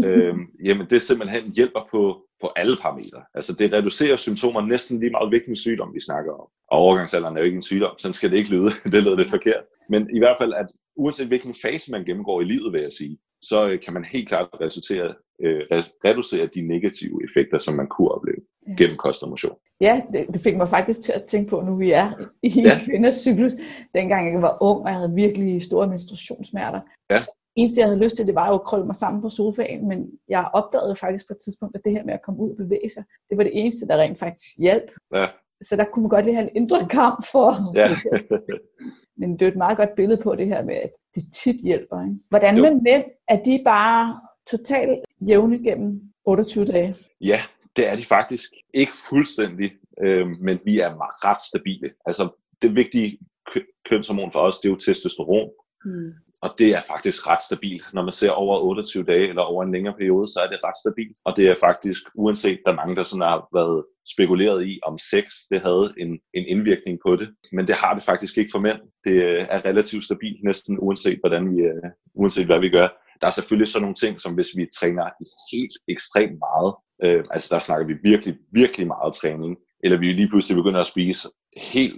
øhm, 0.07 0.45
jamen 0.65 0.87
det 0.89 1.01
simpelthen 1.01 1.43
hjælper 1.55 1.87
på, 1.91 2.01
på 2.41 2.47
alle 2.55 2.75
parametre. 2.81 3.21
Altså 3.33 3.53
det 3.53 3.73
reducerer 3.73 4.15
symptomer 4.15 4.61
næsten 4.61 4.99
lige 4.99 5.11
meget 5.11 5.29
hvilken 5.29 5.55
sygdom 5.55 5.93
vi 5.93 5.99
snakker 5.99 6.31
om. 6.31 6.47
Og 6.71 6.77
overgangsalderen 6.79 7.35
er 7.35 7.41
jo 7.41 7.45
ikke 7.45 7.55
en 7.55 7.71
sygdom, 7.71 7.95
sådan 7.97 8.13
skal 8.13 8.31
det 8.31 8.37
ikke 8.37 8.49
lyde, 8.49 8.69
det 8.93 9.03
lyder 9.03 9.17
lidt 9.17 9.29
forkert. 9.29 9.63
Men 9.89 10.09
i 10.15 10.19
hvert 10.19 10.35
fald, 10.39 10.53
at 10.53 10.67
uanset 10.95 11.27
hvilken 11.27 11.53
fase 11.61 11.91
man 11.91 12.05
gennemgår 12.05 12.41
i 12.41 12.43
livet, 12.43 12.73
vil 12.73 12.81
jeg 12.81 12.93
sige, 12.93 13.17
så 13.41 13.67
øh, 13.67 13.81
kan 13.81 13.93
man 13.93 14.03
helt 14.03 14.27
klart 14.27 14.47
resultere, 14.61 15.13
øh, 15.43 15.61
reducere 16.05 16.49
de 16.55 16.61
negative 16.61 17.19
effekter, 17.23 17.57
som 17.57 17.73
man 17.73 17.87
kunne 17.87 18.11
opleve 18.11 18.41
ja. 18.67 18.73
gennem 18.77 18.97
kost 18.97 19.23
og 19.23 19.29
motion. 19.29 19.57
Ja, 19.81 20.01
det, 20.13 20.25
det 20.33 20.41
fik 20.41 20.57
mig 20.57 20.69
faktisk 20.69 21.01
til 21.01 21.11
at 21.11 21.23
tænke 21.23 21.49
på, 21.49 21.61
nu 21.61 21.75
vi 21.75 21.91
er 21.91 22.11
i 22.43 22.49
ja. 22.61 22.79
kvinders 22.85 23.15
cyklus. 23.15 23.53
Dengang 23.95 24.33
jeg 24.33 24.41
var 24.41 24.57
ung, 24.61 24.81
og 24.81 24.89
jeg 24.89 24.95
havde 24.95 25.13
virkelig 25.15 25.63
store 25.63 25.87
menstruationssmerter, 25.87 26.81
ja. 27.09 27.17
så 27.17 27.31
eneste, 27.55 27.79
jeg 27.79 27.87
havde 27.87 28.03
lyst 28.03 28.15
til, 28.15 28.27
det 28.27 28.35
var 28.35 28.47
jo 28.47 28.53
at 28.53 28.63
krølle 28.63 28.85
mig 28.85 28.95
sammen 28.95 29.21
på 29.21 29.29
sofaen, 29.29 29.87
men 29.87 30.09
jeg 30.27 30.49
opdagede 30.53 30.95
faktisk 30.95 31.27
på 31.27 31.33
et 31.33 31.43
tidspunkt, 31.43 31.75
at 31.75 31.81
det 31.85 31.91
her 31.91 32.03
med 32.03 32.13
at 32.13 32.21
komme 32.25 32.39
ud 32.39 32.51
og 32.51 32.57
bevæge 32.57 32.89
sig, 32.89 33.03
det 33.29 33.37
var 33.37 33.43
det 33.43 33.59
eneste, 33.59 33.87
der 33.87 33.97
rent 33.97 34.19
faktisk 34.19 34.45
hjalp. 34.57 34.91
Ja. 35.15 35.27
Så 35.61 35.75
der 35.75 35.85
kunne 35.85 36.03
man 36.03 36.09
godt 36.09 36.25
lige 36.25 36.35
have 36.35 36.49
en 36.49 36.55
indre 36.55 36.87
kamp 36.87 37.25
for. 37.31 37.49
Ja. 37.75 37.87
men 39.19 39.39
det 39.39 39.41
er 39.41 39.51
et 39.51 39.57
meget 39.57 39.77
godt 39.77 39.95
billede 39.95 40.21
på 40.21 40.35
det 40.35 40.47
her 40.47 40.63
med, 40.63 40.75
at 40.75 40.91
det 41.15 41.23
tit 41.33 41.61
hjælper. 41.63 42.01
Ikke? 42.01 42.19
Hvordan 42.29 42.55
med 42.61 42.81
mænd? 42.81 43.03
Er 43.27 43.43
de 43.43 43.61
bare 43.65 44.19
totalt 44.51 45.05
jævne 45.21 45.63
gennem 45.63 46.01
28 46.25 46.65
dage? 46.65 46.95
Ja, 47.21 47.39
det 47.75 47.87
er 47.87 47.95
de 47.95 48.03
faktisk. 48.03 48.51
Ikke 48.73 48.93
fuldstændig, 49.09 49.71
øh, 50.01 50.27
men 50.27 50.59
vi 50.65 50.79
er 50.79 50.91
ret 51.27 51.41
stabile. 51.49 51.89
Altså, 52.05 52.29
det 52.61 52.75
vigtige 52.75 53.19
kønshormon 53.89 54.31
for 54.31 54.39
os, 54.39 54.57
det 54.57 54.67
er 54.67 54.73
jo 54.73 54.77
testosteron. 54.77 55.49
Mm. 55.85 56.13
Og 56.41 56.49
det 56.59 56.69
er 56.77 56.81
faktisk 56.93 57.27
ret 57.27 57.43
stabilt. 57.49 57.93
Når 57.93 58.03
man 58.03 58.13
ser 58.13 58.31
over 58.31 58.59
28 58.59 59.03
dage 59.03 59.29
eller 59.29 59.41
over 59.41 59.63
en 59.63 59.71
længere 59.71 59.95
periode, 59.99 60.27
så 60.27 60.39
er 60.43 60.49
det 60.49 60.59
ret 60.63 60.77
stabilt. 60.83 61.17
Og 61.25 61.37
det 61.37 61.49
er 61.49 61.55
faktisk, 61.67 62.01
uanset 62.15 62.59
der 62.65 62.71
er 62.71 62.75
mange, 62.75 62.95
der 62.95 63.03
sådan 63.03 63.21
har 63.21 63.47
været 63.59 63.85
spekuleret 64.13 64.67
i, 64.67 64.79
om 64.83 64.97
sex 65.11 65.25
det 65.51 65.61
havde 65.61 65.85
en, 65.97 66.19
en 66.33 66.45
indvirkning 66.53 66.99
på 67.05 67.15
det. 67.15 67.27
Men 67.51 67.67
det 67.67 67.75
har 67.75 67.93
det 67.93 68.03
faktisk 68.03 68.37
ikke 68.37 68.51
for 68.51 68.61
mænd. 68.67 68.79
Det 69.05 69.15
er 69.51 69.65
relativt 69.69 70.03
stabilt, 70.05 70.43
næsten 70.43 70.77
uanset, 70.79 71.19
hvordan 71.19 71.43
vi, 71.51 71.61
øh, 71.61 71.89
uanset 72.15 72.45
hvad 72.45 72.59
vi 72.59 72.69
gør. 72.69 72.87
Der 73.21 73.27
er 73.27 73.35
selvfølgelig 73.37 73.67
sådan 73.67 73.81
nogle 73.81 74.01
ting, 74.03 74.21
som 74.21 74.33
hvis 74.33 74.51
vi 74.57 74.67
træner 74.79 75.05
helt 75.53 75.75
ekstremt 75.93 76.37
meget, 76.47 76.71
øh, 77.03 77.23
altså 77.31 77.47
der 77.51 77.59
snakker 77.59 77.85
vi 77.87 77.93
virkelig, 78.03 78.35
virkelig 78.51 78.87
meget 78.87 79.13
træning, 79.13 79.57
eller 79.83 79.97
vi 79.97 80.11
lige 80.11 80.29
pludselig 80.29 80.55
begynder 80.55 80.79
at 80.79 80.91
spise 80.93 81.27
helt, 81.73 81.93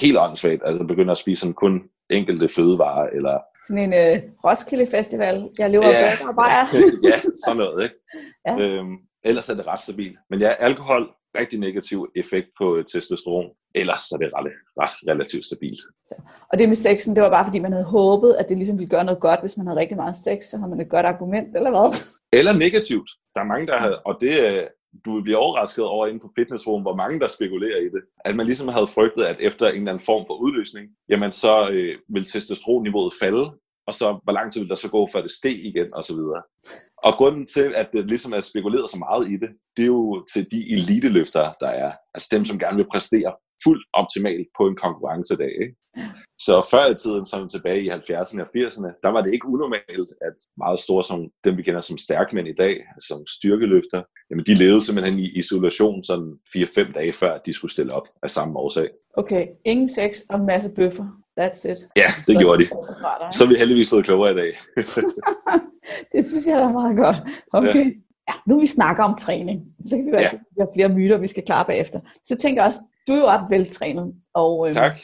helt 0.00 0.18
åndssvagt, 0.18 0.62
altså 0.64 0.86
begynder 0.86 1.12
at 1.12 1.22
spise 1.24 1.40
sådan 1.40 1.54
kun 1.54 1.74
enkelte 2.12 2.48
fødevarer, 2.48 3.06
eller... 3.16 3.38
Sådan 3.66 3.82
en 3.82 3.94
øh, 4.02 4.22
Roskilde 4.44 4.86
Festival, 4.86 5.50
jeg 5.58 5.70
lever 5.70 5.88
ja, 5.88 6.10
af 6.10 6.26
og 6.28 6.34
bajer. 6.36 6.66
ja, 7.10 7.20
sådan 7.44 7.56
noget, 7.56 7.82
ikke? 7.84 7.96
Ja. 8.46 8.54
Øhm, 8.60 8.96
ellers 9.24 9.48
er 9.48 9.54
det 9.54 9.66
ret 9.66 9.80
stabilt. 9.80 10.18
Men 10.30 10.40
ja, 10.40 10.52
alkohol, 10.68 11.02
rigtig 11.38 11.58
negativ 11.58 12.08
effekt 12.16 12.48
på 12.60 12.76
øh, 12.76 12.84
testosteron. 12.84 13.50
Ellers 13.74 14.10
er 14.12 14.16
det 14.16 14.30
ret, 14.36 14.52
ret 14.82 14.94
relativt 15.10 15.44
stabilt. 15.44 15.80
Så. 16.08 16.14
Og 16.52 16.58
det 16.58 16.68
med 16.68 16.76
sexen, 16.76 17.16
det 17.16 17.22
var 17.22 17.30
bare 17.30 17.44
fordi, 17.44 17.58
man 17.58 17.72
havde 17.72 17.84
håbet, 17.84 18.32
at 18.38 18.48
det 18.48 18.56
ligesom 18.56 18.78
ville 18.78 18.90
gøre 18.90 19.04
noget 19.04 19.20
godt, 19.20 19.40
hvis 19.40 19.56
man 19.56 19.66
havde 19.66 19.80
rigtig 19.80 19.96
meget 19.96 20.16
sex, 20.16 20.44
så 20.44 20.56
havde 20.56 20.70
man 20.70 20.80
et 20.80 20.90
godt 20.90 21.06
argument, 21.06 21.56
eller 21.56 21.70
hvad? 21.70 21.88
Eller 22.38 22.52
negativt. 22.52 23.10
Der 23.34 23.40
er 23.40 23.44
mange, 23.52 23.66
der 23.66 23.78
har, 23.78 23.90
og 24.04 24.14
det, 24.20 24.32
du 25.04 25.14
vil 25.14 25.22
blive 25.22 25.36
overrasket 25.36 25.84
over 25.84 26.06
inde 26.06 26.20
på 26.20 26.30
fitnessforum, 26.38 26.82
hvor 26.82 26.96
mange 26.96 27.20
der 27.20 27.28
spekulerer 27.28 27.80
i 27.80 27.84
det. 27.94 28.02
At 28.24 28.36
man 28.36 28.46
ligesom 28.46 28.68
havde 28.68 28.86
frygtet, 28.86 29.24
at 29.24 29.40
efter 29.40 29.68
en 29.68 29.74
eller 29.74 29.92
anden 29.92 30.04
form 30.04 30.24
for 30.28 30.34
udløsning, 30.34 30.88
jamen 31.08 31.32
så 31.32 31.70
øh, 31.70 31.98
vil 32.14 32.24
testosteronniveauet 32.24 33.14
falde, 33.20 33.46
og 33.86 33.94
så 33.94 34.20
hvor 34.24 34.32
lang 34.32 34.52
tid 34.52 34.60
vil 34.60 34.68
der 34.68 34.74
så 34.74 34.90
gå, 34.90 35.08
før 35.12 35.22
det 35.22 35.30
steg 35.30 35.64
igen, 35.64 35.94
og 35.94 36.04
så 36.04 36.14
videre. 36.14 36.42
Og 37.06 37.12
grunden 37.12 37.46
til, 37.46 37.74
at 37.74 37.88
det 37.92 38.06
ligesom 38.06 38.32
er 38.32 38.40
spekuleret 38.40 38.90
så 38.90 38.98
meget 38.98 39.28
i 39.28 39.36
det, 39.42 39.50
det 39.76 39.82
er 39.82 39.92
jo 39.98 40.24
til 40.32 40.46
de 40.50 40.72
eliteløftere, 40.72 41.54
der 41.60 41.68
er. 41.68 41.92
Altså 42.14 42.28
dem, 42.32 42.44
som 42.44 42.58
gerne 42.58 42.76
vil 42.76 42.92
præstere 42.92 43.32
fuldt 43.64 43.84
optimalt 43.92 44.48
på 44.58 44.62
en 44.66 44.76
konkurrencedag. 44.76 45.52
Ikke? 45.62 45.76
Så 46.38 46.66
før 46.70 46.84
i 46.90 46.94
tiden, 46.94 47.26
som 47.26 47.48
tilbage 47.48 47.84
i 47.84 47.90
70'erne 47.90 48.40
og 48.44 48.50
80'erne, 48.56 48.90
der 49.02 49.08
var 49.14 49.22
det 49.22 49.32
ikke 49.32 49.48
unormalt, 49.48 50.10
at 50.28 50.36
meget 50.56 50.78
store, 50.78 51.04
som 51.04 51.18
dem 51.44 51.56
vi 51.56 51.62
kender 51.62 51.80
som 51.80 51.98
stærkmænd 51.98 52.48
i 52.48 52.54
dag, 52.54 52.84
som 53.08 53.26
styrkeløfter, 53.26 54.02
jamen 54.30 54.44
de 54.48 54.54
levede 54.54 54.84
simpelthen 54.84 55.18
i 55.18 55.26
isolation 55.38 56.04
sådan 56.04 56.32
4-5 56.56 56.92
dage 56.92 57.12
før, 57.12 57.38
de 57.38 57.52
skulle 57.52 57.72
stille 57.72 57.94
op 57.94 58.06
af 58.22 58.30
samme 58.30 58.58
årsag. 58.58 58.88
Okay, 59.16 59.46
ingen 59.64 59.88
sex 59.88 60.20
og 60.28 60.38
en 60.38 60.46
masse 60.46 60.68
bøffer. 60.68 61.06
That's 61.40 61.70
it. 61.72 61.78
Ja, 61.96 62.08
det 62.26 62.38
gjorde 62.38 62.62
de. 62.62 62.68
Så 63.32 63.44
er 63.44 63.48
vi 63.48 63.54
heldigvis 63.58 63.88
blevet 63.88 64.04
klogere 64.04 64.32
i 64.32 64.34
dag. 64.34 64.52
det 66.12 66.26
synes 66.28 66.46
jeg 66.46 66.58
er 66.60 66.72
meget 66.72 66.96
godt. 66.96 67.16
Okay. 67.52 67.84
Ja. 67.84 67.90
ja, 68.28 68.34
nu 68.46 68.60
vi 68.60 68.66
snakker 68.66 69.04
om 69.04 69.18
træning, 69.18 69.62
så 69.86 69.96
kan 69.96 70.04
vi 70.06 70.10
jo 70.10 70.16
ja. 70.16 70.22
altid 70.22 70.38
have 70.58 70.68
flere 70.76 70.88
myter, 70.88 71.18
vi 71.18 71.26
skal 71.26 71.42
klare 71.46 71.64
bagefter. 71.64 72.00
Så 72.24 72.36
tænker 72.36 72.62
jeg 72.62 72.66
også, 72.66 72.80
du 73.06 73.12
er 73.12 73.18
jo 73.18 73.26
ret 73.26 73.50
veltrænet, 73.50 74.14
og 74.34 74.66
øhm, 74.66 74.74
tak. 74.74 74.96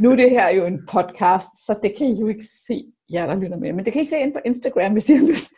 nu 0.00 0.10
er 0.10 0.16
det 0.16 0.30
her 0.30 0.48
jo 0.48 0.66
en 0.66 0.86
podcast, 0.90 1.66
så 1.66 1.78
det 1.82 1.94
kan 1.98 2.06
I 2.06 2.20
jo 2.20 2.28
ikke 2.28 2.44
se, 2.66 2.84
jer 3.12 3.26
der 3.26 3.34
lytter 3.34 3.56
med, 3.56 3.72
men 3.72 3.84
det 3.84 3.92
kan 3.92 4.02
I 4.02 4.04
se 4.04 4.18
ind 4.18 4.32
på 4.32 4.40
Instagram, 4.44 4.92
hvis 4.92 5.10
I 5.10 5.14
har 5.14 5.26
lyst. 5.26 5.52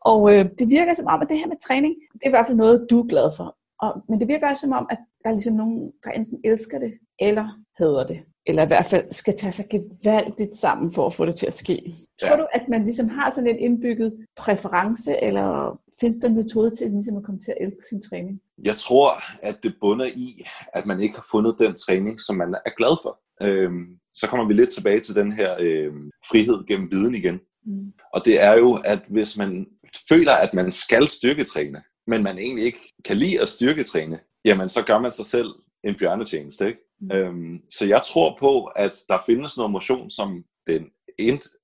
Og 0.00 0.34
øh, 0.34 0.44
det 0.58 0.68
virker 0.68 0.94
som 0.94 1.06
om, 1.06 1.22
at 1.22 1.28
det 1.28 1.38
her 1.38 1.46
med 1.46 1.56
træning, 1.66 1.94
det 2.12 2.22
er 2.22 2.28
i 2.28 2.30
hvert 2.30 2.46
fald 2.46 2.56
noget, 2.56 2.86
du 2.90 3.00
er 3.00 3.06
glad 3.06 3.30
for. 3.36 3.56
Og, 3.80 4.02
men 4.08 4.20
det 4.20 4.28
virker 4.28 4.48
også 4.48 4.60
som 4.60 4.72
om, 4.72 4.86
at 4.90 4.98
der 5.24 5.30
er 5.30 5.34
ligesom 5.34 5.54
nogen, 5.54 5.92
der 6.04 6.10
enten 6.10 6.38
elsker 6.44 6.78
det, 6.78 6.92
eller 7.18 7.46
hader 7.78 8.06
det. 8.06 8.20
Eller 8.46 8.62
i 8.62 8.66
hvert 8.66 8.86
fald 8.86 9.12
skal 9.12 9.38
tage 9.38 9.52
sig 9.52 9.64
gevaldigt 9.70 10.56
sammen 10.56 10.92
for 10.92 11.06
at 11.06 11.14
få 11.14 11.26
det 11.26 11.34
til 11.34 11.46
at 11.46 11.54
ske. 11.54 11.82
Ja. 12.22 12.28
Tror 12.28 12.36
du, 12.36 12.46
at 12.52 12.68
man 12.68 12.84
ligesom 12.84 13.08
har 13.08 13.30
sådan 13.30 13.48
en 13.48 13.58
indbygget 13.58 14.26
præference, 14.36 15.24
eller 15.24 15.80
findes 16.00 16.20
der 16.20 16.28
en 16.28 16.36
metode 16.36 16.74
til 16.74 16.90
ligesom 16.90 17.16
at 17.16 17.22
komme 17.22 17.40
til 17.40 17.50
at 17.50 17.66
elske 17.66 17.82
sin 17.88 18.02
træning? 18.02 18.40
Jeg 18.64 18.76
tror, 18.76 19.10
at 19.42 19.62
det 19.62 19.74
bunder 19.80 20.06
i, 20.06 20.46
at 20.72 20.86
man 20.86 21.00
ikke 21.00 21.14
har 21.14 21.26
fundet 21.30 21.56
den 21.58 21.74
træning, 21.74 22.20
som 22.20 22.36
man 22.36 22.54
er 22.66 22.76
glad 22.76 22.96
for. 23.02 23.20
Øhm, 23.42 23.86
så 24.14 24.26
kommer 24.26 24.46
vi 24.46 24.54
lidt 24.54 24.70
tilbage 24.70 25.00
til 25.00 25.14
den 25.14 25.32
her 25.32 25.56
øhm, 25.60 26.10
frihed 26.30 26.66
gennem 26.66 26.92
viden 26.92 27.14
igen. 27.14 27.40
Mm. 27.66 27.92
Og 28.14 28.24
det 28.24 28.40
er 28.40 28.54
jo, 28.54 28.78
at 28.84 29.00
hvis 29.08 29.36
man 29.36 29.66
føler, 30.08 30.32
at 30.32 30.54
man 30.54 30.72
skal 30.72 31.06
styrketræne, 31.06 31.82
men 32.06 32.22
man 32.22 32.38
egentlig 32.38 32.64
ikke 32.64 32.94
kan 33.04 33.16
lide 33.16 33.40
at 33.40 33.48
styrketræne, 33.48 34.20
jamen 34.44 34.68
så 34.68 34.82
gør 34.82 34.98
man 34.98 35.12
sig 35.12 35.26
selv 35.26 35.48
en 35.84 35.94
bjørnetjeneste. 35.94 36.66
Ikke? 36.66 36.80
Mm. 37.00 37.10
Øhm, 37.12 37.60
så 37.70 37.86
jeg 37.86 38.02
tror 38.04 38.36
på, 38.40 38.64
at 38.64 38.92
der 39.08 39.18
findes 39.26 39.56
noget 39.56 39.72
motion, 39.72 40.10
som 40.10 40.44
den, 40.66 40.82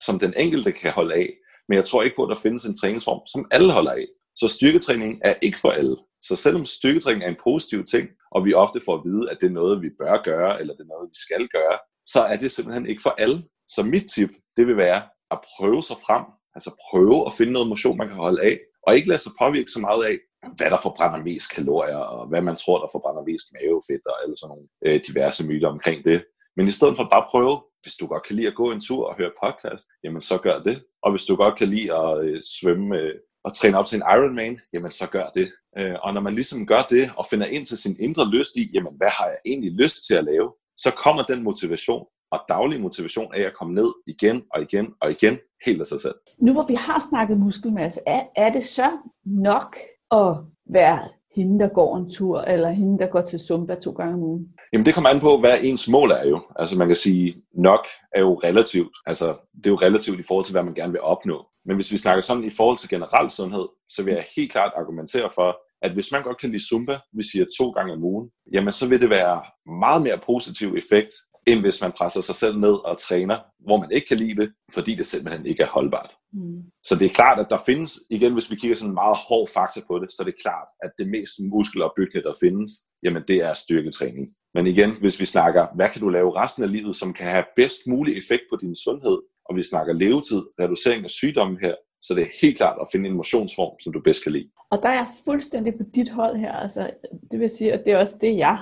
som 0.04 0.18
den 0.18 0.34
enkelte 0.36 0.72
kan 0.72 0.92
holde 0.92 1.14
af, 1.14 1.32
men 1.68 1.76
jeg 1.76 1.84
tror 1.84 2.02
ikke 2.02 2.16
på, 2.16 2.22
at 2.22 2.28
der 2.28 2.42
findes 2.42 2.64
en 2.64 2.74
træningsform, 2.74 3.20
som 3.26 3.46
alle 3.50 3.72
holder 3.72 3.90
af. 3.90 4.06
Så 4.36 4.48
styrketræning 4.48 5.18
er 5.24 5.34
ikke 5.42 5.58
for 5.58 5.70
alle. 5.70 5.96
Så 6.22 6.36
selvom 6.36 6.64
styrketræning 6.66 7.24
er 7.24 7.28
en 7.28 7.42
positiv 7.44 7.84
ting, 7.84 8.08
og 8.30 8.44
vi 8.44 8.54
ofte 8.54 8.80
får 8.84 8.94
at 8.94 9.04
vide, 9.04 9.30
at 9.30 9.38
det 9.40 9.46
er 9.46 9.58
noget, 9.60 9.82
vi 9.82 9.90
bør 9.98 10.22
gøre, 10.22 10.60
eller 10.60 10.74
det 10.74 10.82
er 10.82 10.94
noget, 10.94 11.10
vi 11.10 11.18
skal 11.24 11.48
gøre, 11.48 11.78
så 12.06 12.20
er 12.20 12.36
det 12.36 12.52
simpelthen 12.52 12.86
ikke 12.86 13.02
for 13.02 13.14
alle. 13.18 13.42
Så 13.68 13.82
mit 13.82 14.06
tip, 14.14 14.30
det 14.56 14.66
vil 14.66 14.76
være 14.76 15.02
at 15.30 15.38
prøve 15.56 15.82
sig 15.82 15.96
frem, 16.06 16.24
altså 16.54 16.70
prøve 16.90 17.26
at 17.26 17.34
finde 17.34 17.52
noget 17.52 17.68
motion, 17.68 17.98
man 17.98 18.08
kan 18.08 18.16
holde 18.16 18.42
af, 18.42 18.60
og 18.86 18.96
ikke 18.96 19.08
lade 19.08 19.22
sig 19.22 19.32
påvirke 19.42 19.70
så 19.70 19.80
meget 19.80 20.04
af, 20.04 20.16
hvad 20.56 20.70
der 20.70 20.80
forbrænder 20.82 21.24
mest 21.30 21.50
kalorier, 21.54 21.96
og 21.96 22.28
hvad 22.28 22.42
man 22.42 22.56
tror, 22.56 22.78
der 22.80 22.88
forbrænder 22.92 23.22
mest 23.30 23.46
mavefedt, 23.54 24.06
og 24.06 24.16
eller 24.24 24.36
sådan 24.36 24.50
nogle 24.52 24.68
øh, 24.86 25.00
diverse 25.08 25.46
myter 25.46 25.68
omkring 25.68 26.04
det. 26.04 26.24
Men 26.56 26.68
i 26.68 26.70
stedet 26.70 26.96
for 26.96 27.08
bare 27.12 27.28
prøve, 27.30 27.54
hvis 27.82 27.96
du 28.00 28.06
godt 28.06 28.26
kan 28.26 28.36
lide 28.36 28.48
at 28.48 28.54
gå 28.54 28.66
en 28.72 28.80
tur 28.80 29.06
og 29.08 29.16
høre 29.16 29.38
podcast, 29.44 29.86
jamen 30.04 30.20
så 30.20 30.38
gør 30.38 30.58
det. 30.68 30.84
Og 31.02 31.10
hvis 31.12 31.24
du 31.24 31.36
godt 31.36 31.58
kan 31.58 31.68
lide 31.68 31.94
at 32.00 32.24
øh, 32.24 32.42
svømme 32.42 32.98
øh, 32.98 33.14
at 33.44 33.52
træne 33.52 33.78
op 33.78 33.86
til 33.86 33.96
en 33.96 34.04
Ironman, 34.14 34.60
jamen 34.72 34.90
så 34.90 35.06
gør 35.06 35.26
det. 35.34 35.52
Øh, 35.78 35.94
og 36.02 36.14
når 36.14 36.20
man 36.20 36.34
ligesom 36.34 36.66
gør 36.66 36.82
det, 36.90 37.10
og 37.16 37.26
finder 37.30 37.46
ind 37.46 37.66
til 37.66 37.78
sin 37.78 37.96
indre 38.00 38.30
lyst 38.30 38.56
i, 38.56 38.70
jamen 38.74 38.92
hvad 38.96 39.08
har 39.18 39.26
jeg 39.26 39.38
egentlig 39.46 39.72
lyst 39.72 40.06
til 40.06 40.14
at 40.14 40.24
lave, 40.24 40.52
så 40.76 40.90
kommer 40.90 41.22
den 41.22 41.42
motivation, 41.42 42.06
og 42.32 42.40
daglig 42.48 42.80
motivation 42.80 43.34
af 43.34 43.42
at 43.42 43.54
komme 43.54 43.74
ned 43.74 43.92
igen 44.06 44.42
og 44.54 44.62
igen 44.62 44.94
og 45.00 45.10
igen, 45.10 45.38
helt 45.66 45.80
af 45.80 45.86
sig 45.86 46.00
selv. 46.00 46.14
Nu 46.38 46.52
hvor 46.52 46.66
vi 46.66 46.74
har 46.74 47.06
snakket 47.10 47.38
muskelmasse, 47.38 48.00
er, 48.06 48.22
er 48.36 48.52
det 48.52 48.64
så 48.64 48.90
nok 49.24 49.76
at 50.10 50.36
være 50.70 51.08
hende, 51.36 51.58
der 51.64 51.68
går 51.68 51.96
en 51.96 52.12
tur, 52.12 52.40
eller 52.40 52.70
hende, 52.70 52.98
der 52.98 53.06
går 53.06 53.20
til 53.20 53.38
Zumba 53.38 53.74
to 53.74 53.90
gange 53.90 54.14
om 54.14 54.22
ugen? 54.22 54.48
Jamen 54.72 54.86
det 54.86 54.94
kommer 54.94 55.10
an 55.10 55.20
på, 55.20 55.38
hvad 55.38 55.58
ens 55.62 55.88
mål 55.88 56.10
er 56.10 56.28
jo. 56.28 56.40
Altså 56.56 56.76
man 56.76 56.86
kan 56.88 56.96
sige, 56.96 57.34
nok 57.54 57.86
er 58.14 58.20
jo 58.20 58.34
relativt. 58.34 58.96
Altså 59.06 59.26
det 59.56 59.66
er 59.66 59.70
jo 59.70 59.76
relativt 59.76 60.20
i 60.20 60.24
forhold 60.28 60.44
til, 60.44 60.52
hvad 60.52 60.62
man 60.62 60.74
gerne 60.74 60.92
vil 60.92 61.00
opnå. 61.00 61.46
Men 61.66 61.76
hvis 61.76 61.92
vi 61.92 61.98
snakker 61.98 62.22
sådan 62.22 62.44
i 62.44 62.50
forhold 62.50 62.78
til 62.78 62.88
generel 62.88 63.30
sundhed, 63.30 63.68
så 63.88 64.02
vil 64.02 64.14
jeg 64.14 64.24
helt 64.36 64.52
klart 64.52 64.72
argumentere 64.76 65.30
for, 65.34 65.56
at 65.82 65.92
hvis 65.92 66.12
man 66.12 66.22
godt 66.22 66.40
kan 66.40 66.50
lide 66.50 66.68
Zumba, 66.68 66.98
vi 67.16 67.22
siger 67.32 67.46
to 67.58 67.70
gange 67.70 67.92
om 67.92 68.04
ugen, 68.04 68.30
jamen 68.52 68.72
så 68.72 68.88
vil 68.88 69.00
det 69.00 69.10
være 69.10 69.42
meget 69.84 70.02
mere 70.02 70.18
positiv 70.18 70.68
effekt, 70.76 71.12
end 71.46 71.60
hvis 71.60 71.80
man 71.80 71.92
presser 71.92 72.20
sig 72.20 72.34
selv 72.34 72.58
ned 72.58 72.76
og 72.84 72.98
træner, 72.98 73.38
hvor 73.60 73.80
man 73.80 73.90
ikke 73.90 74.06
kan 74.06 74.16
lide 74.16 74.42
det, 74.42 74.52
fordi 74.74 74.94
det 74.94 75.06
simpelthen 75.06 75.46
ikke 75.46 75.62
er 75.62 75.66
holdbart. 75.66 76.10
Mm. 76.32 76.62
Så 76.84 76.94
det 76.98 77.06
er 77.06 77.14
klart, 77.14 77.38
at 77.38 77.50
der 77.50 77.58
findes, 77.66 78.00
igen 78.10 78.32
hvis 78.32 78.50
vi 78.50 78.56
kigger 78.56 78.76
sådan 78.76 78.90
en 78.90 78.94
meget 78.94 79.16
hård 79.28 79.48
faktor 79.48 79.82
på 79.86 79.98
det, 79.98 80.12
så 80.12 80.22
er 80.22 80.24
det 80.24 80.42
klart, 80.42 80.68
at 80.82 80.90
det 80.98 81.08
mest 81.08 81.32
muskelopbyggende, 81.52 82.28
der 82.28 82.34
findes, 82.42 82.70
jamen 83.04 83.22
det 83.28 83.36
er 83.36 83.54
styrketræning. 83.54 84.26
Men 84.54 84.66
igen, 84.66 84.90
hvis 85.00 85.20
vi 85.20 85.24
snakker, 85.24 85.66
hvad 85.74 85.88
kan 85.88 86.00
du 86.00 86.08
lave 86.08 86.36
resten 86.42 86.62
af 86.62 86.72
livet, 86.72 86.96
som 86.96 87.12
kan 87.12 87.26
have 87.26 87.44
bedst 87.56 87.80
mulig 87.88 88.16
effekt 88.16 88.42
på 88.50 88.56
din 88.60 88.74
sundhed, 88.74 89.18
og 89.48 89.56
vi 89.56 89.62
snakker 89.62 89.92
levetid, 89.92 90.42
reducering 90.60 91.04
af 91.04 91.10
sygdomme 91.10 91.58
her, 91.62 91.74
så 92.02 92.14
det 92.14 92.22
er 92.22 92.38
helt 92.42 92.56
klart 92.56 92.78
at 92.80 92.88
finde 92.92 93.08
en 93.08 93.16
motionsform, 93.16 93.80
som 93.80 93.92
du 93.92 94.00
bedst 94.00 94.22
kan 94.22 94.32
lide. 94.32 94.48
Og 94.70 94.78
der 94.82 94.88
er 94.88 94.94
jeg 94.94 95.06
fuldstændig 95.24 95.74
på 95.74 95.84
dit 95.94 96.10
hold 96.10 96.36
her. 96.36 96.52
Altså, 96.52 96.90
det 97.30 97.40
vil 97.40 97.50
sige, 97.50 97.72
at 97.72 97.84
det 97.84 97.92
er 97.92 97.98
også 97.98 98.18
det, 98.20 98.36
jeg 98.36 98.58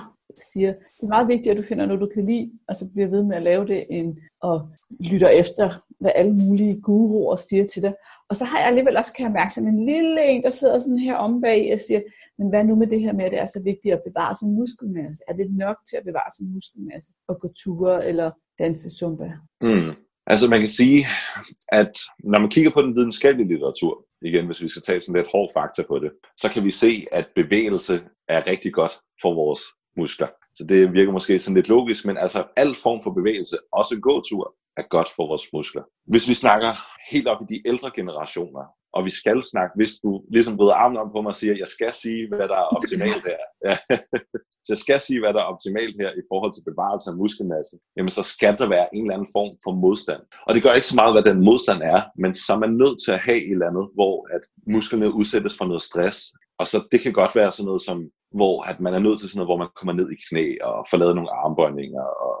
siger. 0.53 0.73
Det 0.73 1.03
er 1.03 1.07
meget 1.07 1.27
vigtigt, 1.27 1.51
at 1.51 1.57
du 1.57 1.63
finder 1.63 1.85
noget, 1.85 2.01
du 2.01 2.09
kan 2.13 2.25
lide, 2.25 2.51
og 2.67 2.75
så 2.75 2.89
bliver 2.93 3.07
ved 3.07 3.23
med 3.23 3.35
at 3.37 3.43
lave 3.43 3.67
det, 3.67 3.85
end 3.89 4.17
og 4.41 4.69
lytter 4.99 5.29
efter, 5.29 5.69
hvad 5.99 6.11
alle 6.15 6.33
mulige 6.33 6.81
guruer 6.81 7.35
siger 7.35 7.67
til 7.67 7.81
dig. 7.81 7.93
Og 8.29 8.35
så 8.35 8.45
har 8.45 8.59
jeg 8.59 8.67
alligevel 8.67 8.97
også, 8.97 9.13
kan 9.13 9.25
jeg 9.25 9.33
mærke, 9.33 9.53
sådan 9.53 9.69
en 9.69 9.85
lille 9.85 10.25
en, 10.25 10.43
der 10.43 10.49
sidder 10.49 10.79
sådan 10.79 10.97
her 10.97 11.15
om 11.15 11.41
bag 11.41 11.73
og 11.73 11.79
siger, 11.79 12.01
men 12.37 12.49
hvad 12.49 12.63
nu 12.63 12.75
med 12.75 12.87
det 12.87 13.01
her 13.01 13.13
med, 13.13 13.25
at 13.25 13.31
det 13.31 13.39
er 13.39 13.45
så 13.45 13.61
vigtigt 13.63 13.93
at 13.93 14.01
bevare 14.07 14.35
sin 14.35 14.53
muskelmasse? 14.53 15.23
Er 15.27 15.33
det 15.33 15.47
nok 15.55 15.77
til 15.89 15.97
at 15.97 16.03
bevare 16.03 16.31
sin 16.37 16.53
muskelmasse? 16.53 17.13
Og 17.27 17.39
gå 17.41 17.47
ture 17.63 18.07
eller 18.07 18.31
danse 18.59 18.89
zumba? 18.97 19.31
Mm. 19.61 19.91
Altså 20.27 20.49
man 20.49 20.59
kan 20.59 20.69
sige, 20.69 21.05
at 21.71 21.93
når 22.23 22.39
man 22.39 22.49
kigger 22.49 22.71
på 22.71 22.81
den 22.81 22.95
videnskabelige 22.95 23.47
litteratur, 23.47 24.05
igen 24.21 24.45
hvis 24.45 24.61
vi 24.61 24.67
skal 24.67 24.81
tage 24.81 25.01
sådan 25.01 25.15
lidt 25.15 25.31
hård 25.31 25.49
fakta 25.53 25.81
på 25.87 25.99
det, 25.99 26.11
så 26.37 26.49
kan 26.53 26.63
vi 26.65 26.71
se, 26.71 27.05
at 27.11 27.25
bevægelse 27.35 27.95
er 28.27 28.47
rigtig 28.47 28.73
godt 28.73 28.93
for 29.21 29.33
vores 29.33 29.61
muskler. 29.97 30.27
Så 30.53 30.65
det 30.69 30.93
virker 30.93 31.11
måske 31.11 31.39
sådan 31.39 31.55
lidt 31.55 31.69
logisk, 31.69 32.05
men 32.05 32.17
altså 32.17 32.47
al 32.55 32.75
form 32.83 33.03
for 33.03 33.11
bevægelse, 33.11 33.57
også 33.71 33.99
gåtur, 33.99 34.55
er 34.77 34.83
godt 34.89 35.09
for 35.15 35.27
vores 35.27 35.53
muskler. 35.53 35.83
Hvis 36.07 36.29
vi 36.29 36.33
snakker 36.33 36.71
helt 37.11 37.27
op 37.27 37.41
i 37.41 37.53
de 37.53 37.67
ældre 37.67 37.91
generationer, 37.95 38.63
og 38.95 39.05
vi 39.07 39.11
skal 39.19 39.39
snakke, 39.51 39.73
hvis 39.79 39.93
du 40.03 40.09
ligesom 40.35 40.57
bryder 40.57 40.73
armen 40.83 40.97
om 40.97 41.09
på 41.11 41.21
mig 41.21 41.31
og 41.33 41.39
siger, 41.41 41.53
jeg 41.63 41.67
skal 41.75 41.93
sige, 42.03 42.21
hvad 42.27 42.47
der 42.51 42.57
er 42.63 42.67
optimalt 42.75 43.23
her. 43.29 43.41
Ja. 43.67 43.75
så 44.65 44.69
jeg 44.73 44.81
skal 44.85 44.99
sige, 44.99 45.19
hvad 45.19 45.33
der 45.33 45.41
er 45.41 45.51
optimalt 45.53 45.95
her 46.01 46.11
i 46.21 46.23
forhold 46.31 46.51
til 46.53 46.67
bevarelse 46.71 47.09
af 47.11 47.17
muskelmasse, 47.21 47.75
jamen 47.97 48.13
så 48.17 48.23
skal 48.33 48.53
der 48.57 48.67
være 48.75 48.87
en 48.95 49.03
eller 49.03 49.15
anden 49.15 49.33
form 49.37 49.51
for 49.65 49.73
modstand. 49.85 50.21
Og 50.47 50.51
det 50.53 50.63
gør 50.63 50.73
ikke 50.73 50.91
så 50.91 50.99
meget, 50.99 51.13
hvad 51.15 51.25
den 51.29 51.39
modstand 51.49 51.81
er, 51.93 51.99
men 52.23 52.31
så 52.43 52.49
er 52.55 52.59
man 52.65 52.73
nødt 52.81 52.97
til 53.03 53.11
at 53.17 53.23
have 53.27 53.39
et 53.45 53.51
eller 53.55 53.69
andet, 53.71 53.85
hvor 53.97 54.15
at 54.35 54.43
musklerne 54.75 55.13
udsættes 55.19 55.53
for 55.57 55.65
noget 55.65 55.83
stress. 55.89 56.17
Og 56.59 56.65
så 56.71 56.77
det 56.91 56.99
kan 57.01 57.13
godt 57.13 57.35
være 57.39 57.51
sådan 57.51 57.67
noget 57.69 57.81
som, 57.87 57.97
hvor 58.39 58.55
at 58.71 58.77
man 58.85 58.93
er 58.93 59.03
nødt 59.05 59.19
til 59.19 59.29
sådan 59.29 59.37
noget, 59.39 59.51
hvor 59.51 59.63
man 59.63 59.75
kommer 59.77 59.93
ned 59.99 60.07
i 60.15 60.21
knæ 60.27 60.45
og 60.69 60.85
får 60.89 60.97
lavet 60.97 61.15
nogle 61.15 61.33
armbøjninger 61.41 62.05
og 62.27 62.35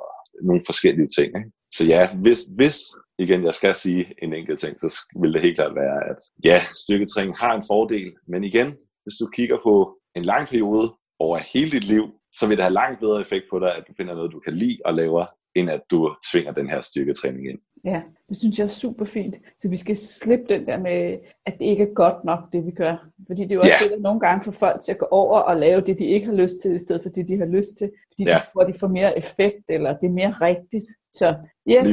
nogle 0.47 0.61
forskellige 0.69 1.11
ting. 1.17 1.29
Ikke? 1.39 1.51
Så 1.73 1.85
ja, 1.85 2.15
hvis, 2.15 2.39
hvis 2.55 2.77
igen 3.19 3.43
jeg 3.43 3.53
skal 3.53 3.75
sige 3.75 4.13
en 4.23 4.33
enkelt 4.33 4.59
ting, 4.59 4.79
så 4.79 4.99
vil 5.21 5.33
det 5.33 5.41
helt 5.41 5.57
klart 5.57 5.75
være, 5.75 6.09
at 6.09 6.17
ja, 6.45 6.61
styrketræning 6.83 7.37
har 7.37 7.53
en 7.55 7.63
fordel, 7.67 8.13
men 8.27 8.43
igen, 8.43 8.67
hvis 9.03 9.15
du 9.19 9.27
kigger 9.35 9.57
på 9.63 9.97
en 10.15 10.23
lang 10.23 10.47
periode 10.47 10.95
over 11.19 11.37
hele 11.53 11.71
dit 11.71 11.83
liv, 11.83 12.03
så 12.33 12.47
vil 12.47 12.57
det 12.57 12.63
have 12.63 12.73
langt 12.73 12.99
bedre 12.99 13.21
effekt 13.21 13.45
på 13.49 13.59
dig, 13.59 13.75
at 13.77 13.83
du 13.87 13.93
finder 13.97 14.15
noget, 14.15 14.31
du 14.31 14.39
kan 14.39 14.53
lide 14.53 14.77
og 14.85 14.93
laver, 14.93 15.25
end 15.55 15.69
at 15.69 15.81
du 15.91 16.15
tvinger 16.31 16.51
den 16.51 16.69
her 16.69 16.81
styrketræning 16.81 17.49
ind. 17.49 17.59
Ja, 17.85 18.01
det 18.29 18.37
synes 18.37 18.59
jeg 18.59 18.63
er 18.63 18.67
super 18.67 19.05
fint. 19.05 19.35
Så 19.57 19.69
vi 19.69 19.77
skal 19.77 19.97
slippe 19.97 20.45
den 20.49 20.65
der 20.65 20.79
med, 20.79 21.17
at 21.45 21.53
det 21.59 21.65
ikke 21.65 21.83
er 21.83 21.93
godt 21.93 22.23
nok, 22.25 22.39
det 22.53 22.65
vi 22.65 22.71
gør. 22.71 23.07
Fordi 23.27 23.41
det 23.41 23.51
er 23.51 23.55
jo 23.55 23.61
også 23.61 23.77
ja. 23.81 23.83
det, 23.83 23.91
der 23.91 23.99
nogle 23.99 24.19
gange 24.19 24.43
får 24.43 24.51
folk 24.51 24.81
til 24.81 24.91
at 24.91 24.97
gå 24.97 25.07
over 25.11 25.39
og 25.39 25.57
lave 25.57 25.81
det, 25.81 25.99
de 25.99 26.05
ikke 26.05 26.25
har 26.25 26.33
lyst 26.33 26.61
til, 26.61 26.75
i 26.75 26.79
stedet 26.79 27.01
for 27.01 27.09
det, 27.09 27.27
de 27.27 27.37
har 27.37 27.45
lyst 27.45 27.77
til. 27.77 27.91
Fordi 28.11 28.29
ja. 28.29 28.35
de 28.35 28.51
tror, 28.53 28.63
de 28.63 28.73
får 28.79 28.87
mere 28.87 29.17
effekt, 29.17 29.65
eller 29.69 29.97
det 29.97 30.07
er 30.07 30.11
mere 30.11 30.31
rigtigt. 30.31 30.85
Så 31.13 31.35
yes, 31.69 31.87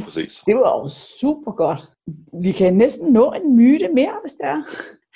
det 0.47 0.55
var 0.57 0.81
jo 0.81 0.89
super 1.21 1.53
godt. 1.53 1.83
Vi 2.43 2.53
kan 2.53 2.75
næsten 2.75 3.13
nå 3.13 3.33
en 3.33 3.57
myte 3.57 3.89
mere, 3.95 4.17
hvis 4.25 4.33
det 4.33 4.47
er. 4.47 4.63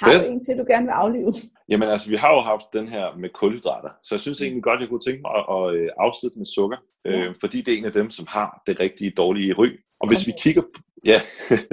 Har 0.00 0.12
du 0.12 0.24
en 0.32 0.44
til, 0.44 0.58
du 0.58 0.64
gerne 0.68 0.86
vil 0.86 0.92
aflive? 0.92 1.32
Jamen 1.68 1.88
altså, 1.88 2.10
vi 2.10 2.16
har 2.16 2.34
jo 2.34 2.40
haft 2.40 2.66
den 2.72 2.88
her 2.88 3.16
med 3.16 3.28
kulhydrater, 3.28 3.88
så 4.02 4.14
jeg 4.14 4.20
synes 4.20 4.40
egentlig 4.40 4.62
godt, 4.62 4.80
jeg 4.80 4.88
kunne 4.88 5.06
tænke 5.06 5.22
mig 5.22 5.32
at, 5.40 5.44
at 5.56 5.74
øh, 5.74 5.88
afslutte 5.98 6.38
med 6.38 6.46
sukker, 6.46 6.76
ja. 7.04 7.10
øh, 7.10 7.34
fordi 7.40 7.58
det 7.62 7.74
er 7.74 7.78
en 7.78 7.84
af 7.84 7.92
dem, 7.92 8.10
som 8.10 8.26
har 8.28 8.62
det 8.66 8.80
rigtige 8.80 9.12
dårlige 9.16 9.52
ryg. 9.52 9.74
Og 10.02 10.08
hvis 10.08 10.26
vi 10.26 10.32
kigger, 10.44 10.62
ja, 11.12 11.18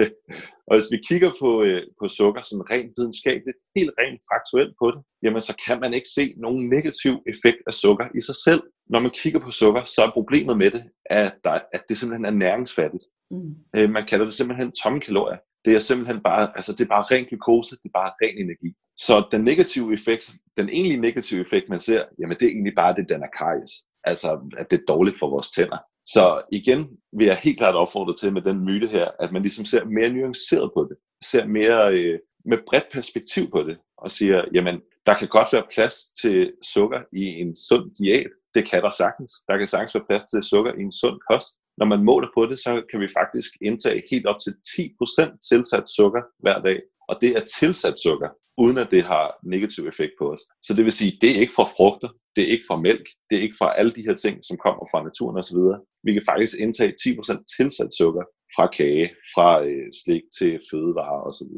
og 0.68 0.72
hvis 0.76 0.90
vi 0.94 0.98
kigger 1.08 1.30
på, 1.42 1.50
øh, 1.62 1.82
på 2.00 2.08
sukker 2.08 2.42
sådan 2.42 2.70
rent 2.70 2.92
videnskabeligt, 2.96 3.58
helt 3.76 3.92
rent 4.00 4.20
faktuelt 4.30 4.74
på 4.80 4.86
det, 4.94 5.00
jamen 5.24 5.42
så 5.48 5.54
kan 5.66 5.80
man 5.80 5.92
ikke 5.94 6.10
se 6.18 6.24
nogen 6.44 6.68
negativ 6.74 7.12
effekt 7.32 7.60
af 7.66 7.72
sukker 7.72 8.06
i 8.18 8.20
sig 8.28 8.36
selv. 8.46 8.62
Når 8.92 9.00
man 9.00 9.10
kigger 9.10 9.40
på 9.46 9.50
sukker, 9.50 9.84
så 9.84 10.00
er 10.06 10.10
problemet 10.18 10.56
med 10.62 10.70
det, 10.70 10.82
at, 11.10 11.32
der, 11.44 11.58
at 11.76 11.82
det 11.88 11.96
simpelthen 11.98 12.24
er 12.24 12.36
næringsfattigt. 12.44 13.04
Mm. 13.30 13.54
Øh, 13.76 13.90
man 13.90 14.04
kalder 14.10 14.24
det 14.24 14.34
simpelthen 14.34 14.72
tomme 14.82 15.00
kalorier. 15.00 15.38
Det 15.64 15.74
er 15.74 15.78
simpelthen 15.78 16.20
bare, 16.22 16.42
altså 16.58 16.72
det 16.72 16.80
er 16.84 16.94
bare 16.96 17.08
ren 17.12 17.24
glukose, 17.24 17.76
det 17.82 17.88
er 17.88 17.98
bare 18.00 18.12
ren 18.22 18.36
energi. 18.44 18.70
Så 19.06 19.14
den 19.32 19.42
negative 19.50 19.92
effekt, 19.92 20.24
den 20.56 20.68
egentlige 20.72 21.00
negative 21.00 21.40
effekt, 21.40 21.68
man 21.68 21.80
ser, 21.80 22.02
jamen 22.18 22.36
det 22.36 22.46
er 22.46 22.54
egentlig 22.56 22.76
bare 22.76 22.94
det, 22.94 23.08
den 23.08 23.22
er 23.22 23.32
karies. 23.38 23.74
Altså, 24.04 24.28
at 24.58 24.70
det 24.70 24.76
er 24.78 24.84
dårligt 24.92 25.18
for 25.18 25.28
vores 25.30 25.50
tænder. 25.50 25.78
Så 26.04 26.42
igen 26.52 26.88
vil 27.18 27.26
jeg 27.26 27.36
helt 27.36 27.58
klart 27.58 27.74
opfordre 27.74 28.14
til 28.16 28.32
med 28.32 28.42
den 28.42 28.64
myte 28.64 28.88
her, 28.88 29.08
at 29.20 29.32
man 29.32 29.42
ligesom 29.42 29.64
ser 29.64 29.84
mere 29.84 30.08
nuanceret 30.08 30.70
på 30.76 30.86
det. 30.90 30.96
Ser 31.24 31.46
mere 31.46 31.98
øh, 31.98 32.18
med 32.44 32.58
bredt 32.66 32.92
perspektiv 32.92 33.50
på 33.50 33.62
det. 33.62 33.78
Og 33.98 34.10
siger, 34.10 34.44
jamen, 34.54 34.80
der 35.06 35.14
kan 35.14 35.28
godt 35.28 35.52
være 35.52 35.70
plads 35.74 35.96
til 36.22 36.52
sukker 36.74 37.00
i 37.12 37.24
en 37.42 37.56
sund 37.56 37.94
diæt. 37.94 38.32
Det 38.54 38.70
kan 38.70 38.82
der 38.82 38.90
sagtens. 38.90 39.32
Der 39.48 39.58
kan 39.58 39.68
sagtens 39.68 39.94
være 39.94 40.08
plads 40.08 40.24
til 40.24 40.42
sukker 40.42 40.72
i 40.72 40.82
en 40.82 40.92
sund 40.92 41.18
kost. 41.30 41.54
Når 41.78 41.86
man 41.86 42.04
måler 42.04 42.28
på 42.36 42.46
det, 42.46 42.58
så 42.60 42.82
kan 42.90 43.00
vi 43.00 43.08
faktisk 43.18 43.50
indtage 43.68 44.02
helt 44.10 44.26
op 44.26 44.40
til 44.44 44.52
10% 44.68 45.48
tilsat 45.48 45.88
sukker 45.96 46.22
hver 46.44 46.58
dag. 46.68 46.78
Og 47.10 47.16
det 47.22 47.30
er 47.38 47.44
tilsat 47.60 47.96
sukker, 48.06 48.30
uden 48.64 48.78
at 48.78 48.88
det 48.94 49.02
har 49.02 49.26
negativ 49.54 49.82
effekt 49.92 50.14
på 50.18 50.24
os. 50.32 50.42
Så 50.66 50.70
det 50.76 50.84
vil 50.84 50.98
sige, 51.00 51.12
det 51.20 51.30
er 51.30 51.40
ikke 51.44 51.56
fra 51.58 51.66
frugter, 51.76 52.10
det 52.36 52.42
er 52.44 52.50
ikke 52.54 52.68
fra 52.70 52.80
mælk, 52.86 53.06
det 53.28 53.34
er 53.38 53.42
ikke 53.46 53.60
fra 53.60 53.68
alle 53.78 53.92
de 53.96 54.06
her 54.08 54.16
ting, 54.24 54.36
som 54.48 54.56
kommer 54.64 54.84
fra 54.92 55.04
naturen 55.08 55.36
osv. 55.42 55.60
Vi 56.06 56.12
kan 56.12 56.24
faktisk 56.32 56.54
indtage 56.64 56.92
10% 57.00 57.56
tilsat 57.56 57.90
sukker 58.00 58.24
fra 58.56 58.66
kage, 58.78 59.08
fra 59.34 59.48
øh, 59.68 59.86
slik 60.02 60.24
til 60.38 60.52
fødevarer 60.70 61.20
osv., 61.28 61.52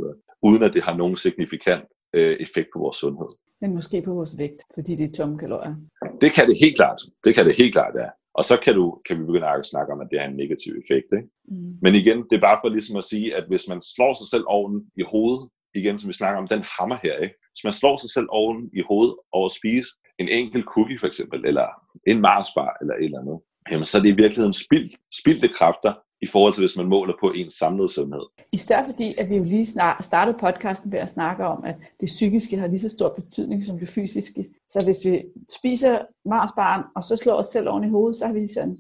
uden 0.49 0.63
at 0.67 0.73
det 0.75 0.83
har 0.83 0.97
nogen 0.97 1.17
signifikant 1.17 1.85
øh, 2.17 2.37
effekt 2.45 2.69
på 2.75 2.79
vores 2.85 2.97
sundhed. 2.97 3.31
Men 3.61 3.75
måske 3.79 4.03
på 4.03 4.15
vores 4.19 4.35
vægt, 4.39 4.61
fordi 4.75 4.93
det 4.95 5.07
er 5.09 5.15
tomme 5.19 5.39
kalorier. 5.39 5.75
Det 6.23 6.31
kan 6.37 6.45
det 6.49 6.57
helt 6.65 6.77
klart. 6.81 7.01
Det 7.25 7.35
kan 7.35 7.45
det 7.45 7.55
helt 7.63 7.73
klart, 7.77 7.95
ja. 8.03 8.09
Og 8.35 8.45
så 8.45 8.55
kan, 8.65 8.75
du, 8.75 9.01
kan 9.07 9.19
vi 9.19 9.25
begynde 9.25 9.49
at 9.49 9.67
snakke 9.67 9.93
om, 9.93 10.01
at 10.01 10.09
det 10.11 10.21
har 10.21 10.29
en 10.29 10.37
negativ 10.37 10.73
effekt. 10.83 11.09
Ikke? 11.19 11.29
Mm. 11.49 11.73
Men 11.83 11.93
igen, 11.95 12.19
det 12.29 12.37
er 12.37 12.47
bare 12.49 12.61
for 12.63 12.69
ligesom 12.69 12.97
at 12.97 13.05
sige, 13.05 13.37
at 13.39 13.45
hvis 13.49 13.65
man 13.69 13.81
slår 13.95 14.15
sig 14.15 14.29
selv 14.35 14.45
oven 14.47 14.77
i 15.01 15.05
hovedet, 15.13 15.43
igen 15.75 15.99
som 15.99 16.09
vi 16.09 16.21
snakker 16.21 16.39
om, 16.41 16.49
den 16.49 16.65
hammer 16.77 16.99
her, 17.05 17.17
ikke? 17.25 17.37
hvis 17.53 17.65
man 17.65 17.73
slår 17.81 17.97
sig 17.97 18.11
selv 18.11 18.27
oven 18.41 18.71
i 18.79 18.83
hovedet 18.91 19.15
over 19.33 19.47
at 19.51 19.57
spise 19.61 19.89
en 20.23 20.29
enkelt 20.41 20.67
cookie 20.75 20.99
for 20.99 21.07
eksempel, 21.07 21.41
eller 21.51 21.67
en 22.07 22.21
Marsbar, 22.21 22.71
eller 22.81 22.95
et 22.95 23.05
eller 23.05 23.21
andet, 23.21 23.39
jamen 23.71 23.87
så 23.87 23.99
er 23.99 24.03
det 24.03 24.13
i 24.13 24.21
virkeligheden 24.23 24.57
spild, 24.65 24.91
spildte 25.21 25.49
kræfter, 25.59 25.93
i 26.23 26.27
forhold 26.27 26.53
til 26.53 26.63
hvis 26.63 26.77
man 26.77 26.87
måler 26.87 27.15
på 27.21 27.31
ens 27.31 27.55
samlede 27.55 27.89
sundhed. 27.89 28.27
Især 28.53 28.85
fordi, 28.85 29.15
at 29.19 29.31
vi 29.31 29.37
jo 29.37 29.45
lige 29.45 29.67
snart 29.67 30.05
startede 30.05 30.39
podcasten 30.41 30.93
ved 30.93 30.99
at 30.99 31.11
snakke 31.11 31.45
om, 31.47 31.65
at 31.65 31.75
det 32.01 32.07
psykiske 32.07 32.59
har 32.59 32.67
lige 32.67 32.81
så 32.81 32.89
stor 32.89 33.09
betydning 33.09 33.65
som 33.65 33.79
det 33.79 33.89
fysiske. 33.89 34.49
Så 34.71 34.85
hvis 34.85 35.13
vi 35.13 35.23
spiser 35.59 35.99
Marsbarn, 36.29 36.85
og 36.97 37.05
så 37.05 37.17
slår 37.17 37.35
os 37.35 37.47
selv 37.47 37.69
oven 37.69 37.85
i 37.85 37.89
hovedet, 37.89 38.19
så 38.19 38.27
har 38.27 38.33
vi 38.33 38.47
sådan... 38.55 38.79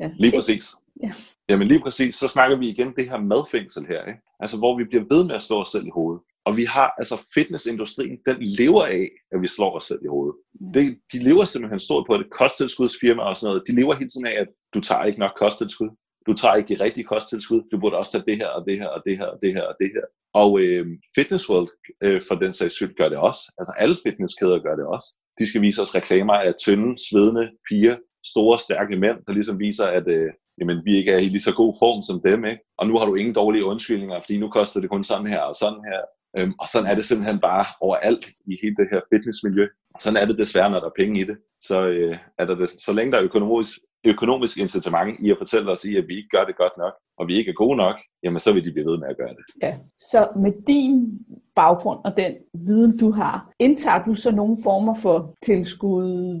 Ja. 0.00 0.10
Lige 0.14 0.32
præcis. 0.32 0.74
Ja. 1.02 1.10
Jamen 1.48 1.68
lige 1.68 1.80
præcis, 1.80 2.16
så 2.16 2.28
snakker 2.28 2.56
vi 2.56 2.68
igen 2.68 2.92
det 2.96 3.10
her 3.10 3.20
madfængsel 3.20 3.86
her, 3.86 4.06
ikke? 4.06 4.20
altså 4.40 4.56
hvor 4.58 4.78
vi 4.78 4.84
bliver 4.84 5.04
ved 5.10 5.26
med 5.26 5.34
at 5.34 5.42
slå 5.42 5.60
os 5.60 5.68
selv 5.68 5.86
i 5.86 5.90
hovedet. 5.94 6.22
Og 6.44 6.56
vi 6.56 6.64
har, 6.64 6.94
altså 6.98 7.16
fitnessindustrien, 7.34 8.18
den 8.26 8.36
lever 8.42 8.84
af, 8.84 9.08
at 9.32 9.40
vi 9.40 9.46
slår 9.46 9.76
os 9.76 9.84
selv 9.84 10.00
i 10.04 10.08
hovedet. 10.08 10.34
Det, 10.74 10.84
de 11.12 11.18
lever 11.28 11.44
simpelthen 11.44 11.80
stort 11.80 12.06
på 12.10 12.16
det. 12.16 12.26
Kosttilskudsfirma 12.30 13.22
og 13.22 13.36
sådan 13.36 13.50
noget, 13.50 13.62
de 13.66 13.74
lever 13.74 13.94
hele 13.94 14.08
tiden 14.08 14.26
af, 14.26 14.36
at 14.40 14.48
du 14.74 14.80
tager 14.80 15.04
ikke 15.04 15.18
nok 15.18 15.34
kosttilskud. 15.36 15.90
Du 16.26 16.32
tager 16.32 16.54
ikke 16.54 16.74
de 16.74 16.84
rigtige 16.84 17.04
kosttilskud. 17.04 17.62
Du 17.72 17.78
burde 17.80 17.96
også 17.96 18.12
tage 18.12 18.24
det 18.28 18.36
her 18.36 18.46
og 18.46 18.64
det 18.68 18.78
her 18.78 18.88
og 18.88 19.02
det 19.06 19.16
her 19.18 19.26
og 19.26 19.38
det 19.42 19.52
her 19.54 19.62
og 19.62 19.74
det 19.80 19.90
her. 19.94 20.06
Og 20.34 20.60
øh, 20.60 20.86
Fitness 21.14 21.50
World, 21.50 21.68
øh, 22.02 22.20
for 22.28 22.34
den 22.34 22.52
sags 22.52 22.74
skyld, 22.74 22.94
gør 22.96 23.08
det 23.08 23.18
også. 23.18 23.42
Altså 23.58 23.72
alle 23.76 23.96
fitnesskæder 24.06 24.58
gør 24.58 24.76
det 24.76 24.86
også. 24.86 25.08
De 25.38 25.46
skal 25.46 25.62
vise 25.62 25.82
os 25.82 25.94
reklamer 25.94 26.34
af 26.34 26.54
tynde, 26.64 26.88
svedende, 27.08 27.50
fire 27.70 27.98
store, 28.32 28.58
stærke 28.58 28.96
mænd, 28.96 29.18
der 29.26 29.32
ligesom 29.32 29.58
viser, 29.58 29.86
at 29.86 30.08
øh, 30.08 30.30
jamen, 30.60 30.76
vi 30.84 30.96
ikke 30.96 31.12
er 31.12 31.18
i 31.18 31.28
lige 31.28 31.46
så 31.48 31.54
god 31.54 31.74
form 31.82 32.02
som 32.02 32.20
dem. 32.28 32.44
Ikke? 32.44 32.62
Og 32.78 32.86
nu 32.86 32.94
har 32.98 33.06
du 33.06 33.14
ingen 33.14 33.34
dårlige 33.34 33.64
undskyldninger, 33.64 34.20
fordi 34.20 34.38
nu 34.38 34.48
koster 34.48 34.80
det 34.80 34.90
kun 34.90 35.04
sådan 35.04 35.26
her 35.26 35.40
og 35.40 35.54
sådan 35.54 35.82
her. 35.90 36.00
Øhm, 36.38 36.54
og 36.60 36.66
sådan 36.72 36.90
er 36.90 36.94
det 36.94 37.04
simpelthen 37.04 37.40
bare 37.40 37.64
overalt 37.80 38.24
i 38.52 38.54
hele 38.62 38.76
det 38.76 38.88
her 38.92 39.00
fitnessmiljø. 39.12 39.66
Sådan 40.00 40.16
er 40.16 40.26
det 40.26 40.38
desværre, 40.38 40.70
når 40.70 40.80
der 40.80 40.86
er 40.86 40.98
penge 40.98 41.20
i 41.20 41.24
det. 41.24 41.36
Så, 41.60 41.86
øh, 41.86 42.16
er 42.38 42.44
der 42.44 42.54
det, 42.54 42.70
så 42.78 42.92
længe 42.92 43.12
der 43.12 43.18
er 43.18 43.24
økonomisk, 43.24 43.78
økonomisk 44.04 44.58
incitament 44.58 45.20
i 45.20 45.30
at 45.30 45.38
fortælle 45.38 45.72
os 45.72 45.84
i, 45.84 45.96
at 45.96 46.04
vi 46.08 46.16
ikke 46.16 46.28
gør 46.28 46.44
det 46.44 46.56
godt 46.56 46.72
nok, 46.78 46.92
og 47.18 47.28
vi 47.28 47.36
ikke 47.36 47.50
er 47.50 47.54
gode 47.54 47.76
nok, 47.76 47.96
jamen 48.22 48.40
så 48.40 48.52
vil 48.52 48.64
de 48.64 48.72
blive 48.72 48.86
ved 48.90 48.98
med 48.98 49.08
at 49.08 49.16
gøre 49.16 49.28
det. 49.28 49.44
Ja, 49.62 49.74
så 50.00 50.28
med 50.36 50.52
din 50.66 51.18
baggrund 51.56 51.98
og 52.04 52.16
den 52.16 52.32
viden, 52.66 52.98
du 52.98 53.10
har, 53.10 53.52
indtager 53.58 54.04
du 54.04 54.14
så 54.14 54.30
nogle 54.30 54.56
former 54.64 54.94
for 54.94 55.34
tilskud, 55.42 56.40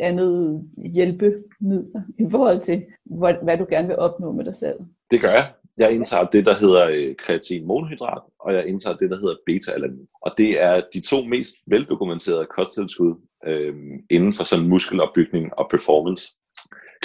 andet 0.00 0.62
hjælpemidler 0.94 2.02
i 2.18 2.26
forhold 2.30 2.60
til, 2.60 2.82
hvad 3.42 3.56
du 3.56 3.66
gerne 3.70 3.88
vil 3.88 3.98
opnå 3.98 4.32
med 4.32 4.44
dig 4.44 4.56
selv? 4.56 4.78
Det 5.10 5.20
gør 5.20 5.30
jeg. 5.30 5.52
Jeg 5.78 5.94
indtager 5.94 6.24
det, 6.24 6.46
der 6.46 6.54
hedder 6.54 6.88
øh, 6.88 7.16
kreatin 7.16 7.66
monohydrat, 7.66 8.22
og 8.40 8.54
jeg 8.54 8.66
indtager 8.66 8.96
det, 8.96 9.10
der 9.10 9.16
hedder 9.16 9.34
beta-alanin. 9.46 10.06
Og 10.22 10.30
det 10.38 10.62
er 10.62 10.80
de 10.94 11.00
to 11.00 11.22
mest 11.22 11.54
veldokumenterede 11.66 12.46
kosttilskud 12.56 13.14
øh, 13.46 13.74
inden 14.10 14.32
for 14.32 14.44
sådan 14.44 14.68
muskelopbygning 14.68 15.58
og 15.58 15.66
performance. 15.70 16.36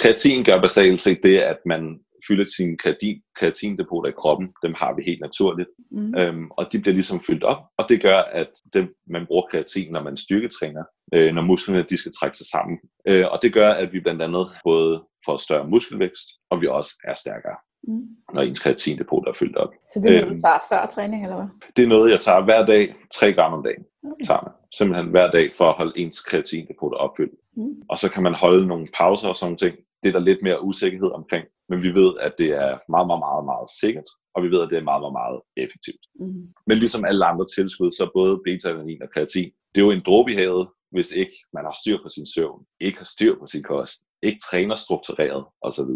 Kreatin 0.02 0.44
gør 0.44 0.60
basalt 0.60 1.00
set 1.00 1.20
det, 1.22 1.38
at 1.38 1.58
man 1.66 1.82
fylder 2.28 2.44
sine 2.56 2.76
kreatin, 2.78 3.22
kreatindepoter 3.38 4.08
i 4.10 4.18
kroppen. 4.18 4.48
Dem 4.62 4.74
har 4.76 4.94
vi 4.96 5.02
helt 5.02 5.20
naturligt. 5.20 5.68
Mm. 5.90 6.14
Øhm, 6.18 6.46
og 6.50 6.72
de 6.72 6.78
bliver 6.80 6.94
ligesom 6.94 7.20
fyldt 7.26 7.44
op, 7.44 7.62
og 7.78 7.84
det 7.88 8.02
gør, 8.02 8.18
at 8.18 8.50
dem, 8.74 8.94
man 9.10 9.26
bruger 9.26 9.46
kreatin, 9.50 9.90
når 9.94 10.02
man 10.02 10.16
styrketræner, 10.16 10.84
øh, 11.14 11.34
når 11.34 11.42
musklerne 11.42 11.84
de 11.90 11.96
skal 11.96 12.12
trække 12.20 12.36
sig 12.36 12.46
sammen. 12.46 12.78
Øh, 13.08 13.26
og 13.32 13.38
det 13.42 13.52
gør, 13.52 13.70
at 13.70 13.92
vi 13.92 14.00
blandt 14.00 14.22
andet 14.22 14.50
både 14.64 15.02
får 15.26 15.36
større 15.36 15.68
muskelvækst, 15.68 16.26
og 16.50 16.60
vi 16.60 16.66
også 16.66 16.92
er 17.04 17.14
stærkere 17.14 17.56
mm. 17.88 18.06
når 18.34 18.42
ens 18.42 18.60
kreatindepot 18.60 19.28
er 19.28 19.32
fyldt 19.32 19.56
op. 19.56 19.72
Så 19.92 20.00
det 20.00 20.06
er 20.06 20.10
noget, 20.10 20.22
du 20.22 20.28
øhm, 20.28 20.40
tager 20.40 20.58
før 20.70 20.86
træning, 20.86 21.24
eller 21.24 21.36
hvad? 21.36 21.48
Det 21.76 21.82
er 21.82 21.88
noget, 21.88 22.10
jeg 22.10 22.20
tager 22.20 22.44
hver 22.44 22.66
dag, 22.66 22.94
3 23.14 23.32
gram 23.32 23.52
om 23.52 23.62
dagen. 23.62 23.84
Okay. 24.04 24.24
Tager 24.26 24.40
man. 24.44 24.52
Simpelthen 24.78 25.10
hver 25.10 25.30
dag 25.30 25.46
for 25.58 25.64
at 25.64 25.74
holde 25.80 25.92
ens 25.96 26.20
kreatindepot 26.20 26.94
opfyldt. 26.94 27.34
Mm. 27.56 27.74
Og 27.90 27.98
så 27.98 28.08
kan 28.08 28.22
man 28.22 28.34
holde 28.34 28.66
nogle 28.66 28.86
pauser 28.98 29.28
og 29.28 29.36
sådan 29.36 29.56
ting. 29.56 29.76
Det 30.02 30.08
er 30.08 30.12
der 30.12 30.28
lidt 30.28 30.42
mere 30.42 30.64
usikkerhed 30.64 31.10
omkring. 31.20 31.44
Men 31.68 31.82
vi 31.82 31.90
ved, 32.00 32.10
at 32.20 32.34
det 32.38 32.50
er 32.50 32.72
meget, 32.94 33.06
meget, 33.10 33.22
meget, 33.26 33.44
meget 33.52 33.68
sikkert. 33.82 34.08
Og 34.34 34.42
vi 34.44 34.48
ved, 34.54 34.60
at 34.62 34.70
det 34.70 34.78
er 34.78 34.88
meget, 34.90 35.02
meget, 35.04 35.16
meget 35.22 35.38
effektivt. 35.64 36.04
Mm. 36.20 36.44
Men 36.68 36.76
ligesom 36.82 37.04
alle 37.04 37.24
andre 37.30 37.46
tilskud, 37.56 37.90
så 37.92 38.10
både 38.18 38.40
beta-alanin 38.44 39.02
og 39.02 39.10
kreatin, 39.14 39.50
det 39.72 39.80
er 39.80 39.86
jo 39.86 39.90
en 39.90 40.06
dråbe 40.08 40.32
i 40.32 40.34
havet, 40.34 40.68
hvis 40.94 41.10
ikke 41.22 41.36
man 41.56 41.64
har 41.64 41.74
styr 41.82 41.98
på 42.02 42.08
sin 42.08 42.26
søvn, 42.34 42.60
ikke 42.80 42.98
har 42.98 43.10
styr 43.14 43.34
på 43.40 43.46
sin 43.46 43.62
kost, 43.62 43.96
ikke 44.22 44.40
træner 44.50 44.74
struktureret 44.74 45.44
osv. 45.66 45.92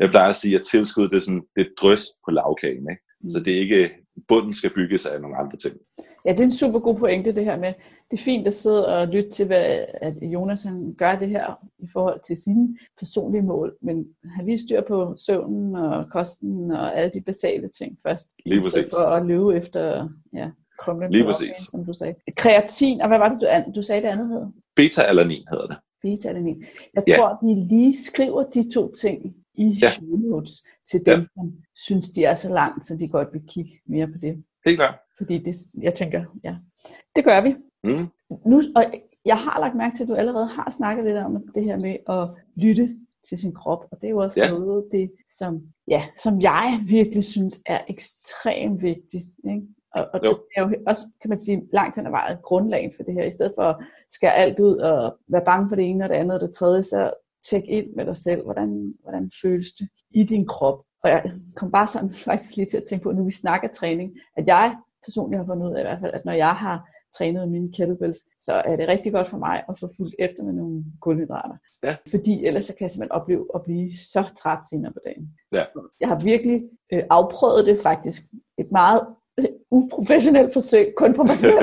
Jeg 0.00 0.10
plejer 0.10 0.30
at 0.30 0.40
sige, 0.42 0.54
at 0.58 0.66
tilskud 0.72 1.08
det 1.08 1.16
er, 1.16 1.26
sådan, 1.26 1.44
det 1.56 1.62
er 1.66 1.70
drøs 1.80 2.02
på 2.24 2.30
lavkagen. 2.30 2.86
Ikke? 2.92 3.02
Mm. 3.20 3.28
Så 3.28 3.38
det 3.44 3.52
er 3.56 3.60
ikke, 3.60 3.90
bunden 4.28 4.54
skal 4.54 4.74
bygges 4.74 5.06
af 5.06 5.20
nogle 5.20 5.36
andre 5.42 5.56
ting. 5.64 5.76
Ja, 6.24 6.32
det 6.32 6.40
er 6.40 6.44
en 6.44 6.52
super 6.52 6.78
god 6.78 6.94
pointe, 6.96 7.32
det 7.32 7.44
her 7.44 7.58
med, 7.58 7.72
det 8.10 8.18
er 8.18 8.22
fint 8.22 8.46
at 8.46 8.52
sidde 8.54 8.86
og 8.98 9.08
lytte 9.08 9.30
til, 9.30 9.46
hvad 9.46 9.84
at 9.92 10.14
Jonas 10.22 10.62
han 10.62 10.94
gør 10.98 11.18
det 11.18 11.28
her 11.28 11.66
i 11.78 11.86
forhold 11.92 12.20
til 12.26 12.36
sine 12.36 12.78
personlige 12.98 13.42
mål, 13.42 13.76
men 13.82 14.06
have 14.36 14.46
lige 14.46 14.58
styr 14.58 14.82
på 14.88 15.14
søvnen 15.16 15.76
og 15.76 16.10
kosten 16.10 16.70
og 16.70 16.96
alle 16.96 17.10
de 17.10 17.20
basale 17.20 17.68
ting 17.68 17.98
først. 18.02 18.34
Lige 18.46 18.62
præcis. 18.62 18.86
For 18.94 19.06
at 19.06 19.26
løbe 19.26 19.56
efter 19.56 20.08
ja, 20.32 20.50
krumlen 20.78 21.12
Lige 21.12 21.24
præcis. 21.24 21.40
opgaven, 21.42 21.54
som 21.70 21.84
du 21.84 21.92
sagde. 21.92 22.14
Kreatin, 22.36 23.00
og 23.00 23.08
hvad 23.08 23.18
var 23.18 23.28
det, 23.28 23.40
du, 23.66 23.72
du 23.76 23.82
sagde 23.82 24.02
det 24.02 24.08
andet 24.08 24.28
hed? 24.28 24.46
Beta-alanin 24.76 25.44
hedder 25.50 25.66
det. 25.66 25.76
Beta-alanin. 26.02 26.64
Jeg 26.94 27.02
Ja. 27.08 27.16
tror, 27.16 27.38
vi 27.46 27.60
lige 27.76 27.94
skriver 28.04 28.42
de 28.42 28.70
to 28.74 28.92
ting 28.94 29.36
i 29.54 29.78
Ja. 29.82 29.88
show 29.88 30.06
notes 30.16 30.52
til 30.90 31.06
dem, 31.06 31.26
som 31.34 31.52
synes, 31.76 32.08
de 32.10 32.24
er 32.24 32.34
så 32.34 32.52
langt, 32.52 32.86
så 32.86 32.96
de 33.00 33.08
godt 33.08 33.28
vil 33.32 33.42
kigge 33.48 33.80
mere 33.86 34.06
på 34.06 34.18
det. 34.22 34.44
Helt 34.66 34.78
klart. 34.78 34.94
Fordi 35.20 35.38
det, 35.38 35.56
jeg 35.82 35.94
tænker, 35.94 36.24
ja, 36.44 36.56
det 37.16 37.24
gør 37.24 37.40
vi. 37.40 37.56
Mm. 37.84 38.06
Nu, 38.46 38.60
og 38.76 38.84
jeg 39.24 39.36
har 39.36 39.60
lagt 39.60 39.76
mærke 39.76 39.96
til, 39.96 40.02
at 40.02 40.08
du 40.08 40.14
allerede 40.14 40.46
har 40.48 40.70
snakket 40.70 41.04
lidt 41.04 41.16
om 41.16 41.44
det 41.54 41.64
her 41.64 41.78
med 41.80 41.96
at 42.08 42.28
lytte 42.56 42.96
til 43.28 43.38
sin 43.38 43.54
krop, 43.54 43.84
og 43.92 43.98
det 44.00 44.06
er 44.06 44.10
jo 44.10 44.18
også 44.18 44.40
Ja. 44.40 44.50
noget, 44.50 44.84
det, 44.92 45.10
som, 45.38 45.62
ja, 45.88 46.02
som 46.16 46.40
jeg 46.40 46.80
virkelig 46.88 47.24
synes 47.24 47.60
er 47.66 47.80
ekstremt 47.88 48.82
vigtigt. 48.82 49.24
Ikke? 49.44 49.62
Og, 49.94 50.08
og 50.12 50.20
Jo. 50.24 50.30
det 50.30 50.38
er 50.56 50.60
jo 50.68 50.74
også, 50.86 51.02
kan 51.20 51.28
man 51.30 51.40
sige, 51.40 51.62
langt 51.72 51.96
hen 51.96 52.06
ad 52.06 52.10
vejen 52.10 52.36
grundlag 52.42 52.92
for 52.96 53.02
det 53.02 53.14
her. 53.14 53.24
I 53.24 53.30
stedet 53.30 53.52
for 53.56 53.62
at 53.62 53.76
skære 54.10 54.34
alt 54.34 54.58
ud 54.60 54.76
og 54.76 55.16
være 55.28 55.44
bange 55.44 55.68
for 55.68 55.76
det 55.76 55.90
ene 55.90 56.04
og 56.04 56.08
det 56.08 56.14
andet 56.14 56.34
og 56.34 56.40
det 56.46 56.54
tredje, 56.54 56.82
så 56.82 57.12
tjek 57.50 57.62
ind 57.66 57.86
med 57.96 58.04
dig 58.06 58.16
selv, 58.16 58.44
hvordan, 58.44 58.94
hvordan 59.02 59.30
føles 59.42 59.72
det 59.72 59.88
i 60.10 60.22
din 60.24 60.46
krop. 60.46 60.78
Og 61.04 61.10
jeg 61.10 61.32
kom 61.56 61.70
bare 61.70 61.86
sådan 61.86 62.10
faktisk 62.28 62.56
lige 62.56 62.66
til 62.66 62.76
at 62.76 62.84
tænke 62.88 63.02
på, 63.02 63.12
nu 63.12 63.24
vi 63.24 63.30
snakker 63.30 63.68
træning, 63.68 64.12
at 64.36 64.46
jeg 64.46 64.76
personligt 65.04 65.38
har 65.40 65.46
fundet 65.46 65.66
ud 65.70 65.74
af 65.74 65.80
i 65.80 65.82
hvert 65.82 66.00
fald, 66.00 66.12
at 66.14 66.24
når 66.24 66.32
jeg 66.32 66.54
har 66.54 66.88
trænet 67.18 67.48
mine 67.48 67.72
kettlebells, 67.72 68.18
så 68.40 68.52
er 68.52 68.76
det 68.76 68.88
rigtig 68.88 69.12
godt 69.12 69.26
for 69.26 69.38
mig 69.38 69.62
at 69.68 69.78
få 69.80 69.88
fuldt 69.96 70.14
efter 70.18 70.44
med 70.44 70.52
nogle 70.52 70.84
kulhydrater. 71.00 71.56
Ja. 71.84 71.96
Fordi 72.10 72.44
ellers 72.46 72.64
så 72.64 72.74
kan 72.74 72.82
jeg 72.84 72.90
simpelthen 72.90 73.12
opleve 73.20 73.46
at 73.54 73.62
blive 73.62 73.94
så 73.96 74.24
træt 74.42 74.58
senere 74.70 74.92
på 74.92 74.98
dagen. 75.04 75.30
Ja. 75.52 75.64
Jeg 76.00 76.08
har 76.08 76.20
virkelig 76.20 76.62
øh, 76.92 77.02
afprøvet 77.10 77.66
det 77.66 77.78
faktisk. 77.82 78.22
Et 78.58 78.72
meget 78.72 79.00
øh, 79.38 79.44
uprofessionelt 79.70 80.52
forsøg, 80.52 80.94
kun 80.96 81.14
på 81.14 81.22
mig 81.22 81.36
selv. 81.36 81.58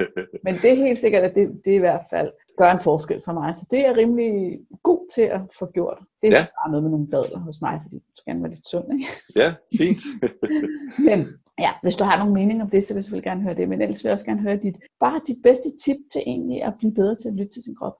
Men 0.44 0.54
det 0.54 0.70
er 0.70 0.74
helt 0.74 0.98
sikkert, 0.98 1.22
at 1.24 1.34
det, 1.34 1.48
det 1.64 1.72
i 1.72 1.76
hvert 1.86 2.02
fald 2.10 2.30
gør 2.58 2.70
en 2.70 2.80
forskel 2.80 3.22
for 3.24 3.32
mig. 3.32 3.54
Så 3.54 3.66
det 3.70 3.78
er 3.80 3.86
jeg 3.86 3.96
rimelig 3.96 4.60
god 4.82 5.12
til 5.14 5.22
at 5.22 5.40
få 5.58 5.66
gjort. 5.66 5.98
Det 6.22 6.28
er 6.28 6.36
Ja. 6.38 6.46
bare 6.62 6.70
noget 6.70 6.82
med 6.82 6.90
nogle 6.90 7.08
dadler 7.12 7.38
hos 7.38 7.60
mig, 7.60 7.80
fordi 7.82 7.96
du 7.96 8.22
gerne 8.26 8.42
være 8.42 8.52
lidt 8.52 8.68
sund. 8.68 8.84
Ikke? 8.92 9.06
ja, 9.36 9.54
fint. 9.78 10.02
Men 11.08 11.26
ja, 11.60 11.70
hvis 11.82 11.94
du 11.94 12.04
har 12.04 12.18
nogle 12.18 12.34
mening 12.34 12.62
om 12.62 12.70
det, 12.70 12.84
så 12.84 12.94
vil 12.94 12.98
jeg 12.98 13.04
selvfølgelig 13.04 13.30
gerne 13.30 13.42
høre 13.42 13.54
det. 13.54 13.68
Men 13.68 13.82
ellers 13.82 14.04
vil 14.04 14.08
jeg 14.08 14.12
også 14.12 14.26
gerne 14.26 14.40
høre 14.40 14.56
dit, 14.56 14.76
bare 15.00 15.20
dit 15.26 15.40
bedste 15.42 15.68
tip 15.84 15.96
til 16.12 16.22
egentlig 16.26 16.62
at 16.62 16.74
blive 16.78 16.94
bedre 16.94 17.16
til 17.16 17.28
at 17.28 17.34
lytte 17.34 17.52
til 17.52 17.64
sin 17.64 17.76
krop. 17.76 17.96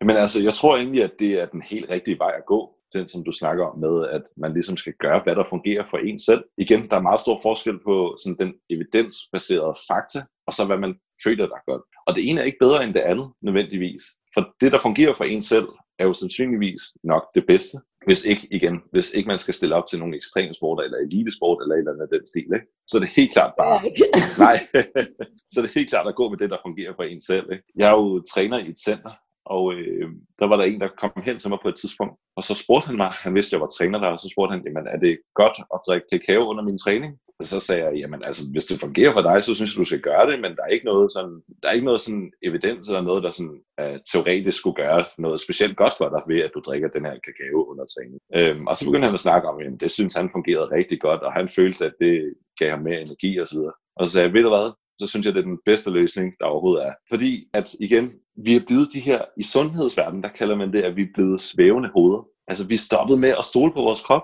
Men 0.00 0.16
altså, 0.16 0.40
jeg 0.40 0.54
tror 0.54 0.76
egentlig, 0.76 1.02
at 1.04 1.12
det 1.18 1.32
er 1.40 1.46
den 1.46 1.62
helt 1.70 1.90
rigtige 1.90 2.18
vej 2.18 2.32
at 2.36 2.46
gå. 2.46 2.74
Den, 2.92 3.08
som 3.08 3.24
du 3.24 3.32
snakker 3.32 3.64
om 3.66 3.78
med, 3.78 4.08
at 4.16 4.22
man 4.36 4.52
ligesom 4.52 4.76
skal 4.76 4.92
gøre, 4.98 5.20
hvad 5.24 5.34
der 5.36 5.44
fungerer 5.44 5.84
for 5.90 5.98
en 5.98 6.18
selv. 6.18 6.44
Igen, 6.58 6.90
der 6.90 6.96
er 6.96 7.08
meget 7.08 7.20
stor 7.20 7.38
forskel 7.42 7.78
på 7.84 8.16
sådan 8.22 8.36
den 8.42 8.52
evidensbaserede 8.70 9.74
fakta, 9.88 10.20
og 10.46 10.52
så 10.52 10.64
hvad 10.64 10.78
man 10.78 10.94
føler, 11.24 11.46
der 11.46 11.54
er 11.54 11.70
godt. 11.70 11.82
Og 12.06 12.14
det 12.16 12.30
ene 12.30 12.40
er 12.40 12.44
ikke 12.44 12.64
bedre 12.66 12.84
end 12.84 12.94
det 12.94 13.00
andet, 13.00 13.28
nødvendigvis. 13.42 14.04
For 14.34 14.42
det, 14.60 14.72
der 14.72 14.78
fungerer 14.78 15.14
for 15.14 15.24
en 15.24 15.42
selv, 15.42 15.68
er 15.98 16.04
jo 16.04 16.12
sandsynligvis 16.12 16.82
nok 17.04 17.24
det 17.34 17.44
bedste. 17.46 17.76
Hvis 18.08 18.24
ikke, 18.24 18.48
igen, 18.50 18.76
hvis 18.90 19.10
ikke 19.16 19.26
man 19.32 19.38
skal 19.38 19.54
stille 19.54 19.74
op 19.74 19.86
til 19.86 19.98
nogle 19.98 20.16
ekstreme 20.16 20.54
sporter, 20.54 20.82
eller 20.82 20.98
elitesport, 20.98 21.58
eller 21.62 21.74
et 21.74 21.78
eller 21.78 21.92
andet 21.92 22.06
af 22.06 22.12
den 22.16 22.26
stil, 22.26 22.50
ikke? 22.56 22.68
så 22.88 22.92
er 22.96 23.02
det 23.02 23.16
helt 23.18 23.32
klart 23.36 23.52
bare, 23.62 23.76
Nej, 24.46 24.56
så 25.52 25.56
det 25.60 25.68
er 25.68 25.78
helt 25.78 25.90
klart 25.92 26.08
at 26.08 26.18
gå 26.20 26.24
med 26.30 26.38
det, 26.38 26.50
der 26.50 26.64
fungerer 26.66 26.94
for 26.96 27.02
en 27.02 27.20
selv. 27.30 27.46
Ikke? 27.52 27.64
Jeg 27.80 27.86
er 27.92 27.96
jo 28.02 28.22
træner 28.32 28.58
i 28.58 28.68
et 28.72 28.80
center, 28.88 29.12
og 29.54 29.62
øh, 29.74 30.08
der 30.40 30.46
var 30.50 30.56
der 30.56 30.64
en, 30.64 30.80
der 30.80 30.98
kom 31.02 31.12
hen 31.28 31.36
til 31.36 31.50
mig 31.50 31.60
på 31.62 31.68
et 31.72 31.78
tidspunkt, 31.82 32.14
og 32.36 32.42
så 32.48 32.54
spurgte 32.62 32.86
han 32.90 32.96
mig, 33.02 33.10
han 33.24 33.34
vidste, 33.34 33.54
jeg 33.54 33.60
var 33.64 33.72
træner 33.76 33.98
der, 34.02 34.10
og 34.14 34.20
så 34.22 34.28
spurgte 34.32 34.52
han, 34.54 34.64
jamen 34.66 34.86
er 34.94 34.98
det 35.04 35.12
godt 35.40 35.56
at 35.74 35.80
drikke 35.86 36.06
kakao 36.12 36.42
under 36.50 36.64
min 36.68 36.78
træning? 36.84 37.10
Og 37.40 37.44
så 37.44 37.60
sagde 37.60 37.84
jeg, 37.84 37.94
jamen 37.94 38.22
altså, 38.24 38.42
hvis 38.52 38.66
det 38.66 38.80
fungerer 38.80 39.12
for 39.12 39.20
dig, 39.20 39.42
så 39.42 39.54
synes 39.54 39.70
jeg, 39.72 39.80
du 39.80 39.84
skal 39.84 40.00
gøre 40.00 40.30
det, 40.30 40.40
men 40.40 40.56
der 40.56 40.62
er 40.62 40.74
ikke 40.76 40.86
noget 40.86 41.12
sådan, 41.12 41.42
der 41.62 41.68
er 41.68 41.72
ikke 41.72 41.84
noget 41.84 42.00
sådan 42.00 42.30
evidens 42.42 42.88
eller 42.88 43.02
noget, 43.02 43.22
der 43.22 43.30
sådan 43.30 43.60
uh, 43.82 43.96
teoretisk 44.12 44.58
skulle 44.58 44.82
gøre 44.82 45.04
noget 45.18 45.40
specielt 45.40 45.76
godt 45.76 45.94
for 45.98 46.08
dig 46.08 46.22
ved, 46.30 46.40
at 46.46 46.54
du 46.54 46.60
drikker 46.60 46.88
den 46.88 47.04
her 47.04 47.16
kakao 47.26 47.60
under 47.70 47.84
træning. 47.92 48.20
Øhm, 48.38 48.66
og 48.66 48.76
så 48.76 48.84
begyndte 48.84 49.06
han 49.06 49.18
at 49.20 49.26
snakke 49.26 49.48
om, 49.48 49.56
at 49.60 49.80
det 49.80 49.90
synes 49.90 50.14
han 50.14 50.30
fungerede 50.36 50.72
rigtig 50.78 51.00
godt, 51.00 51.22
og 51.22 51.32
han 51.32 51.48
følte, 51.48 51.84
at 51.88 51.94
det 52.00 52.34
gav 52.60 52.70
ham 52.70 52.82
mere 52.88 53.00
energi 53.00 53.40
osv. 53.40 53.58
Og 53.96 54.06
så 54.06 54.12
sagde 54.12 54.26
jeg, 54.26 54.34
ved 54.34 54.42
du 54.42 54.48
hvad, 54.48 54.68
så 55.00 55.06
synes 55.06 55.26
jeg, 55.26 55.34
det 55.34 55.40
er 55.40 55.50
den 55.52 55.64
bedste 55.64 55.90
løsning, 55.90 56.32
der 56.40 56.46
overhovedet 56.46 56.86
er. 56.86 56.92
Fordi 57.12 57.32
at 57.58 57.66
igen, 57.80 58.04
vi 58.44 58.56
er 58.56 58.64
blevet 58.66 58.88
de 58.94 59.00
her, 59.00 59.20
i 59.36 59.42
sundhedsverdenen, 59.42 60.22
der 60.22 60.32
kalder 60.38 60.56
man 60.56 60.72
det, 60.72 60.82
at 60.88 60.96
vi 60.96 61.02
er 61.02 61.14
blevet 61.14 61.40
svævende 61.40 61.90
hoveder. 61.96 62.22
Altså 62.48 62.64
vi 62.66 62.76
stoppet 62.76 63.18
med 63.18 63.32
at 63.38 63.44
stole 63.44 63.72
på 63.76 63.82
vores 63.82 64.00
krop. 64.00 64.22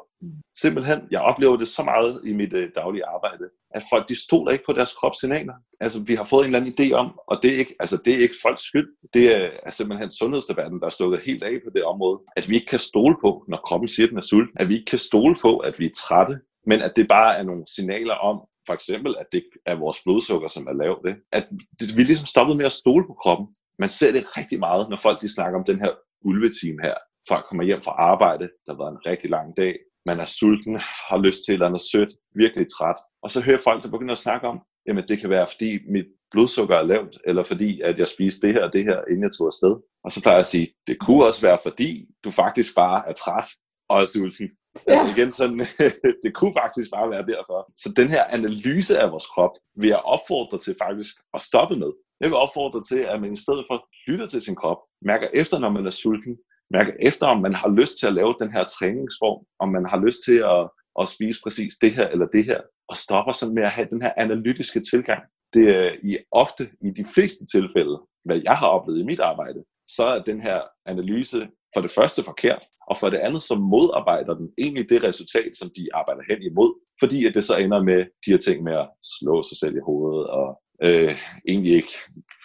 Simpelthen, 0.62 0.98
jeg 1.10 1.20
oplever 1.20 1.56
det 1.56 1.68
så 1.68 1.82
meget 1.82 2.20
i 2.26 2.32
mit 2.32 2.52
øh, 2.52 2.70
daglige 2.74 3.06
arbejde, 3.06 3.44
at 3.74 3.82
folk 3.92 4.08
de 4.08 4.22
stoler 4.26 4.52
ikke 4.52 4.64
på 4.66 4.72
deres 4.72 4.92
kropssignaler. 4.92 5.54
Altså 5.80 5.98
vi 6.00 6.14
har 6.14 6.24
fået 6.24 6.40
en 6.40 6.46
eller 6.46 6.60
anden 6.60 6.74
idé 6.74 6.92
om, 6.92 7.08
og 7.28 7.36
det 7.42 7.54
er 7.54 7.58
ikke, 7.58 7.74
altså, 7.80 7.96
det 8.04 8.14
er 8.14 8.18
ikke 8.18 8.34
folks 8.42 8.62
skyld. 8.62 8.88
Det 9.14 9.36
er, 9.36 9.50
er 9.66 9.70
simpelthen 9.70 10.10
sundhedsdebatten, 10.10 10.80
der 10.80 10.86
er 10.86 10.96
stukket 10.98 11.20
helt 11.20 11.42
af 11.42 11.60
på 11.64 11.70
det 11.74 11.84
område. 11.84 12.18
At 12.36 12.48
vi 12.48 12.54
ikke 12.54 12.66
kan 12.66 12.78
stole 12.78 13.16
på, 13.24 13.44
når 13.48 13.60
kroppen 13.66 13.88
siger, 13.88 14.06
at 14.06 14.10
den 14.10 14.18
er 14.18 14.28
sulten. 14.30 14.56
At 14.60 14.68
vi 14.68 14.74
ikke 14.74 14.90
kan 14.90 14.98
stole 14.98 15.36
på, 15.42 15.58
at 15.58 15.78
vi 15.78 15.86
er 15.86 15.94
trætte. 15.96 16.38
Men 16.66 16.82
at 16.82 16.92
det 16.96 17.08
bare 17.08 17.36
er 17.38 17.42
nogle 17.42 17.64
signaler 17.74 18.14
om, 18.14 18.36
for 18.66 18.74
eksempel, 18.74 19.16
at 19.20 19.26
det 19.32 19.42
er 19.66 19.74
vores 19.74 19.98
blodsukker, 20.04 20.48
som 20.48 20.66
er 20.70 20.74
lavt. 20.82 21.06
Ikke? 21.08 21.20
At 21.32 21.44
det, 21.80 21.96
vi 21.96 22.02
ligesom 22.02 22.26
stoppet 22.26 22.56
med 22.56 22.66
at 22.66 22.72
stole 22.72 23.04
på 23.06 23.14
kroppen. 23.22 23.46
Man 23.78 23.88
ser 23.88 24.12
det 24.12 24.36
rigtig 24.38 24.58
meget, 24.58 24.88
når 24.90 24.98
folk 25.02 25.22
de 25.22 25.34
snakker 25.34 25.58
om 25.58 25.64
den 25.64 25.78
her 25.78 25.92
ulveteam 26.24 26.78
her. 26.82 26.94
Folk 27.28 27.44
kommer 27.48 27.64
hjem 27.64 27.82
fra 27.82 27.94
arbejde, 28.12 28.44
der 28.64 28.72
har 28.72 28.78
været 28.82 28.92
en 28.92 29.06
rigtig 29.06 29.30
lang 29.30 29.56
dag, 29.56 29.74
man 30.06 30.20
er 30.20 30.24
sulten, 30.24 30.76
har 31.08 31.18
lyst 31.26 31.40
til 31.44 31.52
et 31.52 31.54
eller 31.54 31.66
andet 31.66 31.82
sødt, 31.92 32.12
virkelig 32.34 32.66
træt. 32.76 32.98
Og 33.22 33.30
så 33.30 33.40
hører 33.40 33.64
folk, 33.64 33.82
der 33.82 33.90
begynder 33.90 34.12
at 34.12 34.24
snakke 34.26 34.48
om, 34.48 34.58
jamen 34.86 35.08
det 35.08 35.20
kan 35.20 35.30
være, 35.30 35.46
fordi 35.52 35.70
mit 35.94 36.06
blodsukker 36.30 36.76
er 36.76 36.82
lavt, 36.82 37.18
eller 37.26 37.44
fordi 37.44 37.80
at 37.80 37.98
jeg 37.98 38.08
spiste 38.08 38.46
det 38.46 38.54
her 38.54 38.64
og 38.64 38.72
det 38.72 38.84
her, 38.84 38.98
inden 39.10 39.22
jeg 39.22 39.32
tog 39.32 39.46
afsted. 39.46 39.74
Og 40.04 40.12
så 40.12 40.20
plejer 40.22 40.36
jeg 40.36 40.46
at 40.48 40.54
sige, 40.54 40.68
det 40.86 40.96
kunne 40.98 41.24
også 41.24 41.42
være, 41.46 41.58
fordi 41.62 42.06
du 42.24 42.30
faktisk 42.30 42.74
bare 42.74 43.08
er 43.08 43.12
træt 43.12 43.48
og 43.88 44.00
er 44.02 44.06
sulten. 44.06 44.48
Ja. 44.88 44.92
Altså 44.92 45.06
igen, 45.14 45.32
sådan, 45.32 45.58
det 46.24 46.34
kunne 46.34 46.54
faktisk 46.62 46.90
bare 46.90 47.10
være 47.10 47.26
derfor. 47.32 47.58
Så 47.82 47.92
den 47.96 48.08
her 48.08 48.24
analyse 48.24 48.98
af 48.98 49.10
vores 49.12 49.26
krop 49.26 49.54
vil 49.80 49.88
jeg 49.88 50.02
opfordre 50.14 50.58
til 50.58 50.74
faktisk 50.84 51.14
at 51.34 51.40
stoppe 51.40 51.76
med. 51.76 51.92
Jeg 52.20 52.28
vil 52.30 52.36
opfordre 52.44 52.82
til, 52.90 53.00
at 53.12 53.20
man 53.20 53.32
i 53.32 53.42
stedet 53.44 53.64
for 53.68 53.78
lytter 54.08 54.26
til 54.26 54.42
sin 54.42 54.56
krop, 54.56 54.80
mærker 55.02 55.28
efter, 55.34 55.58
når 55.58 55.70
man 55.70 55.86
er 55.86 55.90
sulten, 55.90 56.36
mærker 56.70 56.92
efter, 57.00 57.26
om 57.26 57.40
man 57.42 57.54
har 57.54 57.68
lyst 57.68 57.98
til 57.98 58.06
at 58.06 58.14
lave 58.14 58.32
den 58.40 58.52
her 58.52 58.64
træningsform, 58.64 59.46
om 59.58 59.68
man 59.68 59.86
har 59.86 60.04
lyst 60.06 60.20
til 60.24 60.38
at, 60.54 60.70
at 61.00 61.08
spise 61.08 61.40
præcis 61.42 61.74
det 61.82 61.92
her 61.92 62.08
eller 62.08 62.26
det 62.26 62.44
her, 62.44 62.60
og 62.88 62.96
stopper 62.96 63.32
sådan 63.32 63.54
med 63.54 63.62
at 63.62 63.70
have 63.70 63.88
den 63.90 64.02
her 64.02 64.12
analytiske 64.16 64.80
tilgang. 64.90 65.22
Det 65.54 65.64
er 65.76 65.90
i 66.02 66.18
ofte, 66.32 66.70
i 66.86 66.90
de 66.90 67.04
fleste 67.14 67.46
tilfælde, 67.54 67.96
hvad 68.24 68.40
jeg 68.44 68.56
har 68.56 68.66
oplevet 68.66 69.00
i 69.00 69.08
mit 69.10 69.20
arbejde, 69.20 69.64
så 69.88 70.04
er 70.04 70.22
den 70.22 70.40
her 70.40 70.60
analyse 70.86 71.48
for 71.74 71.80
det 71.80 71.90
første 71.90 72.22
forkert, 72.22 72.62
og 72.90 72.96
for 72.96 73.10
det 73.10 73.18
andet 73.18 73.42
så 73.42 73.54
modarbejder 73.54 74.34
den 74.34 74.48
egentlig 74.58 74.88
det 74.88 75.02
resultat, 75.02 75.50
som 75.60 75.70
de 75.76 75.94
arbejder 75.94 76.22
hen 76.30 76.42
imod, 76.42 76.70
fordi 77.00 77.26
at 77.26 77.34
det 77.34 77.44
så 77.44 77.56
ender 77.56 77.82
med 77.82 78.00
de 78.26 78.30
her 78.30 78.38
ting 78.38 78.62
med 78.62 78.72
at 78.72 78.88
slå 79.18 79.42
sig 79.42 79.56
selv 79.58 79.76
i 79.76 79.86
hovedet 79.88 80.26
og 80.26 80.60
øh, 80.82 81.14
egentlig 81.48 81.72
ikke 81.72 81.94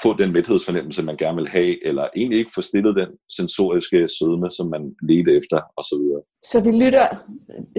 få 0.03 0.17
den 0.17 0.33
mæthedsfornemmelse, 0.33 1.03
man 1.03 1.17
gerne 1.17 1.37
vil 1.37 1.49
have, 1.49 1.87
eller 1.87 2.07
egentlig 2.15 2.39
ikke 2.39 2.51
få 2.55 2.61
stillet 2.61 2.95
den 2.95 3.07
sensoriske 3.37 4.07
sødme, 4.19 4.51
som 4.51 4.69
man 4.69 4.95
ledte 5.09 5.37
efter, 5.37 5.61
osv. 5.77 6.03
Så 6.43 6.61
vi 6.63 6.71
lytter, 6.71 7.07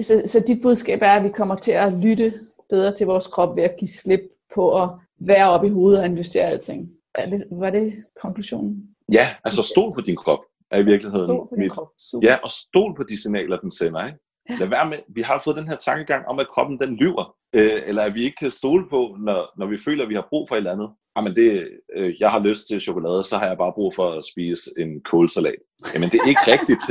så, 0.01 0.21
så 0.25 0.43
dit 0.47 0.61
budskab 0.61 1.01
er, 1.01 1.11
at 1.11 1.23
vi 1.23 1.29
kommer 1.29 1.55
til 1.55 1.71
at 1.71 1.93
lytte 1.93 2.33
bedre 2.69 2.95
til 2.95 3.07
vores 3.07 3.27
krop 3.27 3.55
ved 3.55 3.63
at 3.63 3.75
give 3.79 3.89
slip 3.89 4.21
på 4.55 4.83
at 4.83 4.89
være 5.19 5.49
oppe 5.49 5.67
i 5.67 5.71
hovedet 5.71 5.99
og 5.99 6.05
analysere 6.05 6.43
alting. 6.43 6.89
Er 7.15 7.29
det, 7.29 7.43
var 7.51 7.69
det 7.69 7.93
konklusionen? 8.21 8.83
Ja, 9.13 9.27
altså 9.43 9.63
stol 9.63 9.91
på 9.95 10.01
din 10.01 10.15
krop 10.15 10.39
er 10.71 10.79
i 10.79 10.85
virkeligheden 10.85 11.27
Stol 11.27 11.47
på 11.49 11.55
din 11.55 11.63
mit, 11.63 11.71
krop. 11.71 11.87
Super. 11.99 12.29
Ja, 12.29 12.35
og 12.43 12.49
stol 12.49 12.95
på 12.95 13.03
de 13.09 13.21
signaler, 13.21 13.59
den 13.59 13.71
sender. 13.71 14.05
Ikke? 14.05 14.19
Ja. 14.49 14.55
Lad 14.55 14.67
være 14.67 14.89
med, 14.89 14.97
vi 15.15 15.21
har 15.21 15.41
fået 15.43 15.57
den 15.57 15.67
her 15.67 15.75
tankegang 15.75 16.27
om, 16.27 16.39
at 16.39 16.47
kroppen 16.53 16.79
den 16.79 16.95
lyver, 16.95 17.35
øh, 17.53 17.81
eller 17.85 18.01
at 18.01 18.15
vi 18.15 18.25
ikke 18.25 18.35
kan 18.35 18.51
stole 18.51 18.89
på, 18.89 19.17
når, 19.19 19.59
når 19.59 19.65
vi 19.65 19.77
føler, 19.77 20.03
at 20.03 20.09
vi 20.09 20.15
har 20.15 20.27
brug 20.29 20.47
for 20.47 20.55
et 20.55 20.57
eller 20.57 20.71
andet. 20.71 20.89
Jamen 21.17 21.35
det, 21.35 21.69
øh, 21.95 22.15
jeg 22.19 22.29
har 22.31 22.39
lyst 22.39 22.67
til 22.67 22.81
chokolade, 22.81 23.23
så 23.23 23.37
har 23.37 23.47
jeg 23.47 23.57
bare 23.57 23.73
brug 23.73 23.93
for 23.95 24.07
at 24.09 24.25
spise 24.31 24.69
en 24.77 25.01
kålsalat. 25.01 25.61
Jamen 25.93 26.09
det 26.09 26.19
er 26.19 26.27
ikke 26.27 26.47
rigtigt. 26.55 26.83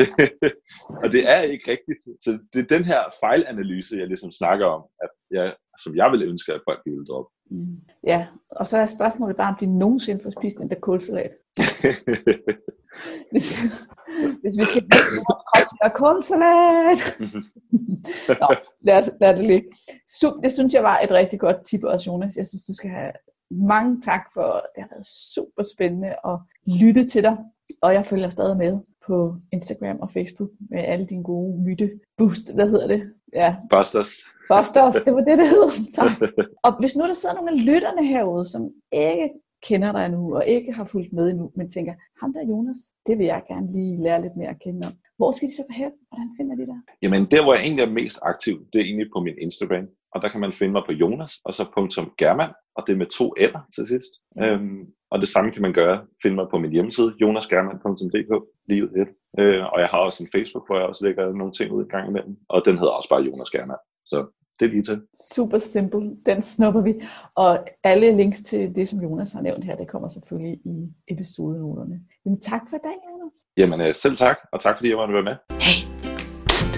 og 1.02 1.12
det 1.12 1.22
er 1.34 1.40
ikke 1.40 1.70
rigtigt. 1.70 2.02
Så 2.24 2.38
det 2.52 2.60
er 2.60 2.76
den 2.76 2.84
her 2.84 3.00
fejlanalyse, 3.24 3.96
jeg 3.96 4.06
ligesom 4.06 4.32
snakker 4.32 4.66
om, 4.66 4.82
at 5.02 5.10
jeg, 5.30 5.54
som 5.82 5.96
jeg 5.96 6.10
ville 6.10 6.26
ønske, 6.26 6.52
at 6.52 6.60
folk 6.68 6.80
ville 6.86 7.06
droppe. 7.06 7.30
Mm. 7.50 7.76
Ja, 8.06 8.26
og 8.50 8.68
så 8.68 8.78
er 8.78 8.86
spørgsmålet 8.86 9.36
bare, 9.36 9.48
om 9.48 9.58
de 9.60 9.78
nogensinde 9.78 10.22
får 10.22 10.30
spist 10.40 10.58
den 10.58 10.70
der 10.70 10.80
kålsalat. 10.80 11.32
Hvis, 13.30 13.46
hvis 14.42 14.54
vi 14.60 14.64
skal 14.70 14.82
bruge 14.90 15.20
vores 15.28 15.42
krop 15.48 15.66
til 15.70 15.78
at 15.86 15.92
kålsalat. 16.00 17.00
Nå, 18.40 18.48
lad, 18.86 18.98
os, 18.98 19.10
lad 19.20 19.36
det 19.36 19.44
ligge. 19.44 19.68
Sup, 20.20 20.34
det 20.42 20.52
synes 20.52 20.74
jeg 20.74 20.82
var 20.82 20.98
et 20.98 21.10
rigtig 21.10 21.40
godt 21.40 21.64
tip 21.66 21.84
også, 21.84 22.10
Jonas. 22.10 22.36
Jeg 22.36 22.46
synes, 22.46 22.64
du 22.64 22.74
skal 22.74 22.90
have 22.90 23.12
mange 23.50 24.00
tak 24.00 24.24
for, 24.34 24.46
det 24.74 24.82
har 24.82 24.88
været 24.90 25.06
super 25.34 25.62
spændende 25.74 26.08
at 26.30 26.36
lytte 26.66 27.08
til 27.08 27.22
dig. 27.22 27.36
Og 27.82 27.94
jeg 27.94 28.06
følger 28.06 28.30
stadig 28.30 28.56
med 28.56 28.78
på 29.06 29.36
Instagram 29.52 29.98
og 30.00 30.10
Facebook 30.10 30.50
med 30.70 30.84
alle 30.84 31.06
dine 31.06 31.24
gode 31.24 31.62
myte 31.62 31.90
boost, 32.18 32.54
hvad 32.54 32.68
hedder 32.68 32.86
det? 32.86 33.12
Ja. 33.32 33.56
Busters. 33.70 34.12
Busters, 34.48 34.94
det 35.04 35.14
var 35.14 35.20
det, 35.20 35.38
det 35.38 35.48
hed. 35.48 35.92
Tak. 35.94 36.10
Og 36.62 36.78
hvis 36.80 36.96
nu 36.96 37.04
der 37.06 37.14
sidder 37.14 37.34
nogle 37.34 37.50
af 37.50 37.66
lytterne 37.66 38.06
herude, 38.06 38.44
som 38.44 38.70
ikke 38.92 39.30
kender 39.68 39.92
dig 39.92 40.08
nu, 40.08 40.34
og 40.36 40.46
ikke 40.46 40.72
har 40.72 40.84
fulgt 40.84 41.12
med 41.12 41.30
endnu, 41.30 41.52
men 41.56 41.70
tænker, 41.70 41.94
ham 42.20 42.32
der 42.32 42.42
Jonas, 42.50 42.80
det 43.06 43.18
vil 43.18 43.26
jeg 43.26 43.42
gerne 43.48 43.72
lige 43.76 44.02
lære 44.02 44.22
lidt 44.22 44.36
mere 44.36 44.48
at 44.48 44.62
kende 44.64 44.80
om. 44.88 44.94
Hvor 45.18 45.30
skal 45.32 45.48
de 45.48 45.54
så 45.54 45.64
hen? 45.70 45.92
Hvordan 46.10 46.30
finder 46.38 46.54
de 46.60 46.66
dig? 46.72 46.80
Jamen, 47.02 47.22
der 47.32 47.42
hvor 47.42 47.52
jeg 47.54 47.62
egentlig 47.62 47.84
er 47.84 47.98
mest 48.00 48.18
aktiv, 48.22 48.54
det 48.72 48.78
er 48.78 48.84
egentlig 48.88 49.08
på 49.14 49.20
min 49.26 49.36
Instagram. 49.46 49.86
Og 50.14 50.22
der 50.22 50.28
kan 50.28 50.40
man 50.40 50.52
finde 50.52 50.72
mig 50.72 50.84
på 50.88 50.92
Jonas, 51.02 51.32
og 51.46 51.54
så 51.54 51.62
punktum 51.76 52.06
German, 52.22 52.50
og 52.76 52.80
det 52.86 52.92
er 52.92 53.00
med 53.02 53.10
to 53.18 53.26
L'er 53.40 53.60
til 53.74 53.84
sidst. 53.92 54.12
Mm. 54.36 54.42
Øhm, 54.42 54.82
og 55.12 55.16
det 55.22 55.28
samme 55.28 55.50
kan 55.54 55.62
man 55.62 55.74
gøre, 55.80 55.96
finde 56.22 56.36
mig 56.36 56.46
på 56.50 56.58
min 56.58 56.72
hjemmeside, 56.76 57.14
jonasgerman.dk, 57.20 58.32
livet 58.72 58.92
et. 59.02 59.10
Øh, 59.40 59.62
og 59.72 59.78
jeg 59.82 59.88
har 59.92 59.98
også 60.06 60.18
en 60.22 60.32
Facebook, 60.34 60.64
hvor 60.66 60.76
jeg 60.78 60.86
også 60.90 61.02
lægger 61.06 61.24
nogle 61.40 61.52
ting 61.52 61.72
ud 61.76 61.84
i 61.84 61.92
gang 61.94 62.04
imellem, 62.08 62.34
og 62.48 62.58
den 62.66 62.74
hedder 62.80 62.94
også 62.98 63.08
bare 63.12 63.26
Jonas 63.28 63.50
German. 63.54 63.80
Så 64.10 64.18
det 64.60 64.66
er 64.66 64.70
lige 64.70 64.82
til. 64.82 65.02
Super 65.34 65.58
simpel. 65.58 66.10
Den 66.26 66.42
snupper 66.42 66.80
vi. 66.80 66.94
Og 67.34 67.58
alle 67.84 68.16
links 68.16 68.40
til 68.40 68.76
det, 68.76 68.88
som 68.88 69.00
Jonas 69.00 69.32
har 69.32 69.40
nævnt 69.40 69.64
her, 69.64 69.76
det 69.76 69.88
kommer 69.88 70.08
selvfølgelig 70.08 70.60
i 70.64 70.88
episodenoterne. 71.08 72.00
Jamen 72.24 72.40
tak 72.40 72.60
for 72.68 72.76
i 72.76 72.80
dag, 72.84 72.96
Jonas. 73.10 73.32
Jamen 73.56 73.80
øh, 73.80 73.94
selv 73.94 74.16
tak, 74.16 74.36
og 74.52 74.60
tak 74.60 74.76
fordi 74.76 74.88
jeg 74.88 74.96
måtte 74.96 75.14
være 75.14 75.22
med. 75.22 75.36
Hey, 75.66 75.78
pst. 76.48 76.72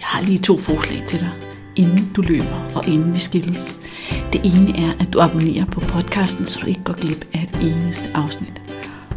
Jeg 0.00 0.08
har 0.12 0.22
lige 0.22 0.38
to 0.38 0.56
forslag 0.56 1.06
til 1.06 1.18
dig, 1.24 1.32
inden 1.82 2.04
du 2.16 2.22
løber 2.22 2.58
og 2.76 2.82
inden 2.94 3.14
vi 3.14 3.18
skilles. 3.28 3.64
Det 4.32 4.40
ene 4.50 4.70
er, 4.86 4.92
at 5.02 5.08
du 5.12 5.18
abonnerer 5.26 5.66
på 5.74 5.80
podcasten, 5.94 6.44
så 6.46 6.54
du 6.62 6.66
ikke 6.72 6.84
går 6.88 6.96
glip 7.02 7.22
af 7.34 7.40
et 7.46 7.54
eneste 7.68 8.06
afsnit. 8.22 8.56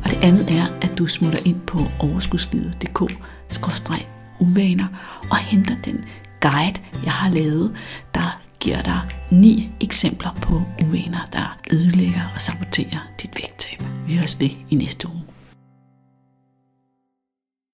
Og 0.04 0.08
det 0.12 0.20
andet 0.30 0.48
er, 0.62 0.66
at 0.86 0.92
du 0.98 1.04
smutter 1.08 1.42
ind 1.50 1.60
på 1.72 1.80
overskudslivet.dk-uvaner 2.06 4.90
og 5.32 5.38
henter 5.38 5.76
den 5.86 6.06
guide, 6.40 6.80
jeg 7.04 7.12
har 7.12 7.30
lavet, 7.30 7.76
der 8.14 8.42
giver 8.60 8.82
dig 8.82 9.02
ni 9.32 9.70
eksempler 9.82 10.34
på 10.42 10.62
uvaner, 10.86 11.26
der 11.34 11.58
ødelægger 11.74 12.22
og 12.36 12.42
saboterer 12.42 13.00
dit 13.22 13.32
vægttab. 13.36 13.84
Vi 14.08 14.16
høres 14.16 14.40
ved 14.40 14.50
i 14.70 14.76
næste 14.76 15.08
uge. 15.08 15.29